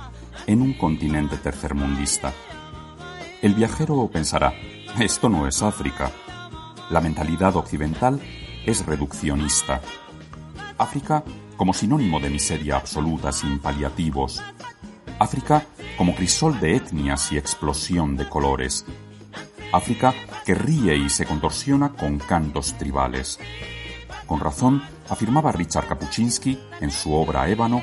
en 0.46 0.62
un 0.62 0.74
continente 0.74 1.36
tercermundista. 1.36 2.32
El 3.42 3.54
viajero 3.54 4.08
pensará, 4.12 4.54
esto 4.98 5.28
no 5.28 5.46
es 5.46 5.62
África. 5.62 6.10
La 6.90 7.00
mentalidad 7.00 7.56
occidental 7.56 8.20
es 8.64 8.86
reduccionista. 8.86 9.80
África 10.78 11.24
como 11.56 11.72
sinónimo 11.72 12.20
de 12.20 12.30
miseria 12.30 12.76
absoluta 12.76 13.32
sin 13.32 13.58
paliativos. 13.58 14.42
África 15.18 15.66
como 15.96 16.14
crisol 16.14 16.60
de 16.60 16.76
etnias 16.76 17.32
y 17.32 17.38
explosión 17.38 18.16
de 18.16 18.28
colores. 18.28 18.84
África 19.72 20.14
que 20.44 20.54
ríe 20.54 20.96
y 20.96 21.10
se 21.10 21.26
contorsiona 21.26 21.92
con 21.92 22.18
cantos 22.18 22.74
tribales. 22.74 23.38
Con 24.26 24.40
razón, 24.40 24.82
afirmaba 25.08 25.52
Richard 25.52 25.88
Kapuczynski 25.88 26.58
en 26.80 26.90
su 26.90 27.12
obra 27.12 27.48
Ébano 27.48 27.82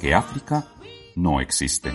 que 0.00 0.14
África 0.14 0.66
no 1.16 1.40
existe. 1.40 1.92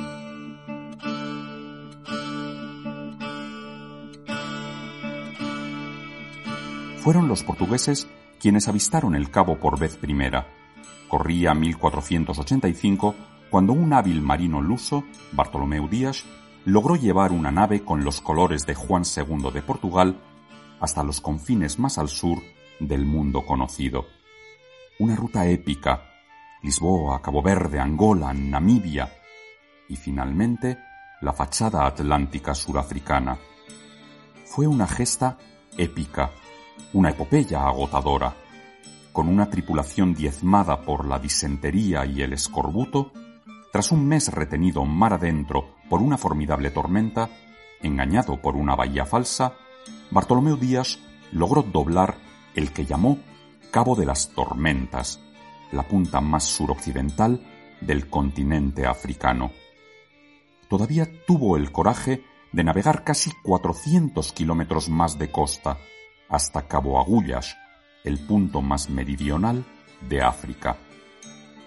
Fueron 6.97 7.27
los 7.27 7.43
portugueses 7.43 8.07
quienes 8.39 8.67
avistaron 8.67 9.15
el 9.15 9.31
cabo 9.31 9.59
por 9.59 9.79
vez 9.79 9.95
primera. 9.95 10.47
Corría 11.07 11.53
1485 11.53 13.15
cuando 13.49 13.73
un 13.73 13.93
hábil 13.93 14.21
marino 14.21 14.61
luso, 14.61 15.05
Bartolomeu 15.31 15.87
Díaz, 15.87 16.25
logró 16.65 16.97
llevar 16.97 17.31
una 17.31 17.49
nave 17.49 17.85
con 17.85 18.03
los 18.03 18.19
colores 18.19 18.65
de 18.65 18.75
Juan 18.75 19.03
II 19.03 19.51
de 19.53 19.61
Portugal 19.61 20.17
hasta 20.81 21.03
los 21.03 21.21
confines 21.21 21.79
más 21.79 21.97
al 21.97 22.09
sur 22.09 22.39
del 22.79 23.05
mundo 23.05 23.45
conocido. 23.45 24.05
Una 24.99 25.15
ruta 25.15 25.47
épica, 25.47 26.16
Lisboa, 26.63 27.21
Cabo 27.21 27.41
Verde, 27.41 27.79
Angola, 27.79 28.33
Namibia 28.33 29.11
y 29.87 29.95
finalmente 29.95 30.77
la 31.21 31.33
fachada 31.33 31.85
atlántica 31.85 32.53
surafricana. 32.53 33.37
Fue 34.45 34.67
una 34.67 34.87
gesta 34.87 35.37
épica, 35.77 36.31
una 36.93 37.09
epopeya 37.09 37.67
agotadora. 37.67 38.35
Con 39.11 39.27
una 39.29 39.49
tripulación 39.49 40.13
diezmada 40.13 40.81
por 40.81 41.07
la 41.07 41.19
disentería 41.19 42.05
y 42.05 42.21
el 42.21 42.33
escorbuto, 42.33 43.11
tras 43.71 43.91
un 43.91 44.07
mes 44.07 44.31
retenido 44.33 44.85
mar 44.85 45.13
adentro 45.13 45.75
por 45.89 46.01
una 46.01 46.17
formidable 46.17 46.71
tormenta, 46.71 47.29
engañado 47.81 48.41
por 48.41 48.55
una 48.55 48.75
bahía 48.75 49.05
falsa, 49.05 49.53
Bartolomeu 50.11 50.57
Díaz 50.57 50.99
logró 51.31 51.61
doblar 51.63 52.15
el 52.55 52.71
que 52.71 52.85
llamó 52.85 53.19
Cabo 53.71 53.95
de 53.95 54.05
las 54.05 54.29
Tormentas, 54.29 55.19
la 55.71 55.83
punta 55.83 56.21
más 56.21 56.43
suroccidental 56.43 57.41
del 57.81 58.09
continente 58.09 58.85
africano. 58.85 59.51
Todavía 60.69 61.07
tuvo 61.25 61.57
el 61.57 61.71
coraje 61.71 62.23
de 62.51 62.63
navegar 62.63 63.03
casi 63.03 63.31
400 63.43 64.33
kilómetros 64.33 64.89
más 64.89 65.17
de 65.17 65.31
costa, 65.31 65.77
hasta 66.29 66.67
Cabo 66.67 66.99
Agullas, 66.99 67.57
el 68.03 68.19
punto 68.19 68.61
más 68.61 68.89
meridional 68.89 69.65
de 70.09 70.21
África. 70.21 70.77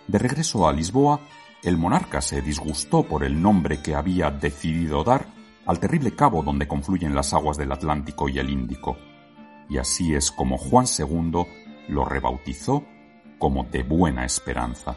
De 0.06 0.18
regreso 0.18 0.66
a 0.66 0.72
Lisboa, 0.72 1.20
el 1.62 1.76
monarca 1.76 2.20
se 2.20 2.42
disgustó 2.42 3.02
por 3.04 3.24
el 3.24 3.40
nombre 3.40 3.82
que 3.82 3.94
había 3.94 4.30
decidido 4.30 5.04
dar 5.04 5.26
al 5.66 5.78
terrible 5.78 6.14
cabo 6.16 6.42
donde 6.42 6.66
confluyen 6.66 7.14
las 7.14 7.32
aguas 7.34 7.56
del 7.56 7.72
Atlántico 7.72 8.28
y 8.28 8.38
el 8.38 8.50
Índico, 8.50 8.96
y 9.68 9.78
así 9.78 10.14
es 10.14 10.30
como 10.32 10.58
Juan 10.58 10.86
II 10.86 11.46
lo 11.88 12.04
rebautizó 12.04 12.84
como 13.40 13.64
de 13.64 13.82
buena 13.82 14.24
esperanza. 14.24 14.94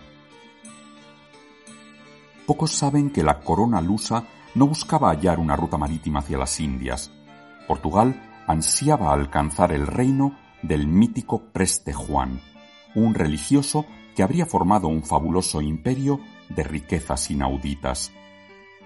Pocos 2.45 2.71
saben 2.73 3.09
que 3.09 3.23
la 3.23 3.39
corona 3.39 3.81
lusa 3.81 4.25
no 4.53 4.67
buscaba 4.67 5.09
hallar 5.09 5.39
una 5.39 5.55
ruta 5.55 5.77
marítima 5.77 6.19
hacia 6.19 6.37
las 6.37 6.59
Indias. 6.59 7.09
Portugal 7.67 8.43
ansiaba 8.45 9.13
alcanzar 9.13 9.71
el 9.71 9.87
reino 9.87 10.37
del 10.61 10.87
mítico 10.87 11.45
Preste 11.53 11.93
Juan, 11.93 12.41
un 12.95 13.15
religioso 13.15 13.85
que 14.13 14.23
habría 14.23 14.45
formado 14.45 14.89
un 14.89 15.03
fabuloso 15.03 15.61
imperio 15.61 16.19
de 16.49 16.63
riquezas 16.63 17.31
inauditas. 17.31 18.11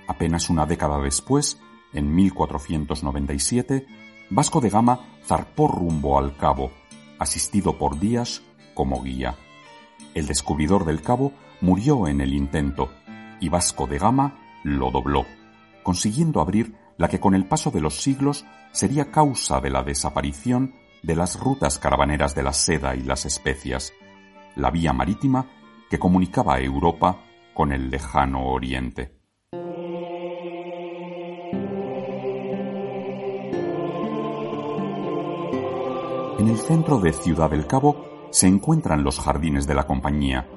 Apenas 0.07 0.51
una 0.51 0.67
década 0.67 0.99
después, 1.01 1.59
en 1.93 2.13
1497, 2.13 3.87
Vasco 4.29 4.61
de 4.61 4.69
Gama 4.69 4.99
zarpó 5.25 5.67
rumbo 5.67 6.19
al 6.19 6.37
cabo, 6.37 6.71
asistido 7.17 7.77
por 7.77 7.99
Díaz 7.99 8.43
como 8.75 9.01
guía. 9.01 9.35
El 10.17 10.25
descubridor 10.25 10.83
del 10.83 11.03
cabo 11.03 11.31
murió 11.61 12.07
en 12.07 12.21
el 12.21 12.33
intento 12.33 12.89
y 13.39 13.49
Vasco 13.49 13.85
de 13.85 13.99
Gama 13.99 14.39
lo 14.63 14.89
dobló, 14.89 15.27
consiguiendo 15.83 16.41
abrir 16.41 16.73
la 16.97 17.07
que 17.07 17.19
con 17.19 17.35
el 17.35 17.45
paso 17.45 17.69
de 17.69 17.81
los 17.81 18.01
siglos 18.01 18.43
sería 18.71 19.11
causa 19.11 19.61
de 19.61 19.69
la 19.69 19.83
desaparición 19.83 20.73
de 21.03 21.15
las 21.15 21.39
rutas 21.39 21.77
caravaneras 21.77 22.33
de 22.33 22.41
la 22.41 22.51
seda 22.53 22.95
y 22.95 23.03
las 23.03 23.27
especias, 23.27 23.93
la 24.55 24.71
vía 24.71 24.91
marítima 24.91 25.51
que 25.87 25.99
comunicaba 25.99 26.59
Europa 26.61 27.21
con 27.53 27.71
el 27.71 27.91
lejano 27.91 28.47
oriente. 28.47 29.19
En 36.39 36.47
el 36.47 36.57
centro 36.57 36.99
de 36.99 37.13
Ciudad 37.13 37.51
del 37.51 37.67
Cabo 37.67 38.16
se 38.37 38.45
encuentran 38.45 39.03
los 39.03 39.19
jardines 39.19 39.65
de 39.65 39.73
la 39.73 39.87
compañía. 39.87 40.47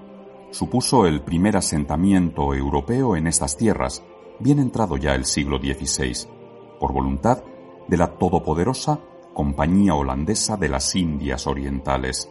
Supuso 0.51 1.07
el 1.07 1.23
primer 1.23 1.57
asentamiento 1.57 2.53
europeo 2.53 3.17
en 3.17 3.27
estas 3.27 3.57
tierras, 3.57 4.03
bien 4.39 4.59
entrado 4.59 4.99
ya 4.99 5.15
el 5.15 5.25
siglo 5.25 5.57
XVI, 5.57 6.29
por 6.79 6.93
voluntad 6.93 7.43
de 7.89 7.97
la 7.97 8.19
todopoderosa 8.19 9.01
Compañía 9.33 9.95
Holandesa 9.95 10.59
de 10.59 10.69
las 10.69 10.95
Indias 10.95 11.47
Orientales. 11.47 12.31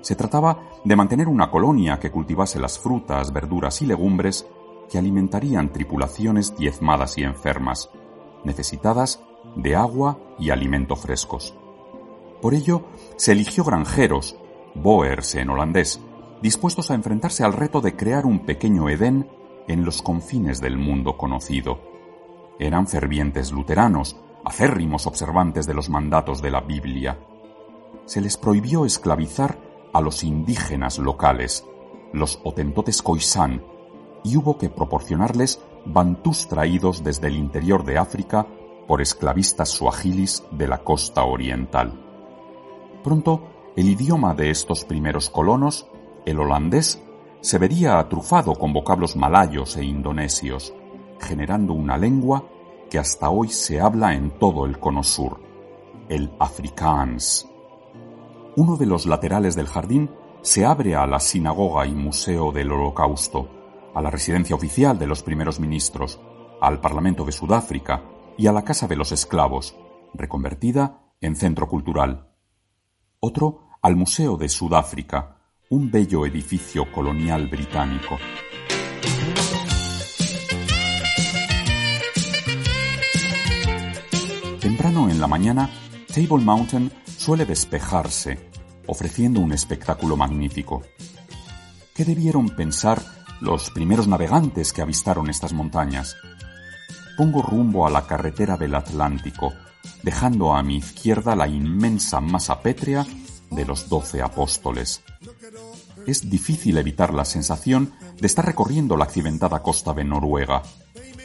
Se 0.00 0.14
trataba 0.14 0.70
de 0.84 0.94
mantener 0.94 1.26
una 1.26 1.50
colonia 1.50 1.98
que 1.98 2.12
cultivase 2.12 2.60
las 2.60 2.78
frutas, 2.78 3.32
verduras 3.32 3.82
y 3.82 3.86
legumbres 3.86 4.46
que 4.88 4.98
alimentarían 4.98 5.72
tripulaciones 5.72 6.56
diezmadas 6.56 7.18
y 7.18 7.24
enfermas, 7.24 7.90
necesitadas 8.44 9.24
de 9.56 9.74
agua 9.74 10.20
y 10.38 10.50
alimento 10.50 10.94
frescos. 10.94 11.52
Por 12.40 12.54
ello, 12.54 12.84
se 13.16 13.32
eligió 13.32 13.64
granjeros, 13.64 14.38
boers 14.74 15.34
en 15.34 15.50
holandés, 15.50 16.00
dispuestos 16.42 16.90
a 16.90 16.94
enfrentarse 16.94 17.44
al 17.44 17.52
reto 17.52 17.80
de 17.80 17.96
crear 17.96 18.26
un 18.26 18.40
pequeño 18.40 18.88
Edén 18.88 19.28
en 19.66 19.84
los 19.84 20.02
confines 20.02 20.60
del 20.60 20.78
mundo 20.78 21.16
conocido. 21.16 21.80
Eran 22.58 22.86
fervientes 22.86 23.52
luteranos, 23.52 24.16
acérrimos 24.44 25.06
observantes 25.06 25.66
de 25.66 25.74
los 25.74 25.88
mandatos 25.90 26.42
de 26.42 26.50
la 26.50 26.60
Biblia. 26.60 27.18
Se 28.06 28.20
les 28.20 28.36
prohibió 28.36 28.84
esclavizar 28.84 29.58
a 29.92 30.00
los 30.00 30.24
indígenas 30.24 30.98
locales, 30.98 31.66
los 32.12 32.40
otentotes 32.44 33.02
Khoisan, 33.02 33.62
y 34.24 34.36
hubo 34.36 34.58
que 34.58 34.68
proporcionarles 34.68 35.60
bantús 35.84 36.48
traídos 36.48 37.04
desde 37.04 37.28
el 37.28 37.36
interior 37.36 37.84
de 37.84 37.98
África 37.98 38.46
por 38.86 39.02
esclavistas 39.02 39.68
suajilis 39.68 40.42
de 40.50 40.66
la 40.66 40.78
costa 40.78 41.24
oriental. 41.24 41.92
Pronto, 43.04 43.42
el 43.78 43.90
idioma 43.90 44.34
de 44.34 44.50
estos 44.50 44.84
primeros 44.84 45.30
colonos, 45.30 45.86
el 46.26 46.40
holandés, 46.40 47.00
se 47.40 47.58
vería 47.58 48.00
atrufado 48.00 48.56
con 48.56 48.72
vocablos 48.72 49.14
malayos 49.14 49.76
e 49.76 49.84
indonesios, 49.84 50.74
generando 51.20 51.74
una 51.74 51.96
lengua 51.96 52.44
que 52.90 52.98
hasta 52.98 53.30
hoy 53.30 53.50
se 53.50 53.80
habla 53.80 54.14
en 54.14 54.36
todo 54.36 54.66
el 54.66 54.80
cono 54.80 55.04
sur, 55.04 55.40
el 56.08 56.28
afrikaans. 56.40 57.48
Uno 58.56 58.76
de 58.76 58.86
los 58.86 59.06
laterales 59.06 59.54
del 59.54 59.68
jardín 59.68 60.10
se 60.42 60.66
abre 60.66 60.96
a 60.96 61.06
la 61.06 61.20
sinagoga 61.20 61.86
y 61.86 61.94
museo 61.94 62.50
del 62.50 62.72
Holocausto, 62.72 63.48
a 63.94 64.02
la 64.02 64.10
residencia 64.10 64.56
oficial 64.56 64.98
de 64.98 65.06
los 65.06 65.22
primeros 65.22 65.60
ministros, 65.60 66.20
al 66.60 66.80
Parlamento 66.80 67.24
de 67.24 67.30
Sudáfrica 67.30 68.02
y 68.36 68.48
a 68.48 68.52
la 68.52 68.64
Casa 68.64 68.88
de 68.88 68.96
los 68.96 69.12
Esclavos, 69.12 69.76
reconvertida 70.14 70.98
en 71.20 71.36
centro 71.36 71.68
cultural 71.68 72.28
otro 73.20 73.67
al 73.80 73.94
Museo 73.94 74.36
de 74.36 74.48
Sudáfrica, 74.48 75.36
un 75.70 75.90
bello 75.90 76.26
edificio 76.26 76.90
colonial 76.90 77.46
británico. 77.46 78.18
Temprano 84.60 85.08
en 85.08 85.20
la 85.20 85.28
mañana, 85.28 85.70
Table 86.12 86.44
Mountain 86.44 86.90
suele 87.06 87.46
despejarse, 87.46 88.50
ofreciendo 88.86 89.40
un 89.40 89.52
espectáculo 89.52 90.16
magnífico. 90.16 90.82
¿Qué 91.94 92.04
debieron 92.04 92.48
pensar 92.50 93.00
los 93.40 93.70
primeros 93.70 94.08
navegantes 94.08 94.72
que 94.72 94.82
avistaron 94.82 95.30
estas 95.30 95.52
montañas? 95.52 96.16
Pongo 97.16 97.42
rumbo 97.42 97.86
a 97.86 97.90
la 97.90 98.06
carretera 98.06 98.56
del 98.56 98.74
Atlántico, 98.74 99.52
dejando 100.02 100.54
a 100.54 100.62
mi 100.64 100.78
izquierda 100.78 101.36
la 101.36 101.46
inmensa 101.46 102.20
masa 102.20 102.60
pétrea 102.60 103.06
de 103.50 103.64
los 103.64 103.88
doce 103.88 104.22
apóstoles. 104.22 105.02
Es 106.06 106.28
difícil 106.28 106.78
evitar 106.78 107.12
la 107.12 107.24
sensación 107.24 107.92
de 108.20 108.26
estar 108.26 108.44
recorriendo 108.44 108.96
la 108.96 109.04
accidentada 109.04 109.62
costa 109.62 109.92
de 109.92 110.04
Noruega. 110.04 110.62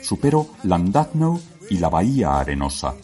Supero 0.02 0.48
Landadno 0.64 1.40
y 1.70 1.78
la 1.78 1.90
Bahía 1.90 2.40
Arenosa, 2.40 2.96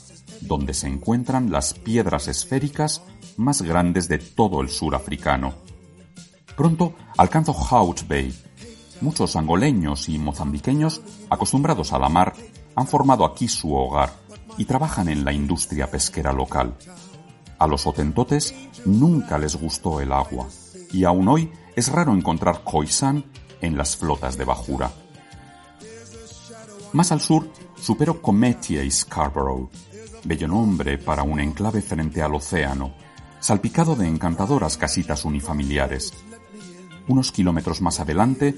donde 0.42 0.74
se 0.74 0.88
encuentran 0.88 1.52
las 1.52 1.74
piedras 1.74 2.28
esféricas 2.28 3.02
más 3.38 3.62
grandes 3.62 4.08
de 4.08 4.20
todo 4.20 4.62
el 4.62 4.70
sur 4.70 4.96
africano. 4.96 5.54
Pronto 6.56 6.94
alcanzo 7.18 7.54
Hout 7.54 8.08
Bay. 8.08 8.38
Muchos 9.02 9.38
angoleños 9.38 10.10
y 10.10 10.20
mozambiqueños, 10.20 11.02
acostumbrados 11.30 11.94
a 11.94 12.00
la 12.00 12.10
mar, 12.10 12.34
han 12.76 12.86
formado 12.86 13.24
aquí 13.24 13.48
su 13.48 13.74
hogar 13.74 14.12
y 14.58 14.66
trabajan 14.66 15.08
en 15.08 15.24
la 15.24 15.32
industria 15.32 15.90
pesquera 15.90 16.34
local. 16.34 16.76
A 17.60 17.68
los 17.68 17.86
hotentotes 17.86 18.56
nunca 18.86 19.38
les 19.38 19.58
gustó 19.58 20.00
el 20.00 20.14
agua 20.14 20.48
y 20.92 21.04
aún 21.04 21.28
hoy 21.28 21.52
es 21.76 21.92
raro 21.92 22.14
encontrar 22.14 22.64
khoisan 22.64 23.26
en 23.62 23.78
las 23.78 23.98
flotas 23.98 24.38
de 24.38 24.46
bajura. 24.46 24.92
Más 26.94 27.12
al 27.12 27.20
sur 27.20 27.52
supero 27.80 28.22
Cometia 28.22 28.84
y 28.84 28.90
Scarborough, 28.90 29.70
bello 30.24 30.48
nombre 30.48 30.98
para 30.98 31.24
un 31.24 31.40
enclave 31.40 31.82
frente 31.82 32.22
al 32.22 32.34
océano, 32.34 32.94
salpicado 33.42 33.96
de 33.96 34.08
encantadoras 34.08 34.78
casitas 34.78 35.26
unifamiliares. 35.26 36.14
Unos 37.10 37.32
kilómetros 37.32 37.82
más 37.82 38.00
adelante, 38.00 38.56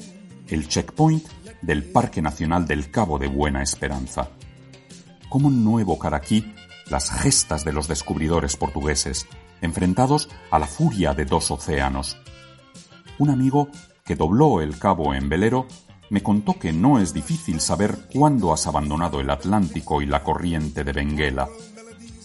el 0.47 0.67
checkpoint 0.67 1.27
del 1.61 1.83
Parque 1.85 2.21
Nacional 2.21 2.67
del 2.67 2.91
Cabo 2.91 3.17
de 3.17 3.27
Buena 3.27 3.63
Esperanza. 3.63 4.29
¿Cómo 5.29 5.49
no 5.49 5.79
evocar 5.79 6.13
aquí 6.13 6.53
las 6.91 7.09
gestas 7.09 7.65
de 7.65 7.73
los 7.73 7.87
descubridores 7.87 8.57
portugueses, 8.57 9.25
enfrentados 9.61 10.29
a 10.51 10.59
la 10.59 10.67
furia 10.67 11.13
de 11.13 11.25
dos 11.25 11.49
océanos? 11.49 12.17
Un 13.17 13.29
amigo 13.29 13.69
que 14.05 14.15
dobló 14.15 14.61
el 14.61 14.77
cabo 14.77 15.13
en 15.13 15.29
velero 15.29 15.67
me 16.09 16.21
contó 16.21 16.59
que 16.59 16.73
no 16.73 16.99
es 16.99 17.13
difícil 17.13 17.61
saber 17.61 17.97
cuándo 18.13 18.51
has 18.51 18.67
abandonado 18.67 19.21
el 19.21 19.29
Atlántico 19.29 20.01
y 20.01 20.05
la 20.05 20.23
corriente 20.23 20.83
de 20.83 20.91
Benguela. 20.91 21.47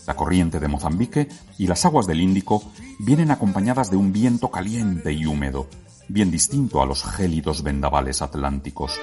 La 0.06 0.16
corriente 0.16 0.58
de 0.58 0.66
Mozambique 0.68 1.28
y 1.58 1.68
las 1.68 1.84
aguas 1.84 2.06
del 2.06 2.20
Índico 2.20 2.62
vienen 2.98 3.30
acompañadas 3.30 3.90
de 3.90 3.96
un 3.96 4.12
viento 4.12 4.50
caliente 4.50 5.12
y 5.12 5.26
húmedo, 5.26 5.68
bien 6.08 6.32
distinto 6.32 6.82
a 6.82 6.86
los 6.86 7.04
gélidos 7.04 7.62
vendavales 7.62 8.22
atlánticos. 8.22 8.98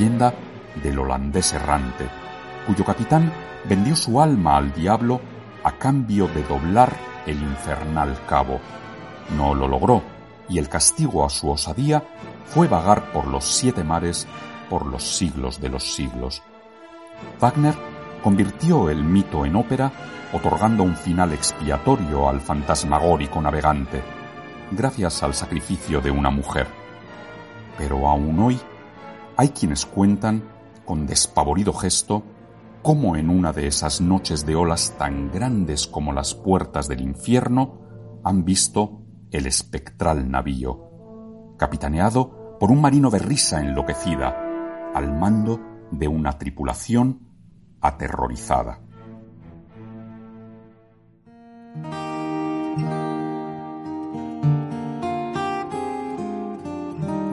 Del 0.00 0.98
holandés 0.98 1.52
errante, 1.52 2.08
cuyo 2.66 2.86
capitán 2.86 3.30
vendió 3.68 3.94
su 3.94 4.18
alma 4.18 4.56
al 4.56 4.72
diablo 4.72 5.20
a 5.62 5.72
cambio 5.72 6.26
de 6.28 6.42
doblar 6.44 6.90
el 7.26 7.36
infernal 7.36 8.18
cabo. 8.26 8.60
No 9.36 9.54
lo 9.54 9.68
logró, 9.68 10.02
y 10.48 10.58
el 10.58 10.70
castigo 10.70 11.22
a 11.22 11.28
su 11.28 11.50
osadía 11.50 12.02
fue 12.46 12.66
vagar 12.66 13.12
por 13.12 13.26
los 13.26 13.44
siete 13.44 13.84
mares 13.84 14.26
por 14.70 14.86
los 14.86 15.02
siglos 15.02 15.60
de 15.60 15.68
los 15.68 15.92
siglos. 15.92 16.42
Wagner 17.38 17.74
convirtió 18.22 18.88
el 18.88 19.04
mito 19.04 19.44
en 19.44 19.54
ópera, 19.54 19.92
otorgando 20.32 20.82
un 20.82 20.96
final 20.96 21.34
expiatorio 21.34 22.26
al 22.26 22.40
fantasmagórico 22.40 23.42
navegante, 23.42 24.02
gracias 24.70 25.22
al 25.22 25.34
sacrificio 25.34 26.00
de 26.00 26.10
una 26.10 26.30
mujer. 26.30 26.66
Pero 27.76 28.08
aún 28.08 28.38
hoy 28.40 28.58
hay 29.40 29.48
quienes 29.48 29.86
cuentan, 29.86 30.44
con 30.84 31.06
despavorido 31.06 31.72
gesto, 31.72 32.22
cómo 32.82 33.16
en 33.16 33.30
una 33.30 33.54
de 33.54 33.68
esas 33.68 34.02
noches 34.02 34.44
de 34.44 34.54
olas 34.54 34.96
tan 34.98 35.30
grandes 35.30 35.86
como 35.86 36.12
las 36.12 36.34
puertas 36.34 36.88
del 36.88 37.00
infierno 37.00 38.20
han 38.22 38.44
visto 38.44 39.00
el 39.30 39.46
espectral 39.46 40.30
navío, 40.30 41.54
capitaneado 41.56 42.58
por 42.60 42.70
un 42.70 42.82
marino 42.82 43.08
de 43.08 43.18
risa 43.18 43.62
enloquecida, 43.62 44.36
al 44.94 45.18
mando 45.18 45.58
de 45.90 46.06
una 46.06 46.36
tripulación 46.36 47.20
aterrorizada. 47.80 48.80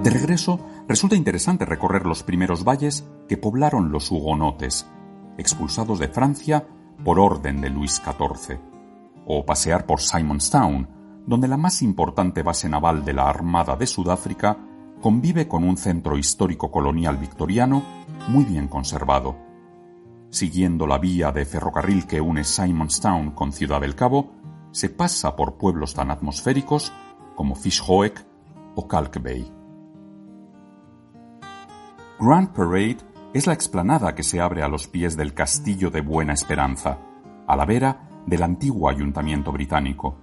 De 0.03 0.09
regreso, 0.09 0.61
Resulta 0.87 1.17
interesante 1.17 1.65
recorrer 1.65 2.05
los 2.05 2.23
primeros 2.23 2.63
valles 2.63 3.05
que 3.27 3.35
poblaron 3.35 3.91
los 3.91 4.09
hugonotes, 4.09 4.87
expulsados 5.37 5.99
de 5.99 6.07
Francia 6.07 6.65
por 7.03 7.19
orden 7.19 7.59
de 7.59 7.69
Luis 7.69 8.01
XIV, 8.03 8.59
o 9.25 9.45
pasear 9.45 9.85
por 9.85 9.99
Simonstown, 9.99 10.87
donde 11.25 11.49
la 11.49 11.57
más 11.57 11.81
importante 11.81 12.41
base 12.41 12.69
naval 12.69 13.03
de 13.03 13.13
la 13.13 13.29
Armada 13.29 13.75
de 13.75 13.85
Sudáfrica 13.85 14.57
convive 15.01 15.47
con 15.47 15.65
un 15.65 15.75
centro 15.75 16.17
histórico 16.17 16.71
colonial 16.71 17.17
victoriano 17.17 17.83
muy 18.29 18.45
bien 18.45 18.69
conservado. 18.69 19.35
Siguiendo 20.29 20.87
la 20.87 20.99
vía 20.99 21.33
de 21.33 21.45
ferrocarril 21.45 22.07
que 22.07 22.21
une 22.21 22.45
Simonstown 22.45 23.31
con 23.31 23.51
Ciudad 23.51 23.81
del 23.81 23.95
Cabo, 23.95 24.31
se 24.71 24.89
pasa 24.89 25.35
por 25.35 25.57
pueblos 25.57 25.93
tan 25.93 26.11
atmosféricos 26.11 26.93
como 27.35 27.55
Fishhoek 27.55 28.25
o 28.75 28.87
Kalk 28.87 29.21
Bay. 29.21 29.56
Grand 32.19 32.49
Parade 32.49 32.97
es 33.35 33.45
la 33.45 33.53
explanada 33.53 34.15
que 34.15 34.23
se 34.23 34.41
abre 34.41 34.63
a 34.63 34.67
los 34.67 34.87
pies 34.87 35.15
del 35.15 35.35
Castillo 35.35 35.91
de 35.91 36.01
Buena 36.01 36.33
Esperanza, 36.33 36.97
a 37.45 37.55
la 37.55 37.63
vera 37.63 38.09
del 38.25 38.41
antiguo 38.41 38.89
ayuntamiento 38.89 39.51
británico. 39.51 40.17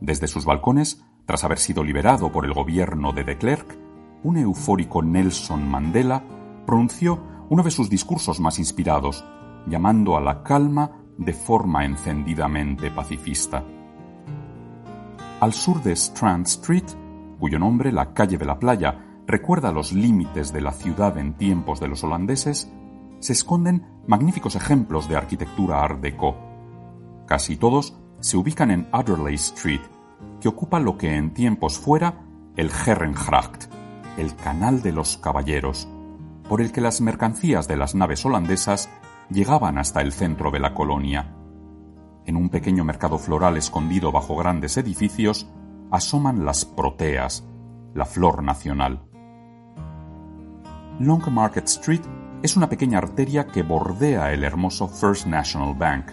Desde 0.00 0.28
sus 0.28 0.44
balcones, 0.44 1.04
tras 1.24 1.42
haber 1.42 1.58
sido 1.58 1.82
liberado 1.82 2.30
por 2.30 2.44
el 2.44 2.52
gobierno 2.52 3.12
de 3.12 3.24
de 3.24 3.38
Klerk, 3.38 3.76
un 4.22 4.36
eufórico 4.36 5.02
Nelson 5.02 5.68
Mandela 5.68 6.22
pronunció 6.64 7.20
uno 7.48 7.64
de 7.64 7.72
sus 7.72 7.90
discursos 7.90 8.38
más 8.38 8.60
inspirados, 8.60 9.24
llamando 9.66 10.16
a 10.16 10.20
la 10.20 10.44
calma 10.44 10.92
de 11.18 11.32
forma 11.32 11.84
encendidamente 11.84 12.92
pacifista. 12.92 13.64
Al 15.40 15.52
sur 15.52 15.82
de 15.82 15.90
Strand 15.96 16.46
Street, 16.46 16.86
cuyo 17.40 17.58
nombre 17.58 17.90
la 17.90 18.14
calle 18.14 18.38
de 18.38 18.44
la 18.44 18.60
playa 18.60 19.05
recuerda 19.26 19.72
los 19.72 19.92
límites 19.92 20.52
de 20.52 20.60
la 20.60 20.72
ciudad 20.72 21.18
en 21.18 21.34
tiempos 21.34 21.80
de 21.80 21.88
los 21.88 22.04
holandeses, 22.04 22.70
se 23.18 23.32
esconden 23.32 23.86
magníficos 24.06 24.54
ejemplos 24.54 25.08
de 25.08 25.16
arquitectura 25.16 25.82
art 25.82 26.00
déco. 26.00 26.36
Casi 27.26 27.56
todos 27.56 27.96
se 28.20 28.36
ubican 28.36 28.70
en 28.70 28.88
Adderley 28.92 29.34
Street, 29.34 29.80
que 30.40 30.48
ocupa 30.48 30.78
lo 30.78 30.96
que 30.96 31.16
en 31.16 31.34
tiempos 31.34 31.78
fuera 31.78 32.22
el 32.56 32.70
Herrengracht, 32.70 33.64
el 34.16 34.34
Canal 34.36 34.82
de 34.82 34.92
los 34.92 35.16
Caballeros, 35.18 35.88
por 36.48 36.60
el 36.60 36.72
que 36.72 36.80
las 36.80 37.00
mercancías 37.00 37.66
de 37.68 37.76
las 37.76 37.94
naves 37.94 38.24
holandesas 38.24 38.88
llegaban 39.28 39.78
hasta 39.78 40.00
el 40.00 40.12
centro 40.12 40.50
de 40.50 40.60
la 40.60 40.72
colonia. 40.72 41.34
En 42.24 42.36
un 42.36 42.48
pequeño 42.48 42.84
mercado 42.84 43.18
floral 43.18 43.56
escondido 43.56 44.12
bajo 44.12 44.36
grandes 44.36 44.76
edificios 44.76 45.48
asoman 45.90 46.44
las 46.44 46.64
proteas, 46.64 47.44
la 47.94 48.04
flor 48.04 48.42
nacional. 48.42 49.08
Long 50.98 51.28
Market 51.30 51.66
Street 51.66 52.00
es 52.42 52.56
una 52.56 52.70
pequeña 52.70 52.96
arteria 52.96 53.46
que 53.46 53.62
bordea 53.62 54.32
el 54.32 54.42
hermoso 54.44 54.88
First 54.88 55.26
National 55.26 55.74
Bank, 55.74 56.06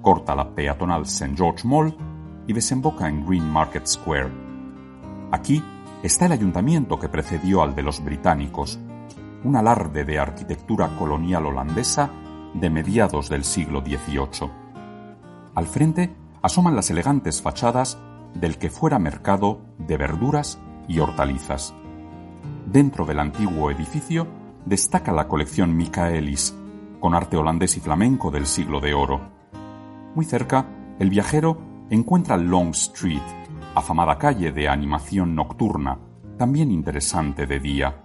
corta 0.00 0.34
la 0.34 0.54
peatonal 0.54 1.02
St. 1.02 1.34
George 1.36 1.68
Mall 1.68 1.94
y 2.46 2.54
desemboca 2.54 3.08
en 3.08 3.26
Green 3.26 3.46
Market 3.46 3.86
Square. 3.86 4.30
Aquí 5.32 5.62
está 6.02 6.24
el 6.24 6.32
ayuntamiento 6.32 6.98
que 6.98 7.10
precedió 7.10 7.62
al 7.62 7.74
de 7.74 7.82
los 7.82 8.02
británicos, 8.02 8.78
un 9.44 9.54
alarde 9.54 10.06
de 10.06 10.18
arquitectura 10.18 10.96
colonial 10.98 11.44
holandesa 11.44 12.08
de 12.54 12.70
mediados 12.70 13.28
del 13.28 13.44
siglo 13.44 13.82
XVIII. 13.82 14.50
Al 15.54 15.66
frente 15.66 16.16
asoman 16.40 16.74
las 16.74 16.90
elegantes 16.90 17.42
fachadas 17.42 17.98
del 18.32 18.56
que 18.56 18.70
fuera 18.70 18.98
mercado 18.98 19.60
de 19.76 19.98
verduras 19.98 20.58
y 20.88 21.00
hortalizas. 21.00 21.74
Dentro 22.76 23.06
del 23.06 23.20
antiguo 23.20 23.70
edificio 23.70 24.26
destaca 24.66 25.10
la 25.10 25.26
colección 25.26 25.74
Michaelis, 25.74 26.54
con 27.00 27.14
arte 27.14 27.38
holandés 27.38 27.78
y 27.78 27.80
flamenco 27.80 28.30
del 28.30 28.44
siglo 28.44 28.80
de 28.80 28.92
oro. 28.92 29.30
Muy 30.14 30.26
cerca, 30.26 30.66
el 30.98 31.08
viajero 31.08 31.56
encuentra 31.88 32.36
Long 32.36 32.72
Street, 32.72 33.22
afamada 33.74 34.18
calle 34.18 34.52
de 34.52 34.68
animación 34.68 35.34
nocturna, 35.34 35.98
también 36.36 36.70
interesante 36.70 37.46
de 37.46 37.60
día. 37.60 38.04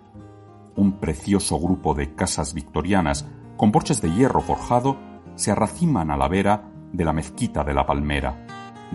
Un 0.78 1.02
precioso 1.02 1.60
grupo 1.60 1.94
de 1.94 2.16
casas 2.16 2.54
victorianas 2.54 3.28
con 3.58 3.74
porches 3.74 4.02
de 4.02 4.10
hierro 4.14 4.40
forjado 4.40 4.96
se 5.36 5.52
arraciman 5.52 6.12
a 6.12 6.16
la 6.16 6.30
vera 6.30 6.72
de 6.94 7.04
la 7.04 7.12
mezquita 7.12 7.66
de 7.66 7.74
la 7.74 7.86
Palmera, 7.86 8.46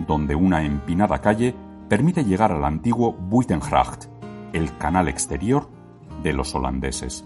donde 0.07 0.33
una 0.33 0.63
empinada 0.63 1.21
calle 1.21 1.53
permite 1.87 2.25
llegar 2.25 2.51
al 2.51 2.65
antiguo 2.65 3.13
Buitengracht, 3.13 4.16
el 4.53 4.77
canal 4.77 5.07
exterior 5.07 5.69
de 6.23 6.33
los 6.33 6.55
holandeses. 6.55 7.25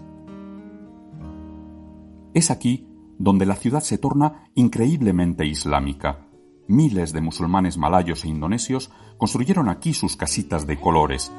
Es 2.34 2.50
aquí 2.50 2.88
donde 3.18 3.46
la 3.46 3.56
ciudad 3.56 3.80
se 3.80 3.98
torna 3.98 4.50
increíblemente 4.54 5.46
islámica. 5.46 6.26
Miles 6.66 7.12
de 7.12 7.20
musulmanes 7.20 7.76
malayos 7.76 8.24
e 8.24 8.28
indonesios 8.28 8.90
construyeron 9.18 9.68
aquí 9.68 9.94
sus 9.94 10.16
casitas 10.16 10.66
de 10.66 10.78
colores, 10.78 11.32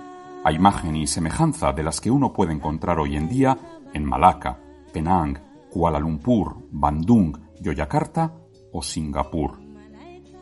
a 0.43 0.51
imagen 0.51 0.95
y 0.95 1.07
semejanza 1.07 1.71
de 1.71 1.84
las 1.84 1.99
que 2.01 2.11
uno 2.11 2.34
puede 2.34 2.53
encontrar 2.53 2.99
hoy 2.99 3.15
en 3.15 3.29
día 3.29 3.57
en 3.93 4.05
Malaca, 4.05 4.59
Penang, 4.93 5.39
Kuala 5.69 5.99
Lumpur, 5.99 6.67
Bandung, 6.71 7.38
Yogyakarta 7.59 8.36
o 8.71 8.81
Singapur. 8.81 9.59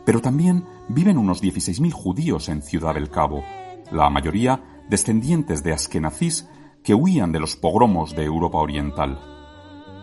Pero 0.05 0.19
también 0.19 0.65
viven 0.89 1.17
unos 1.17 1.41
16.000 1.41 1.91
judíos 1.91 2.49
en 2.49 2.61
Ciudad 2.61 2.95
del 2.95 3.09
Cabo, 3.09 3.43
la 3.91 4.09
mayoría 4.09 4.70
descendientes 4.91 5.63
de 5.63 5.71
askenazís 5.71 6.49
que 6.83 6.93
huían 6.93 7.31
de 7.31 7.39
los 7.39 7.55
pogromos 7.55 8.13
de 8.13 8.25
Europa 8.25 8.57
Oriental. 8.57 9.19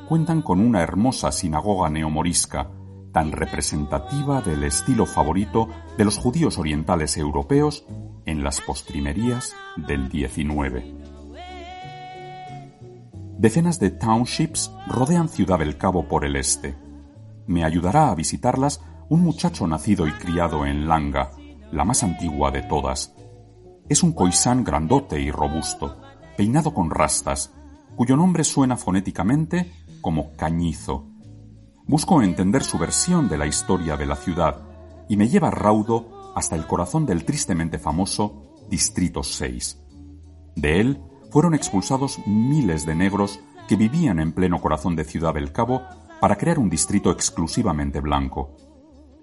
Cuentan 0.08 0.40
con 0.40 0.60
una 0.60 0.80
hermosa 0.80 1.30
sinagoga 1.30 1.90
neomorisca, 1.90 2.70
tan 3.12 3.32
representativa 3.32 4.40
del 4.40 4.64
estilo 4.64 5.04
favorito 5.04 5.68
de 5.98 6.06
los 6.06 6.16
judíos 6.16 6.56
orientales 6.56 7.18
europeos 7.18 7.84
en 8.24 8.42
las 8.42 8.62
postrimerías 8.62 9.54
del 9.76 10.10
XIX. 10.10 10.82
Decenas 13.36 13.78
de 13.80 13.90
townships 13.90 14.72
rodean 14.86 15.28
Ciudad 15.28 15.58
del 15.58 15.76
Cabo 15.76 16.08
por 16.08 16.24
el 16.24 16.34
este. 16.34 16.76
Me 17.46 17.62
ayudará 17.62 18.08
a 18.08 18.14
visitarlas 18.14 18.80
un 19.10 19.20
muchacho 19.20 19.66
nacido 19.66 20.06
y 20.06 20.12
criado 20.12 20.64
en 20.64 20.88
Langa, 20.88 21.32
la 21.72 21.84
más 21.84 22.02
antigua 22.02 22.50
de 22.50 22.62
todas. 22.62 23.17
Es 23.88 24.02
un 24.02 24.12
coisán 24.12 24.64
grandote 24.64 25.18
y 25.18 25.30
robusto, 25.30 25.96
peinado 26.36 26.74
con 26.74 26.90
rastas, 26.90 27.54
cuyo 27.96 28.16
nombre 28.16 28.44
suena 28.44 28.76
fonéticamente 28.76 29.72
como 30.02 30.36
Cañizo. 30.36 31.06
Busco 31.86 32.22
entender 32.22 32.62
su 32.64 32.76
versión 32.76 33.30
de 33.30 33.38
la 33.38 33.46
historia 33.46 33.96
de 33.96 34.04
la 34.04 34.16
ciudad 34.16 34.60
y 35.08 35.16
me 35.16 35.28
lleva 35.28 35.50
raudo 35.50 36.32
hasta 36.36 36.54
el 36.54 36.66
corazón 36.66 37.06
del 37.06 37.24
tristemente 37.24 37.78
famoso 37.78 38.54
Distrito 38.68 39.22
6. 39.22 39.80
De 40.54 40.80
él 40.80 41.00
fueron 41.30 41.54
expulsados 41.54 42.20
miles 42.26 42.84
de 42.84 42.94
negros 42.94 43.40
que 43.68 43.76
vivían 43.76 44.20
en 44.20 44.32
pleno 44.32 44.60
corazón 44.60 44.96
de 44.96 45.04
Ciudad 45.04 45.32
del 45.32 45.50
Cabo 45.50 45.82
para 46.20 46.36
crear 46.36 46.58
un 46.58 46.68
distrito 46.68 47.10
exclusivamente 47.10 48.00
blanco. 48.00 48.54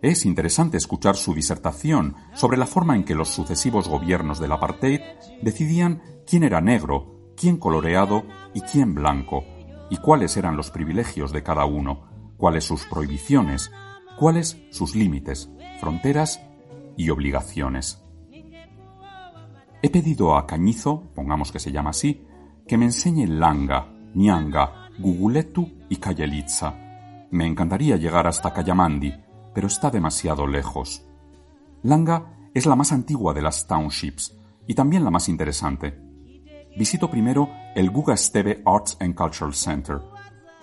Es 0.05 0.23
interesante 0.23 0.77
escuchar 0.77 1.15
su 1.15 1.33
disertación 1.33 2.15
sobre 2.35 2.57
la 2.57 2.67
forma 2.67 2.95
en 2.95 3.05
que 3.05 3.15
los 3.15 3.29
sucesivos 3.29 3.89
gobiernos 3.89 4.39
del 4.39 4.51
apartheid 4.51 5.01
decidían 5.41 6.03
quién 6.27 6.43
era 6.43 6.61
negro, 6.61 7.31
quién 7.35 7.57
coloreado 7.57 8.23
y 8.53 8.61
quién 8.61 8.93
blanco, 8.93 9.43
y 9.89 9.97
cuáles 9.97 10.37
eran 10.37 10.57
los 10.57 10.69
privilegios 10.69 11.31
de 11.31 11.41
cada 11.41 11.65
uno, 11.65 12.03
cuáles 12.37 12.65
sus 12.65 12.85
prohibiciones, 12.85 13.71
cuáles 14.19 14.61
sus 14.69 14.93
límites, 14.95 15.49
fronteras 15.79 16.39
y 16.95 17.09
obligaciones. 17.09 17.99
He 19.81 19.89
pedido 19.89 20.37
a 20.37 20.45
Cañizo, 20.45 21.09
pongamos 21.15 21.51
que 21.51 21.59
se 21.59 21.71
llama 21.71 21.89
así, 21.89 22.27
que 22.67 22.77
me 22.77 22.85
enseñe 22.85 23.25
Langa, 23.25 23.91
Nyanga, 24.13 24.87
Guguletu 24.99 25.67
y 25.89 25.95
Cayelitza. 25.95 26.75
Me 27.31 27.47
encantaría 27.47 27.97
llegar 27.97 28.27
hasta 28.27 28.53
Cayamandi, 28.53 29.24
pero 29.55 29.67
está 29.67 29.89
demasiado 29.89 30.45
lejos. 30.45 31.07
Langa 31.81 32.49
es 32.53 32.65
la 32.65 32.75
más 32.75 32.91
antigua 32.91 33.33
de 33.33 33.41
las 33.41 33.65
townships 33.65 34.37
y 34.67 34.75
también 34.75 35.03
la 35.03 35.09
más 35.09 35.29
interesante. 35.29 35.97
Visito 36.77 37.09
primero 37.09 37.49
el 37.73 37.89
Guga 37.89 38.17
Stebe 38.17 38.61
Arts 38.65 38.97
and 38.99 39.15
Cultural 39.15 39.53
Center. 39.53 40.01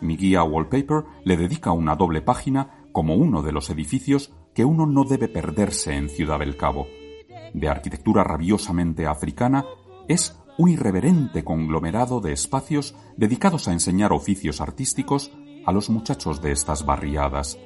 Mi 0.03 0.17
guía 0.17 0.45
Wallpaper 0.45 1.05
le 1.25 1.37
dedica 1.37 1.73
una 1.73 1.97
doble 1.97 2.21
página 2.21 2.87
como 2.93 3.15
uno 3.15 3.43
de 3.43 3.53
los 3.53 3.71
edificios 3.71 4.33
que 4.55 4.65
uno 4.65 4.85
no 4.85 5.05
debe 5.05 5.29
perderse 5.29 5.97
en 5.97 6.11
Ciudad 6.11 6.39
del 6.41 6.57
Cabo. 6.57 6.87
De 7.55 7.69
arquitectura 7.69 8.25
rabiosamente 8.25 9.07
africana, 9.07 9.65
es 10.09 10.39
un 10.59 10.69
irreverente 10.69 11.45
conglomerado 11.45 12.21
de 12.21 12.33
espacios 12.33 12.95
dedicados 13.17 13.69
a 13.69 13.73
enseñar 13.73 14.13
oficios 14.13 14.61
artísticos 14.61 15.33
a 15.65 15.73
los 15.73 15.89
muchachos 15.89 16.43
de 16.43 16.53
estas 16.53 16.85
barriadas. 16.85 17.59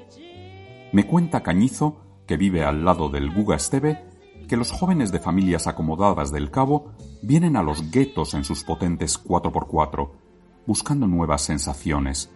Me 0.93 1.07
cuenta 1.07 1.43
Cañizo, 1.43 1.97
que 2.27 2.37
vive 2.37 2.65
al 2.65 2.85
lado 2.85 3.09
del 3.09 3.33
Guga 3.33 3.57
Esteve, 3.57 4.05
que 4.49 4.57
los 4.57 4.71
jóvenes 4.71 5.11
de 5.13 5.19
familias 5.19 5.67
acomodadas 5.67 6.31
del 6.31 6.51
Cabo 6.51 6.93
vienen 7.23 7.57
a 7.57 7.63
los 7.63 7.91
guetos 7.91 8.35
en 8.35 8.45
sus 8.45 8.63
potentes 8.63 9.23
4x4, 9.23 10.11
buscando 10.67 11.07
nuevas 11.07 11.43
sensaciones. 11.43 12.31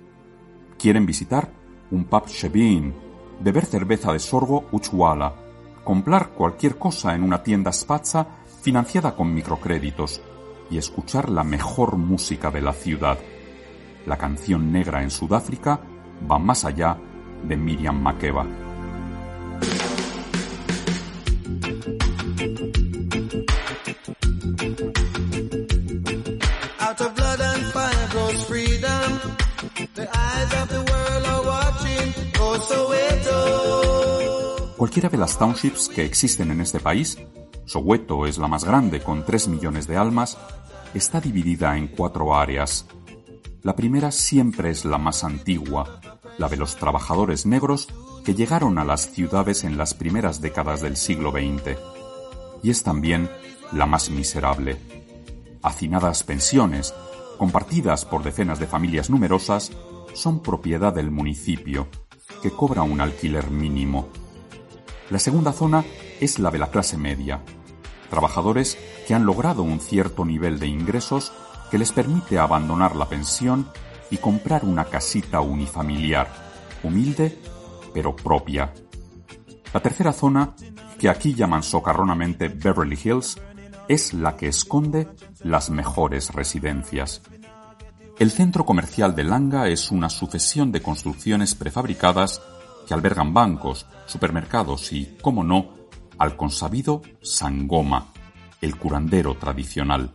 Quieren 0.79 1.07
visitar 1.07 1.53
un 1.91 2.05
pub 2.05 2.27
shebin, 2.27 2.95
beber 3.41 3.67
cerveza 3.67 4.13
de 4.13 4.19
sorgo 4.19 4.65
Uchwala, 4.73 5.35
comprar 5.85 6.31
cualquier 6.31 6.77
cosa 6.77 7.15
en 7.15 7.23
una 7.23 7.43
tienda 7.43 7.73
spazza 7.73 8.27
financiada 8.63 9.15
con 9.15 9.33
microcréditos 9.33 10.21
y 10.71 10.79
escuchar 10.79 11.31
la 11.31 11.45
mejor 11.45 11.97
música 11.97 12.51
de 12.51 12.61
la 12.61 12.73
ciudad. 12.73 13.19
La 14.07 14.17
canción 14.17 14.73
negra 14.73 15.03
en 15.03 15.11
Sudáfrica 15.11 15.81
va 16.31 16.39
más 16.39 16.65
allá 16.65 16.99
de 17.45 17.57
Miriam 17.57 18.01
Makeba. 18.01 18.47
Cualquiera 34.77 35.09
de 35.09 35.19
las 35.19 35.39
townships 35.39 35.89
que 35.89 36.05
existen 36.05 36.51
en 36.51 36.61
este 36.61 36.81
país, 36.81 37.19
Soweto 37.65 38.27
es 38.27 38.39
la 38.39 38.49
más 38.49 38.65
grande 38.65 39.01
con 39.01 39.25
3 39.25 39.49
millones 39.49 39.87
de 39.87 39.97
almas, 39.97 40.39
está 40.95 41.21
dividida 41.21 41.77
en 41.77 41.89
cuatro 41.89 42.35
áreas. 42.35 42.87
La 43.63 43.77
primera 43.77 44.11
siempre 44.11 44.71
es 44.71 44.87
la 44.87 44.97
más 44.97 45.23
antigua, 45.23 46.01
la 46.39 46.49
de 46.49 46.57
los 46.57 46.77
trabajadores 46.77 47.45
negros 47.45 47.89
que 48.25 48.35
llegaron 48.35 48.79
a 48.79 48.85
las 48.85 49.11
ciudades 49.11 49.65
en 49.65 49.77
las 49.77 49.93
primeras 49.93 50.41
décadas 50.41 50.81
del 50.81 50.97
siglo 50.97 51.31
XX. 51.31 51.77
Y 52.63 52.71
es 52.71 52.83
también 52.83 53.29
la 53.73 53.85
más 53.85 54.09
miserable. 54.09 54.79
Hacinadas 55.63 56.23
pensiones, 56.23 56.95
compartidas 57.37 58.07
por 58.07 58.23
decenas 58.23 58.59
de 58.61 58.67
familias 58.67 59.11
numerosas, 59.11 59.73
son 60.15 60.41
propiedad 60.41 60.95
del 60.95 61.11
municipio, 61.11 61.87
que 62.43 62.51
cobra 62.51 62.81
un 62.81 63.03
alquiler 63.03 63.51
mínimo. 63.51 64.09
La 65.11 65.19
segunda 65.19 65.53
zona 65.53 65.85
es 66.19 66.39
la 66.39 66.51
de 66.51 66.59
la 66.59 66.71
clase 66.71 66.97
media, 66.97 67.43
trabajadores 68.09 68.79
que 69.07 69.13
han 69.13 69.27
logrado 69.27 69.63
un 69.63 69.81
cierto 69.81 70.25
nivel 70.25 70.59
de 70.59 70.67
ingresos 70.67 71.33
que 71.71 71.79
les 71.79 71.93
permite 71.93 72.39
abandonar 72.39 72.97
la 72.97 73.09
pensión 73.09 73.69
y 74.11 74.17
comprar 74.19 74.65
una 74.65 74.87
casita 74.87 75.41
unifamiliar, 75.41 76.29
humilde 76.83 77.39
pero 77.95 78.15
propia. 78.15 78.73
La 79.73 79.81
tercera 79.81 80.13
zona, 80.13 80.55
que 80.99 81.09
aquí 81.09 81.35
llaman 81.35 81.63
socarronamente 81.63 82.49
Beverly 82.49 82.99
Hills, 83.03 83.39
es 83.89 84.15
la 84.15 84.37
que 84.37 84.49
esconde 84.49 85.09
las 85.43 85.71
mejores 85.71 86.33
residencias. 86.33 87.23
El 88.19 88.31
centro 88.31 88.67
comercial 88.67 89.15
de 89.15 89.25
Langa 89.25 89.69
es 89.69 89.91
una 89.91 90.11
sucesión 90.11 90.73
de 90.73 90.83
construcciones 90.83 91.55
prefabricadas 91.55 92.43
que 92.87 92.95
albergan 92.95 93.33
bancos, 93.33 93.87
supermercados 94.07 94.93
y, 94.93 95.17
como 95.23 95.43
no, 95.43 95.71
al 96.19 96.37
consabido 96.37 97.03
Sangoma, 97.23 98.09
el 98.61 98.77
curandero 98.77 99.37
tradicional. 99.37 100.13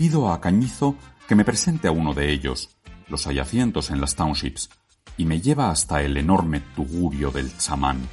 Pido 0.00 0.32
a 0.32 0.40
Cañizo 0.40 0.94
que 1.28 1.34
me 1.34 1.44
presente 1.44 1.86
a 1.86 1.90
uno 1.90 2.14
de 2.14 2.32
ellos, 2.32 2.70
los 3.08 3.26
hay 3.26 3.38
en 3.38 4.00
las 4.00 4.14
townships, 4.16 4.70
y 5.18 5.26
me 5.26 5.42
lleva 5.42 5.68
hasta 5.68 6.00
el 6.00 6.16
enorme 6.16 6.60
tugurio 6.74 7.30
del 7.30 7.54
chamán. 7.58 8.08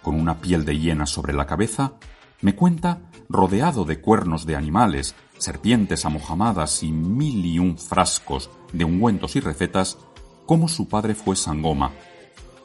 Con 0.00 0.18
una 0.18 0.40
piel 0.40 0.64
de 0.64 0.78
hiena 0.78 1.04
sobre 1.04 1.34
la 1.34 1.44
cabeza, 1.44 1.92
me 2.40 2.54
cuenta, 2.54 3.02
rodeado 3.28 3.84
de 3.84 4.00
cuernos 4.00 4.46
de 4.46 4.56
animales, 4.56 5.14
serpientes 5.36 6.06
amojamadas 6.06 6.82
y 6.82 6.90
mil 6.90 7.44
y 7.44 7.58
un 7.58 7.76
frascos 7.76 8.48
de 8.72 8.86
ungüentos 8.86 9.36
y 9.36 9.40
recetas, 9.40 9.98
cómo 10.46 10.68
su 10.68 10.88
padre 10.88 11.14
fue 11.14 11.36
Sangoma, 11.36 11.92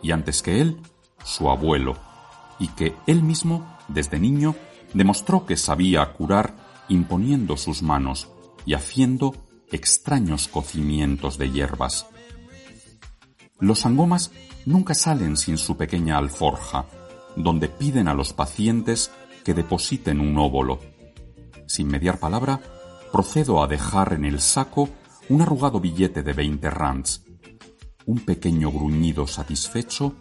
y 0.01 0.11
antes 0.11 0.41
que 0.41 0.61
él, 0.61 0.79
su 1.25 1.49
abuelo, 1.49 1.97
y 2.57 2.69
que 2.69 2.95
él 3.05 3.21
mismo, 3.21 3.77
desde 3.89 4.17
niño, 4.17 4.55
demostró 4.93 5.45
que 5.45 5.57
sabía 5.57 6.13
curar 6.13 6.68
imponiendo 6.89 7.55
sus 7.57 7.81
manos 7.81 8.29
y 8.65 8.73
haciendo 8.73 9.35
extraños 9.71 10.47
cocimientos 10.47 11.37
de 11.37 11.51
hierbas. 11.51 12.07
Los 13.59 13.79
sangomas 13.79 14.31
nunca 14.65 14.93
salen 14.93 15.37
sin 15.37 15.57
su 15.57 15.77
pequeña 15.77 16.17
alforja, 16.17 16.85
donde 17.35 17.69
piden 17.69 18.07
a 18.07 18.13
los 18.13 18.33
pacientes 18.33 19.11
que 19.43 19.53
depositen 19.53 20.19
un 20.19 20.37
óvulo. 20.37 20.79
Sin 21.67 21.87
mediar 21.87 22.19
palabra, 22.19 22.61
procedo 23.11 23.63
a 23.63 23.67
dejar 23.67 24.13
en 24.13 24.25
el 24.25 24.39
saco 24.39 24.89
un 25.29 25.41
arrugado 25.41 25.79
billete 25.79 26.23
de 26.23 26.33
20 26.33 26.69
rands. 26.69 27.23
Un 28.05 28.19
pequeño 28.19 28.71
gruñido 28.71 29.27
satisfecho 29.27 30.15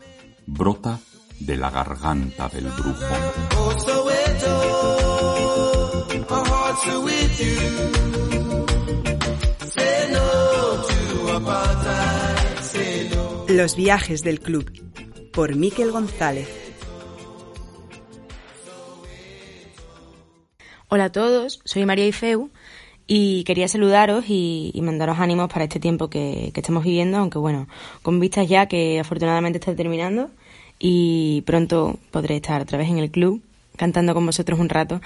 brota 0.46 1.00
de 1.40 1.56
la 1.56 1.70
garganta 1.70 2.48
del 2.48 2.68
brujo. 2.68 3.04
Los 13.48 13.76
viajes 13.76 14.22
del 14.22 14.40
club 14.40 14.70
por 15.32 15.56
Miquel 15.56 15.90
González. 15.90 16.48
Hola 20.88 21.04
a 21.04 21.12
todos, 21.12 21.60
soy 21.64 21.86
María 21.86 22.06
Ifeu 22.06 22.50
y 23.06 23.44
quería 23.44 23.68
saludaros 23.68 24.26
y, 24.28 24.78
mandaros 24.82 25.18
ánimos 25.20 25.50
para 25.50 25.64
este 25.64 25.80
tiempo 25.80 26.10
que, 26.10 26.50
que, 26.52 26.60
estamos 26.60 26.84
viviendo, 26.84 27.16
aunque 27.16 27.38
bueno, 27.38 27.68
con 28.02 28.20
vistas 28.20 28.46
ya 28.48 28.66
que 28.66 29.00
afortunadamente 29.00 29.58
está 29.58 29.74
terminando 29.74 30.30
y 30.78 31.42
pronto 31.46 31.98
podré 32.10 32.36
estar 32.36 32.60
otra 32.60 32.76
vez 32.76 32.90
en 32.90 32.98
el 32.98 33.10
club 33.10 33.42
cantando 33.78 34.12
con 34.12 34.26
vosotros 34.26 34.60
un 34.60 34.68
rato. 34.68 35.00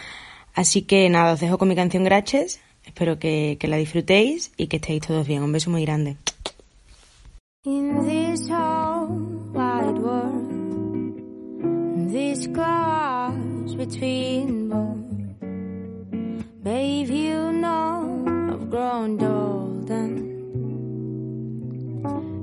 Así 0.54 0.82
que 0.82 1.08
nada, 1.08 1.32
os 1.32 1.40
dejo 1.40 1.58
con 1.58 1.68
mi 1.68 1.74
canción 1.74 2.04
Graches, 2.04 2.60
espero 2.84 3.18
que, 3.18 3.56
que 3.58 3.68
la 3.68 3.76
disfrutéis 3.76 4.52
y 4.56 4.66
que 4.66 4.76
estéis 4.76 5.06
todos 5.06 5.26
bien. 5.26 5.42
Un 5.42 5.52
beso 5.52 5.70
muy 5.70 5.84
grande. 5.84 6.16
In 7.64 8.04
this 8.04 8.48
whole 8.50 9.06
wide 9.54 9.98
world, 9.98 11.12
this 12.12 12.48
cross 12.48 13.74
between 13.76 14.68
both, 14.68 14.98
babe, 16.64 17.08
you 17.08 17.52
know 17.52 18.24
I've 18.52 18.68
grown 18.68 19.22
old 19.22 19.88
and 19.90 20.32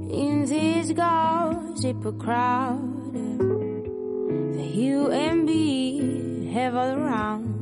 in 0.09 0.45
this 0.45 0.93
gossip 0.93 2.17
crowd, 2.17 3.13
the 3.13 4.63
you 4.63 5.11
and 5.11 5.43
me 5.43 6.49
have 6.53 6.75
all 6.77 6.91
around, 6.91 7.58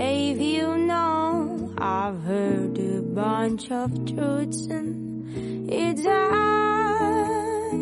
babe, 0.00 0.40
you 0.40 0.78
know 0.78 1.74
I've 1.76 2.22
heard 2.22 2.78
a 2.78 3.02
bunch 3.02 3.70
of 3.70 3.88
truths 4.10 4.62
and 4.76 5.68
it's 5.70 6.04
hard 6.06 7.72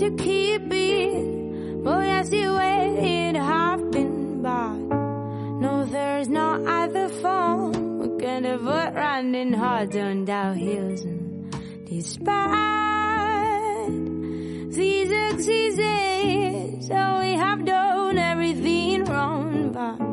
to 0.00 0.06
keep 0.22 0.70
it, 0.70 1.82
but 1.82 2.04
I 2.18 2.22
see 2.24 2.46
where 2.46 2.94
it 3.16 3.36
happened. 3.36 4.42
But 4.42 4.74
no, 5.64 5.86
there's 5.86 6.28
no 6.28 6.48
other 6.78 7.08
phone. 7.22 8.00
We're 8.00 8.18
gonna 8.26 8.58
put 8.58 8.88
running 8.94 9.54
hard 9.54 9.96
on 9.96 10.26
down 10.26 10.56
hills, 10.56 11.00
and 11.04 11.50
despite 11.86 12.38
these 14.78 15.10
excuses, 15.26 16.86
so 16.88 17.00
we 17.22 17.32
have 17.44 17.64
done 17.64 18.18
everything 18.18 19.04
wrong. 19.04 19.72
But 19.72 20.07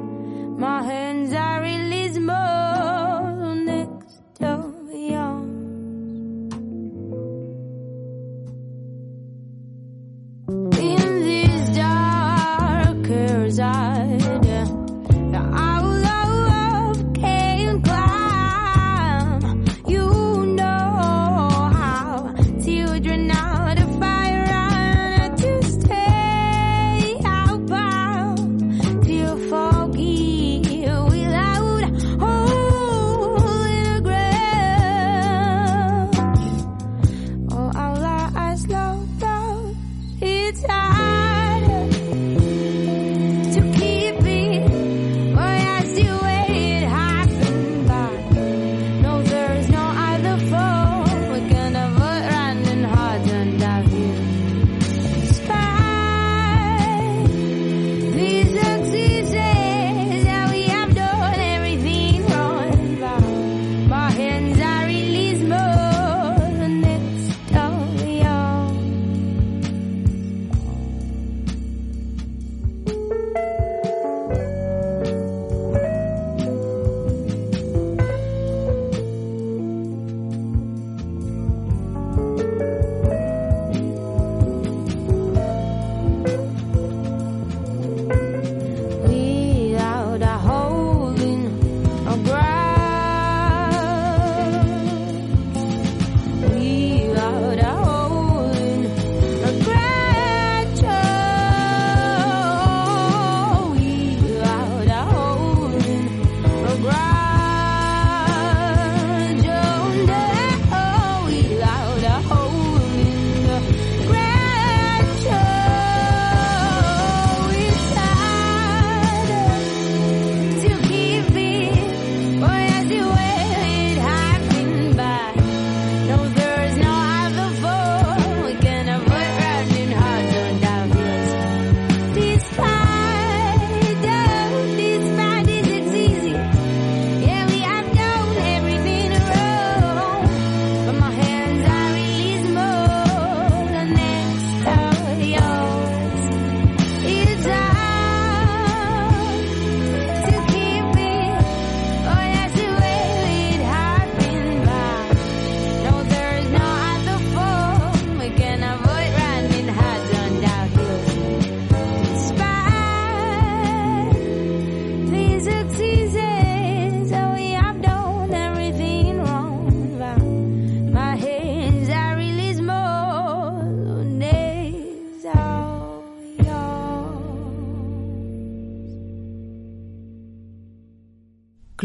my 0.66 0.82
hands 0.82 1.32
are 1.32 1.64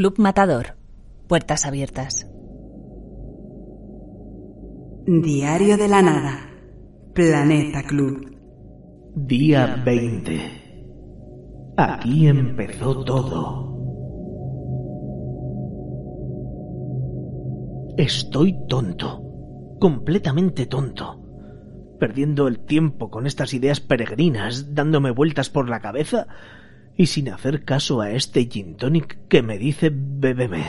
Club 0.00 0.14
Matador. 0.16 0.78
Puertas 1.28 1.66
abiertas. 1.66 2.26
Diario 5.04 5.76
de 5.76 5.88
la 5.88 6.00
Nada. 6.00 6.38
Planeta 7.12 7.82
Club. 7.82 8.34
Día 9.14 9.82
20. 9.84 11.74
Aquí 11.76 12.28
empezó 12.28 13.04
todo. 13.04 13.76
Estoy 17.98 18.56
tonto, 18.68 19.22
completamente 19.78 20.64
tonto, 20.64 21.20
perdiendo 21.98 22.48
el 22.48 22.60
tiempo 22.60 23.10
con 23.10 23.26
estas 23.26 23.52
ideas 23.52 23.80
peregrinas, 23.80 24.74
dándome 24.74 25.10
vueltas 25.10 25.50
por 25.50 25.68
la 25.68 25.80
cabeza 25.80 26.26
y 26.96 27.06
sin 27.06 27.30
hacer 27.30 27.64
caso 27.64 28.00
a 28.00 28.10
este 28.10 28.46
gin 28.46 28.76
tonic 28.76 29.18
que 29.28 29.42
me 29.42 29.58
dice 29.58 29.90
bébeme. 29.92 30.64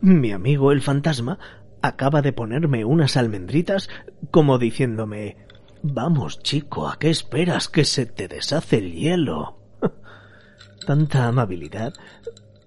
Mi 0.00 0.32
amigo 0.32 0.72
el 0.72 0.82
fantasma 0.82 1.38
acaba 1.80 2.22
de 2.22 2.32
ponerme 2.32 2.84
unas 2.84 3.16
almendritas 3.16 3.88
como 4.30 4.58
diciéndome 4.58 5.36
Vamos, 5.84 6.38
chico, 6.40 6.88
¿a 6.88 6.96
qué 6.96 7.10
esperas 7.10 7.68
que 7.68 7.84
se 7.84 8.06
te 8.06 8.28
deshace 8.28 8.78
el 8.78 8.92
hielo? 8.92 9.58
Tanta 10.86 11.26
amabilidad, 11.26 11.92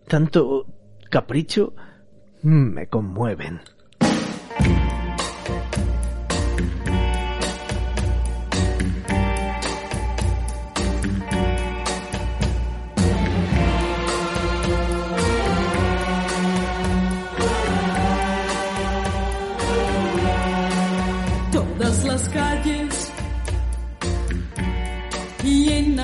tanto 0.05 0.65
capricho, 1.09 1.73
me 2.41 2.87
conmueven. 2.87 3.61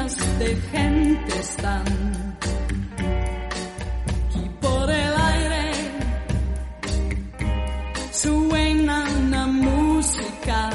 Llenas 0.02 0.40
de 0.40 0.56
gente 0.72 1.40
están. 1.40 1.86
Y 4.36 4.50
por 4.60 4.90
el 4.90 5.14
aire 5.16 5.72
suena 8.12 9.06
una 9.20 9.48
música. 9.48 10.70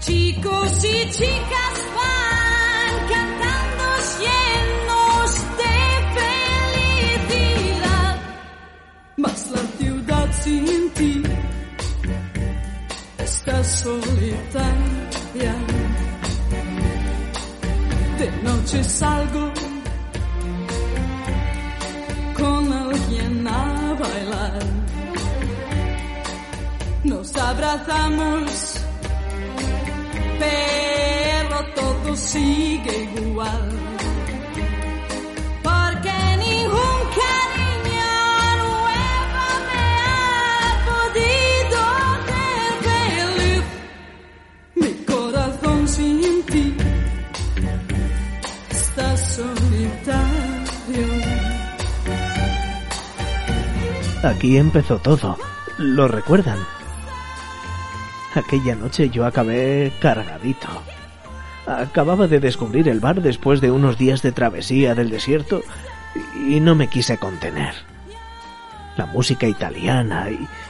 Chicos 0.00 0.84
y 0.84 1.10
chicas 1.10 1.76
van 1.96 3.06
cantando 3.08 3.84
llenos 4.20 5.30
de 5.60 5.74
felicidad. 7.30 8.16
Mas 9.16 9.50
la 9.50 9.62
ciudad 9.78 10.32
sin 10.32 10.90
ti 10.90 11.22
está 13.18 13.64
solitaria. 13.64 14.74
De 18.24 18.30
noche 18.42 18.82
salgo 18.82 19.52
con 22.38 22.72
alguien 22.72 23.46
a 23.46 23.94
bailar. 24.00 24.62
Nos 27.04 27.36
abrazamos, 27.36 28.76
pero 30.38 31.56
todo 31.74 32.16
sigue 32.16 33.10
igual. 33.26 33.93
Aquí 54.24 54.56
empezó 54.56 54.98
todo. 54.98 55.36
¿Lo 55.76 56.08
recuerdan? 56.08 56.58
Aquella 58.34 58.74
noche 58.74 59.10
yo 59.10 59.26
acabé 59.26 59.92
cargadito. 60.00 60.68
Acababa 61.66 62.26
de 62.26 62.40
descubrir 62.40 62.88
el 62.88 63.00
bar 63.00 63.20
después 63.20 63.60
de 63.60 63.70
unos 63.70 63.98
días 63.98 64.22
de 64.22 64.32
travesía 64.32 64.94
del 64.94 65.10
desierto 65.10 65.62
y 66.48 66.60
no 66.60 66.74
me 66.74 66.88
quise 66.88 67.18
contener. 67.18 67.74
La 68.96 69.06
música 69.06 69.46
italiana 69.46 70.28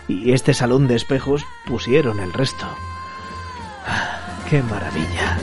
y, 0.08 0.32
este 0.32 0.52
salón 0.52 0.88
de 0.88 0.96
espejos 0.96 1.44
pusieron 1.66 2.18
el 2.20 2.32
resto. 2.32 2.66
¡Qué 4.50 4.62
maravilla! 4.62 5.38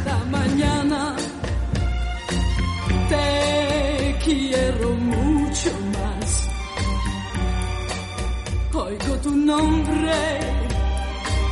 Tu 9.24 9.36
nombre 9.36 10.40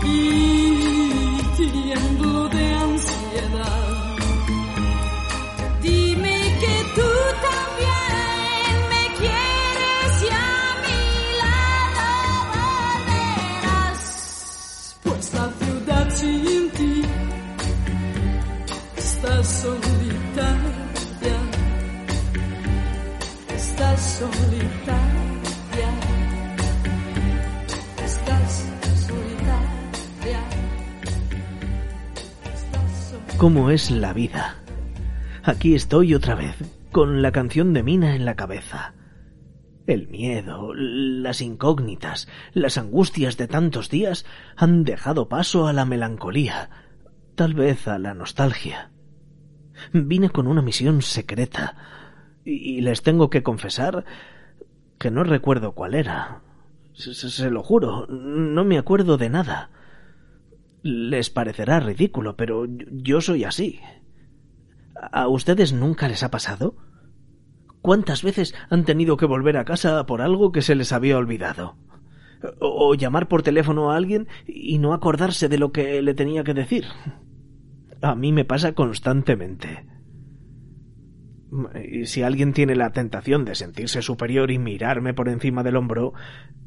y 0.03 1.39
tiemblo 1.55 2.49
de 2.49 2.73
ansiedad. 2.73 3.88
¿Cómo 33.39 33.69
es 33.69 33.89
la 33.89 34.11
vida? 34.11 34.57
Aquí 35.43 35.73
estoy 35.73 36.13
otra 36.13 36.35
vez, 36.35 36.57
con 36.91 37.21
la 37.21 37.31
canción 37.31 37.71
de 37.71 37.83
Mina 37.83 38.13
en 38.17 38.25
la 38.25 38.35
cabeza. 38.35 38.95
El 39.87 40.09
miedo, 40.09 40.73
las 40.73 41.39
incógnitas, 41.39 42.27
las 42.51 42.77
angustias 42.77 43.37
de 43.37 43.47
tantos 43.47 43.89
días 43.89 44.25
han 44.57 44.83
dejado 44.83 45.29
paso 45.29 45.67
a 45.67 45.73
la 45.73 45.85
melancolía, 45.85 46.69
tal 47.35 47.53
vez 47.53 47.87
a 47.87 47.97
la 47.97 48.13
nostalgia. 48.13 48.91
Vine 49.93 50.31
con 50.31 50.45
una 50.45 50.61
misión 50.61 51.01
secreta, 51.01 51.77
y 52.43 52.81
les 52.81 53.03
tengo 53.03 53.29
que 53.29 53.41
confesar 53.41 54.03
que 54.97 55.11
no 55.11 55.23
recuerdo 55.23 55.71
cuál 55.71 55.95
era. 55.95 56.41
Se 56.91 57.49
lo 57.49 57.63
juro, 57.63 58.05
no 58.07 58.65
me 58.65 58.77
acuerdo 58.77 59.15
de 59.15 59.29
nada. 59.29 59.69
Les 60.81 61.29
parecerá 61.29 61.79
ridículo, 61.79 62.35
pero 62.35 62.65
yo- 62.91 63.21
soy 63.21 63.43
así. 63.43 63.79
¿A 65.11 65.27
ustedes 65.27 65.73
nunca 65.73 66.07
les 66.07 66.23
ha 66.23 66.31
pasado? 66.31 66.75
¿Cuántas 67.81 68.23
veces 68.23 68.53
han 68.69 68.83
tenido 68.85 69.17
que 69.17 69.25
volver 69.25 69.57
a 69.57 69.65
casa 69.65 70.05
por 70.05 70.21
algo 70.21 70.51
que 70.51 70.61
se 70.61 70.75
les 70.75 70.91
había 70.91 71.17
olvidado? 71.17 71.77
O 72.59 72.95
llamar 72.95 73.27
por 73.27 73.43
teléfono 73.43 73.91
a 73.91 73.97
alguien 73.97 74.27
y 74.47 74.77
no 74.79 74.93
acordarse 74.93 75.49
de 75.49 75.57
lo 75.57 75.71
que 75.71 76.01
le 76.01 76.13
tenía 76.13 76.43
que 76.43 76.53
decir. 76.53 76.85
A 78.01 78.15
mí 78.15 78.31
me 78.31 78.45
pasa 78.45 78.73
constantemente. 78.73 79.85
Y 81.83 82.05
si 82.05 82.21
alguien 82.21 82.53
tiene 82.53 82.75
la 82.75 82.91
tentación 82.91 83.43
de 83.43 83.55
sentirse 83.55 84.01
superior 84.01 84.51
y 84.51 84.59
mirarme 84.59 85.13
por 85.13 85.27
encima 85.29 85.63
del 85.63 85.75
hombro, 85.77 86.13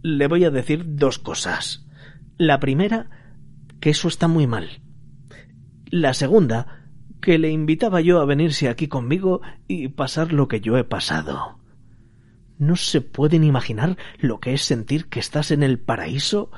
le 0.02 0.26
voy 0.26 0.44
a 0.44 0.50
decir 0.50 0.84
dos 0.96 1.18
cosas. 1.18 1.86
La 2.36 2.58
primera, 2.58 3.08
que 3.82 3.90
eso 3.90 4.06
está 4.06 4.28
muy 4.28 4.46
mal. 4.46 4.80
La 5.90 6.14
segunda, 6.14 6.86
que 7.20 7.36
le 7.36 7.50
invitaba 7.50 8.00
yo 8.00 8.20
a 8.20 8.24
venirse 8.24 8.68
aquí 8.68 8.86
conmigo 8.86 9.42
y 9.66 9.88
pasar 9.88 10.32
lo 10.32 10.46
que 10.46 10.60
yo 10.60 10.78
he 10.78 10.84
pasado. 10.84 11.58
No 12.58 12.76
se 12.76 13.00
pueden 13.00 13.42
imaginar 13.42 13.98
lo 14.20 14.38
que 14.38 14.54
es 14.54 14.62
sentir 14.62 15.08
que 15.08 15.18
estás 15.18 15.50
en 15.50 15.64
el 15.64 15.80
paraíso 15.80 16.52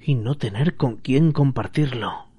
y 0.00 0.16
no 0.16 0.34
tener 0.34 0.76
con 0.76 0.96
quién 0.96 1.30
compartirlo. 1.30 2.32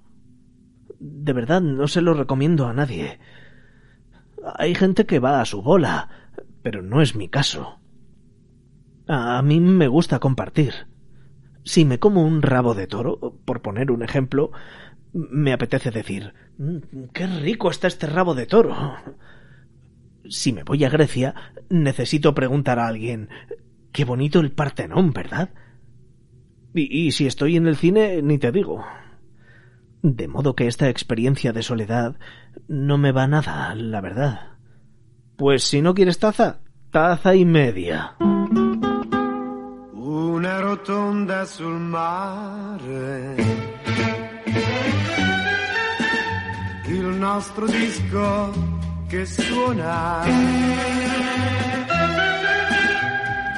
De 0.99 1.31
verdad, 1.31 1.61
no 1.61 1.87
se 1.87 2.01
lo 2.01 2.13
recomiendo 2.13 2.67
a 2.67 2.73
nadie. 2.73 3.19
Hay 4.57 4.75
gente 4.75 5.05
que 5.05 5.19
va 5.19 5.39
a 5.39 5.45
su 5.45 5.61
bola, 5.61 6.09
pero 6.63 6.81
no 6.81 7.01
es 7.01 7.15
mi 7.15 7.29
caso. 7.29 7.79
A 9.07 9.41
mí 9.41 9.61
me 9.61 9.87
gusta 9.87 10.19
compartir. 10.19 10.73
Si 11.67 11.83
me 11.83 11.99
como 11.99 12.23
un 12.23 12.41
rabo 12.41 12.75
de 12.75 12.87
toro, 12.87 13.19
por 13.43 13.61
poner 13.61 13.91
un 13.91 14.01
ejemplo, 14.01 14.51
me 15.11 15.51
apetece 15.51 15.91
decir, 15.91 16.33
"Mm, 16.57 17.09
qué 17.13 17.27
rico 17.27 17.69
está 17.69 17.87
este 17.87 18.07
rabo 18.07 18.35
de 18.35 18.45
toro. 18.45 18.73
Si 20.29 20.53
me 20.53 20.63
voy 20.63 20.85
a 20.85 20.89
Grecia, 20.89 21.35
necesito 21.69 22.33
preguntar 22.33 22.79
a 22.79 22.87
alguien, 22.87 23.27
qué 23.91 24.05
bonito 24.05 24.39
el 24.39 24.53
Partenón, 24.53 25.11
¿verdad? 25.11 25.49
Y, 26.73 27.07
y 27.07 27.11
si 27.11 27.27
estoy 27.27 27.57
en 27.57 27.67
el 27.67 27.75
cine, 27.75 28.21
ni 28.21 28.37
te 28.37 28.53
digo. 28.53 28.85
De 30.01 30.29
modo 30.29 30.55
que 30.55 30.67
esta 30.67 30.87
experiencia 30.87 31.51
de 31.51 31.63
soledad 31.63 32.15
no 32.69 32.97
me 32.97 33.11
va 33.11 33.27
nada, 33.27 33.75
la 33.75 33.99
verdad. 33.99 34.53
Pues 35.35 35.65
si 35.65 35.81
no 35.81 35.93
quieres 35.93 36.17
taza, 36.17 36.61
taza 36.91 37.35
y 37.35 37.43
media. 37.43 38.15
Una 40.37 40.59
rotonda 40.59 41.45
sul 41.45 41.79
mare. 41.79 43.35
Il 46.85 47.05
nostro 47.05 47.65
disco 47.65 48.53
che 49.07 49.25
suona. 49.25 50.21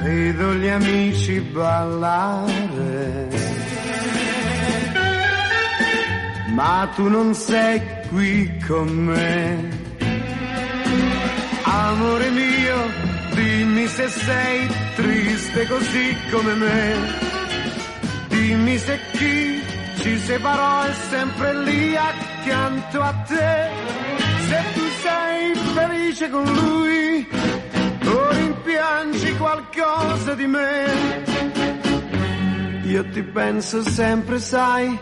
Vedo 0.04 0.54
gli 0.54 0.68
amici 0.70 1.42
ballare. 1.42 3.28
Ma 6.54 6.90
tu 6.96 7.10
non 7.10 7.34
sei 7.34 7.82
qui 8.08 8.58
con 8.66 8.88
me. 8.88 9.70
Amore 11.64 12.30
mio, 12.30 12.99
dimmi 13.40 13.88
se 13.88 14.08
sei 14.10 14.68
triste 14.96 15.68
così 15.68 16.16
come 16.32 16.54
me. 16.56 16.96
Dimmi 18.28 18.78
se 18.78 19.00
chi 19.14 19.62
ci 20.00 20.18
separò 20.18 20.84
è 20.84 20.94
sempre 21.10 21.64
lì 21.64 21.96
accanto 21.96 23.02
a 23.02 23.14
te. 23.28 23.70
Se 24.48 24.64
tu 24.74 24.86
sei 25.04 25.56
felice 25.76 26.30
con 26.30 26.44
lui 26.44 27.28
o 28.06 28.30
rimpiangi 28.32 29.36
qualcosa 29.38 30.34
di 30.36 30.48
me. 30.48 31.28
Io 32.84 33.04
ti 33.10 33.24
penso 33.24 33.84
sempre, 33.84 34.40
sai, 34.40 35.00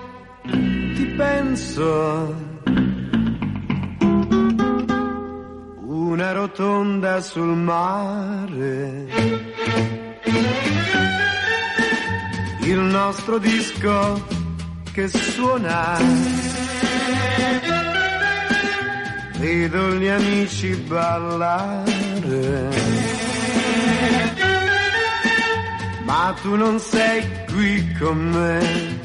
ti 0.95 1.05
penso. 1.15 2.46
Rotonda 6.47 7.19
sul 7.19 7.55
mare. 7.55 9.07
Il 12.61 12.79
nostro 12.79 13.37
disco 13.37 14.25
che 14.93 15.07
suona. 15.09 15.97
Vedo 19.37 19.95
gli 19.95 20.07
amici 20.07 20.73
ballare. 20.87 22.69
Ma 26.03 26.35
tu 26.41 26.55
non 26.55 26.79
sei 26.79 27.45
qui 27.45 27.93
con 27.99 28.17
me. 28.17 28.96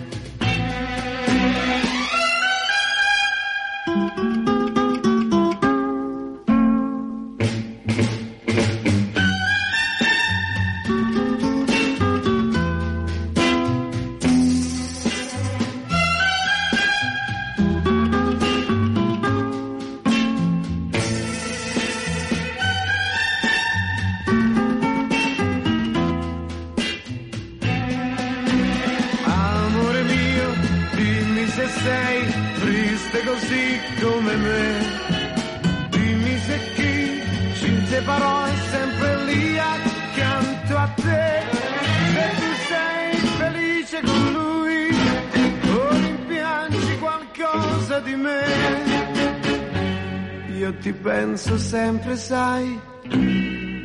Sempre, 51.72 52.16
sai, 52.16 52.78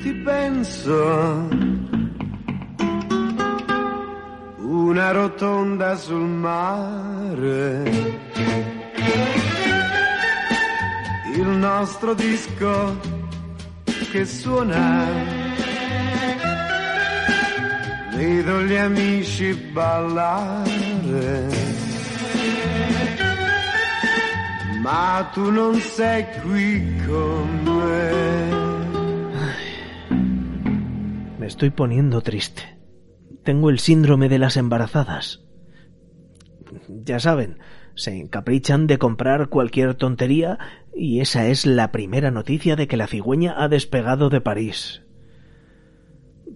ti 0.01 0.13
penso. 0.25 1.47
Una 4.57 5.11
rotonda 5.11 5.95
sul 5.95 6.27
mare. 6.27 7.83
Il 11.33 11.47
nostro 11.47 12.13
disco 12.13 12.99
che 14.11 14.25
suona. 14.25 15.05
Vedo 18.11 18.63
gli 18.63 18.75
amici 18.75 19.53
ballare. 19.71 21.47
Tu 25.33 25.51
non. 25.51 25.73
Me 31.37 31.45
estoy 31.45 31.71
poniendo 31.71 32.21
triste. 32.21 32.79
Tengo 33.43 33.69
el 33.69 33.79
síndrome 33.79 34.29
de 34.29 34.39
las 34.39 34.55
embarazadas. 34.55 35.43
Ya 36.87 37.19
saben, 37.19 37.59
se 37.95 38.17
encaprichan 38.17 38.87
de 38.87 38.97
comprar 38.97 39.49
cualquier 39.49 39.95
tontería 39.95 40.57
y 40.95 41.19
esa 41.19 41.47
es 41.47 41.65
la 41.65 41.91
primera 41.91 42.31
noticia 42.31 42.77
de 42.77 42.87
que 42.87 42.95
la 42.95 43.07
cigüeña 43.07 43.55
ha 43.57 43.67
despegado 43.67 44.29
de 44.29 44.39
París. 44.39 45.03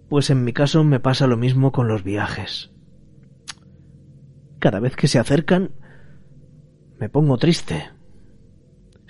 Pues 0.08 0.30
en 0.30 0.46
mi 0.46 0.54
caso 0.54 0.86
me 0.86 1.02
pasa 1.02 1.28
lo 1.28 1.36
mismo 1.36 1.74
con 1.74 1.90
los 1.90 2.04
viajes. 2.04 2.72
Cada 4.60 4.80
vez 4.80 4.96
que 4.96 5.10
se 5.10 5.20
acercan, 5.20 5.72
me 6.98 7.10
pongo 7.10 7.38
triste. 7.38 8.01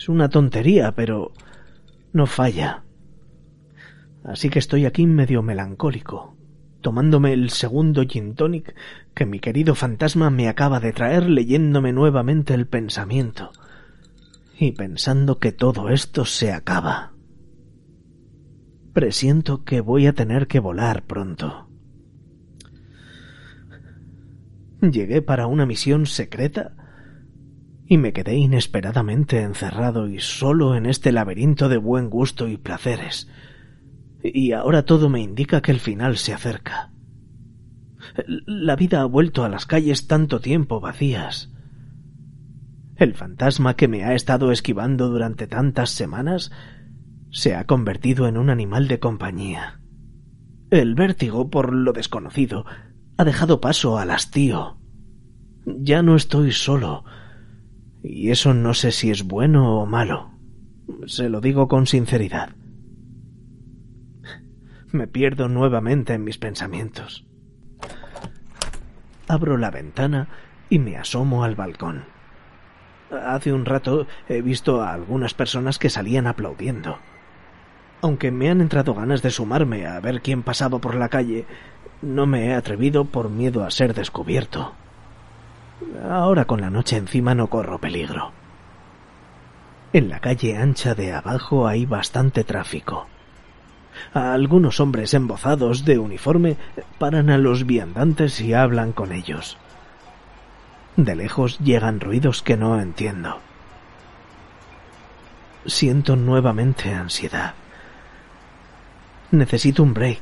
Es 0.01 0.09
una 0.09 0.29
tontería, 0.29 0.93
pero 0.93 1.31
no 2.11 2.25
falla. 2.25 2.83
Así 4.23 4.49
que 4.49 4.57
estoy 4.57 4.87
aquí 4.87 5.05
medio 5.05 5.43
melancólico, 5.43 6.35
tomándome 6.81 7.33
el 7.33 7.51
segundo 7.51 8.01
gin 8.07 8.33
tonic 8.33 8.73
que 9.13 9.27
mi 9.27 9.39
querido 9.39 9.75
fantasma 9.75 10.31
me 10.31 10.49
acaba 10.49 10.79
de 10.79 10.91
traer 10.91 11.29
leyéndome 11.29 11.93
nuevamente 11.93 12.55
el 12.55 12.65
pensamiento 12.65 13.51
y 14.57 14.71
pensando 14.71 15.37
que 15.37 15.51
todo 15.51 15.89
esto 15.89 16.25
se 16.25 16.51
acaba. 16.51 17.13
Presiento 18.93 19.63
que 19.63 19.81
voy 19.81 20.07
a 20.07 20.13
tener 20.13 20.47
que 20.47 20.59
volar 20.59 21.03
pronto. 21.03 21.69
Llegué 24.81 25.21
para 25.21 25.45
una 25.45 25.67
misión 25.67 26.07
secreta 26.07 26.80
y 27.91 27.97
me 27.97 28.13
quedé 28.13 28.37
inesperadamente 28.37 29.41
encerrado 29.41 30.07
y 30.07 30.21
solo 30.21 30.75
en 30.75 30.85
este 30.85 31.11
laberinto 31.11 31.67
de 31.67 31.75
buen 31.75 32.09
gusto 32.09 32.47
y 32.47 32.55
placeres. 32.55 33.27
Y 34.23 34.53
ahora 34.53 34.85
todo 34.85 35.09
me 35.09 35.19
indica 35.19 35.61
que 35.61 35.73
el 35.73 35.81
final 35.81 36.15
se 36.15 36.31
acerca. 36.31 36.93
La 38.45 38.77
vida 38.77 39.01
ha 39.01 39.05
vuelto 39.05 39.43
a 39.43 39.49
las 39.49 39.65
calles 39.65 40.07
tanto 40.07 40.39
tiempo 40.39 40.79
vacías. 40.79 41.51
El 42.95 43.13
fantasma 43.13 43.75
que 43.75 43.89
me 43.89 44.05
ha 44.05 44.13
estado 44.13 44.53
esquivando 44.53 45.09
durante 45.09 45.45
tantas 45.45 45.89
semanas 45.89 46.49
se 47.29 47.55
ha 47.55 47.65
convertido 47.65 48.25
en 48.25 48.37
un 48.37 48.49
animal 48.49 48.87
de 48.87 49.01
compañía. 49.01 49.81
El 50.69 50.95
vértigo 50.95 51.49
por 51.49 51.73
lo 51.73 51.91
desconocido 51.91 52.65
ha 53.17 53.25
dejado 53.25 53.59
paso 53.59 53.97
al 53.97 54.11
hastío. 54.11 54.77
Ya 55.65 56.01
no 56.03 56.15
estoy 56.15 56.53
solo, 56.53 57.03
y 58.03 58.31
eso 58.31 58.53
no 58.53 58.73
sé 58.73 58.91
si 58.91 59.11
es 59.11 59.23
bueno 59.23 59.79
o 59.79 59.85
malo. 59.85 60.31
Se 61.05 61.29
lo 61.29 61.41
digo 61.41 61.67
con 61.67 61.87
sinceridad. 61.87 62.55
Me 64.91 65.07
pierdo 65.07 65.47
nuevamente 65.47 66.13
en 66.13 66.23
mis 66.23 66.37
pensamientos. 66.37 67.25
Abro 69.27 69.57
la 69.57 69.71
ventana 69.71 70.27
y 70.69 70.79
me 70.79 70.97
asomo 70.97 71.43
al 71.43 71.55
balcón. 71.55 72.03
Hace 73.11 73.53
un 73.53 73.65
rato 73.65 74.07
he 74.27 74.41
visto 74.41 74.81
a 74.81 74.93
algunas 74.93 75.33
personas 75.33 75.79
que 75.79 75.89
salían 75.89 76.27
aplaudiendo. 76.27 76.97
Aunque 78.01 78.31
me 78.31 78.49
han 78.49 78.61
entrado 78.61 78.93
ganas 78.93 79.21
de 79.21 79.29
sumarme 79.29 79.85
a 79.85 79.99
ver 79.99 80.21
quién 80.21 80.43
pasaba 80.43 80.79
por 80.79 80.95
la 80.95 81.09
calle, 81.09 81.45
no 82.01 82.25
me 82.25 82.47
he 82.47 82.53
atrevido 82.53 83.05
por 83.05 83.29
miedo 83.29 83.63
a 83.63 83.71
ser 83.71 83.93
descubierto. 83.93 84.73
Ahora 86.09 86.45
con 86.45 86.61
la 86.61 86.69
noche 86.69 86.97
encima 86.97 87.35
no 87.35 87.47
corro 87.47 87.79
peligro. 87.79 88.31
En 89.93 90.09
la 90.09 90.19
calle 90.19 90.57
ancha 90.57 90.95
de 90.95 91.13
abajo 91.13 91.67
hay 91.67 91.85
bastante 91.85 92.43
tráfico. 92.43 93.07
Algunos 94.13 94.79
hombres 94.79 95.13
embozados 95.13 95.83
de 95.85 95.99
uniforme 95.99 96.57
paran 96.97 97.29
a 97.29 97.37
los 97.37 97.65
viandantes 97.65 98.39
y 98.41 98.53
hablan 98.53 98.93
con 98.93 99.11
ellos. 99.11 99.57
De 100.95 101.15
lejos 101.15 101.59
llegan 101.59 101.99
ruidos 101.99 102.41
que 102.41 102.57
no 102.57 102.79
entiendo. 102.79 103.39
Siento 105.65 106.15
nuevamente 106.15 106.93
ansiedad. 106.93 107.53
Necesito 109.31 109.83
un 109.83 109.93
break. 109.93 110.21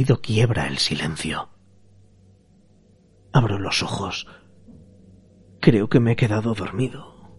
Ruido 0.00 0.22
quiebra 0.22 0.66
el 0.66 0.78
silencio. 0.78 1.50
Abro 3.34 3.58
los 3.58 3.82
ojos. 3.82 4.26
Creo 5.60 5.90
que 5.90 6.00
me 6.00 6.12
he 6.12 6.16
quedado 6.16 6.54
dormido. 6.54 7.36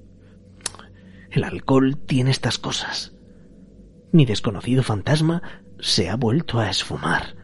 El 1.31 1.43
alcohol 1.43 1.97
tiene 1.97 2.29
estas 2.29 2.59
cosas. 2.59 3.15
Mi 4.11 4.25
desconocido 4.25 4.83
fantasma 4.83 5.41
se 5.79 6.07
ha 6.11 6.15
vuelto 6.15 6.59
a 6.59 6.69
esfumar. 6.69 7.35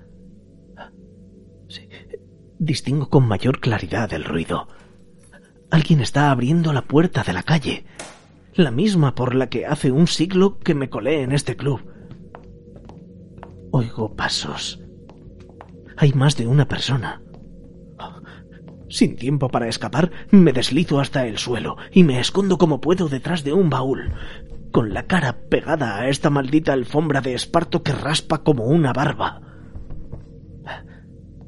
Distingo 2.60 3.10
con 3.10 3.27
mayor 3.27 3.60
claridad 3.60 4.14
el 4.14 4.23
ruido. 4.23 4.68
Alguien 5.72 6.02
está 6.02 6.30
abriendo 6.30 6.73
la 6.73 6.84
puerta 6.84 7.23
de 7.23 7.34
la 7.34 7.41
calle, 7.41 7.85
la 8.53 8.69
misma 8.69 9.15
por 9.15 9.34
la 9.34 9.49
que 9.49 9.65
hace 9.65 9.91
un 9.91 10.06
siglo 10.06 10.60
que 10.60 10.76
me 10.76 10.91
colé 10.91 11.23
en 11.23 11.31
este 11.31 11.56
club. 11.57 11.81
Oigo 13.72 14.15
pasos. 14.15 14.84
Hay 15.97 16.13
más 16.13 16.37
de 16.37 16.47
una 16.47 16.67
persona. 16.67 17.21
Sin 18.89 19.15
tiempo 19.15 19.49
para 19.49 19.67
escapar, 19.67 20.11
me 20.31 20.53
deslizo 20.53 20.99
hasta 20.99 21.25
el 21.25 21.37
suelo 21.37 21.77
y 21.91 22.03
me 22.03 22.19
escondo 22.19 22.57
como 22.57 22.79
puedo 22.79 23.09
detrás 23.09 23.43
de 23.43 23.51
un 23.51 23.69
baúl, 23.69 24.13
con 24.71 24.93
la 24.93 25.07
cara 25.07 25.37
pegada 25.49 25.97
a 25.97 26.07
esta 26.07 26.29
maldita 26.29 26.73
alfombra 26.73 27.21
de 27.21 27.33
esparto 27.33 27.83
que 27.83 27.91
raspa 27.91 28.43
como 28.43 28.65
una 28.65 28.93
barba. 28.93 29.41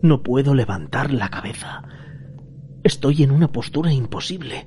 No 0.01 0.23
puedo 0.23 0.55
levantar 0.55 1.13
la 1.13 1.29
cabeza. 1.29 1.83
Estoy 2.83 3.23
en 3.23 3.31
una 3.31 3.51
postura 3.51 3.93
imposible, 3.93 4.65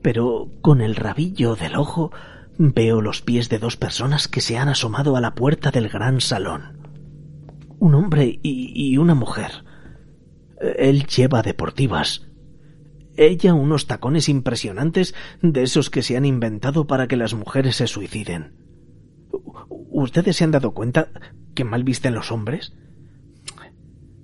pero 0.00 0.48
con 0.60 0.80
el 0.80 0.96
rabillo 0.96 1.54
del 1.54 1.76
ojo 1.76 2.12
veo 2.58 3.00
los 3.00 3.22
pies 3.22 3.48
de 3.48 3.58
dos 3.58 3.76
personas 3.76 4.26
que 4.28 4.40
se 4.40 4.58
han 4.58 4.68
asomado 4.68 5.16
a 5.16 5.20
la 5.20 5.34
puerta 5.34 5.70
del 5.70 5.88
gran 5.88 6.20
salón. 6.20 6.81
Un 7.82 7.96
hombre 7.96 8.38
y, 8.44 8.96
una 8.96 9.16
mujer. 9.16 9.64
Él 10.60 11.04
lleva 11.04 11.42
deportivas. 11.42 12.28
Ella 13.16 13.54
unos 13.54 13.88
tacones 13.88 14.28
impresionantes 14.28 15.16
de 15.42 15.64
esos 15.64 15.90
que 15.90 16.02
se 16.02 16.16
han 16.16 16.24
inventado 16.24 16.86
para 16.86 17.08
que 17.08 17.16
las 17.16 17.34
mujeres 17.34 17.74
se 17.74 17.88
suiciden. 17.88 18.54
¿Ustedes 19.90 20.36
se 20.36 20.44
han 20.44 20.52
dado 20.52 20.74
cuenta 20.74 21.08
que 21.56 21.64
mal 21.64 21.82
visten 21.82 22.14
los 22.14 22.30
hombres? 22.30 22.72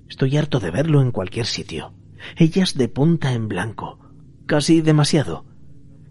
Estoy 0.09 0.37
harto 0.37 0.61
de 0.61 0.71
verlo 0.71 1.03
en 1.03 1.11
cualquier 1.11 1.47
sitio. 1.47 1.95
Ellas 2.37 2.77
de 2.77 2.87
punta 2.87 3.33
en 3.33 3.49
blanco, 3.49 3.99
casi 4.47 4.83
demasiado. 4.83 5.47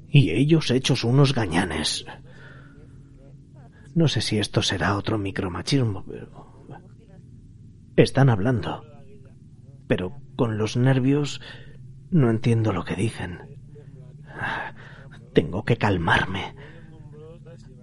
Y 0.09 0.31
ellos 0.31 0.69
hechos 0.69 1.05
unos 1.05 1.33
gañanes. 1.33 2.05
No 3.95 4.09
sé 4.09 4.19
si 4.19 4.37
esto 4.37 4.61
será 4.61 4.97
otro 4.97 5.17
micromachismo, 5.17 6.03
pero... 6.05 6.46
Están 7.97 8.29
hablando. 8.29 8.83
Pero 9.87 10.15
con 10.35 10.59
los 10.59 10.77
nervios 10.77 11.41
no 12.11 12.29
entiendo 12.29 12.71
lo 12.71 12.85
que 12.85 12.95
dicen. 12.95 13.39
Tengo 15.33 15.65
que 15.65 15.77
calmarme. 15.77 16.55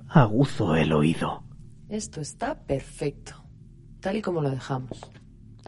Aguzo 0.09 0.77
el 0.77 0.93
oído. 0.93 1.43
Esto 1.89 2.21
está 2.21 2.65
perfecto, 2.65 3.45
tal 4.01 4.17
y 4.17 4.23
como 4.23 4.41
lo 4.41 4.51
dejamos. 4.51 5.01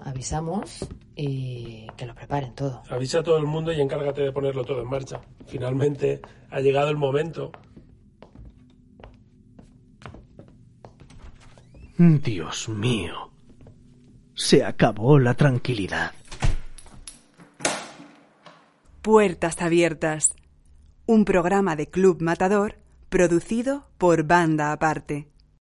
Avisamos 0.04 0.88
y 1.16 1.88
que 1.96 2.06
lo 2.06 2.14
preparen 2.14 2.54
todo. 2.54 2.82
Avisa 2.88 3.20
a 3.20 3.22
todo 3.24 3.38
el 3.38 3.46
mundo 3.46 3.72
y 3.72 3.80
encárgate 3.80 4.22
de 4.22 4.32
ponerlo 4.32 4.64
todo 4.64 4.80
en 4.80 4.88
marcha. 4.88 5.20
Finalmente 5.46 6.20
ha 6.50 6.60
llegado 6.60 6.90
el 6.90 6.96
momento. 6.96 7.50
Dios 11.98 12.68
mío. 12.68 13.25
Se 14.36 14.62
acabó 14.62 15.18
la 15.18 15.32
tranquilidad. 15.32 16.12
Puertas 19.00 19.62
Abiertas, 19.62 20.34
un 21.06 21.24
programa 21.24 21.74
de 21.74 21.88
Club 21.88 22.20
Matador 22.20 22.76
producido 23.08 23.88
por 23.96 24.24
Banda 24.24 24.72
Aparte. 24.72 25.26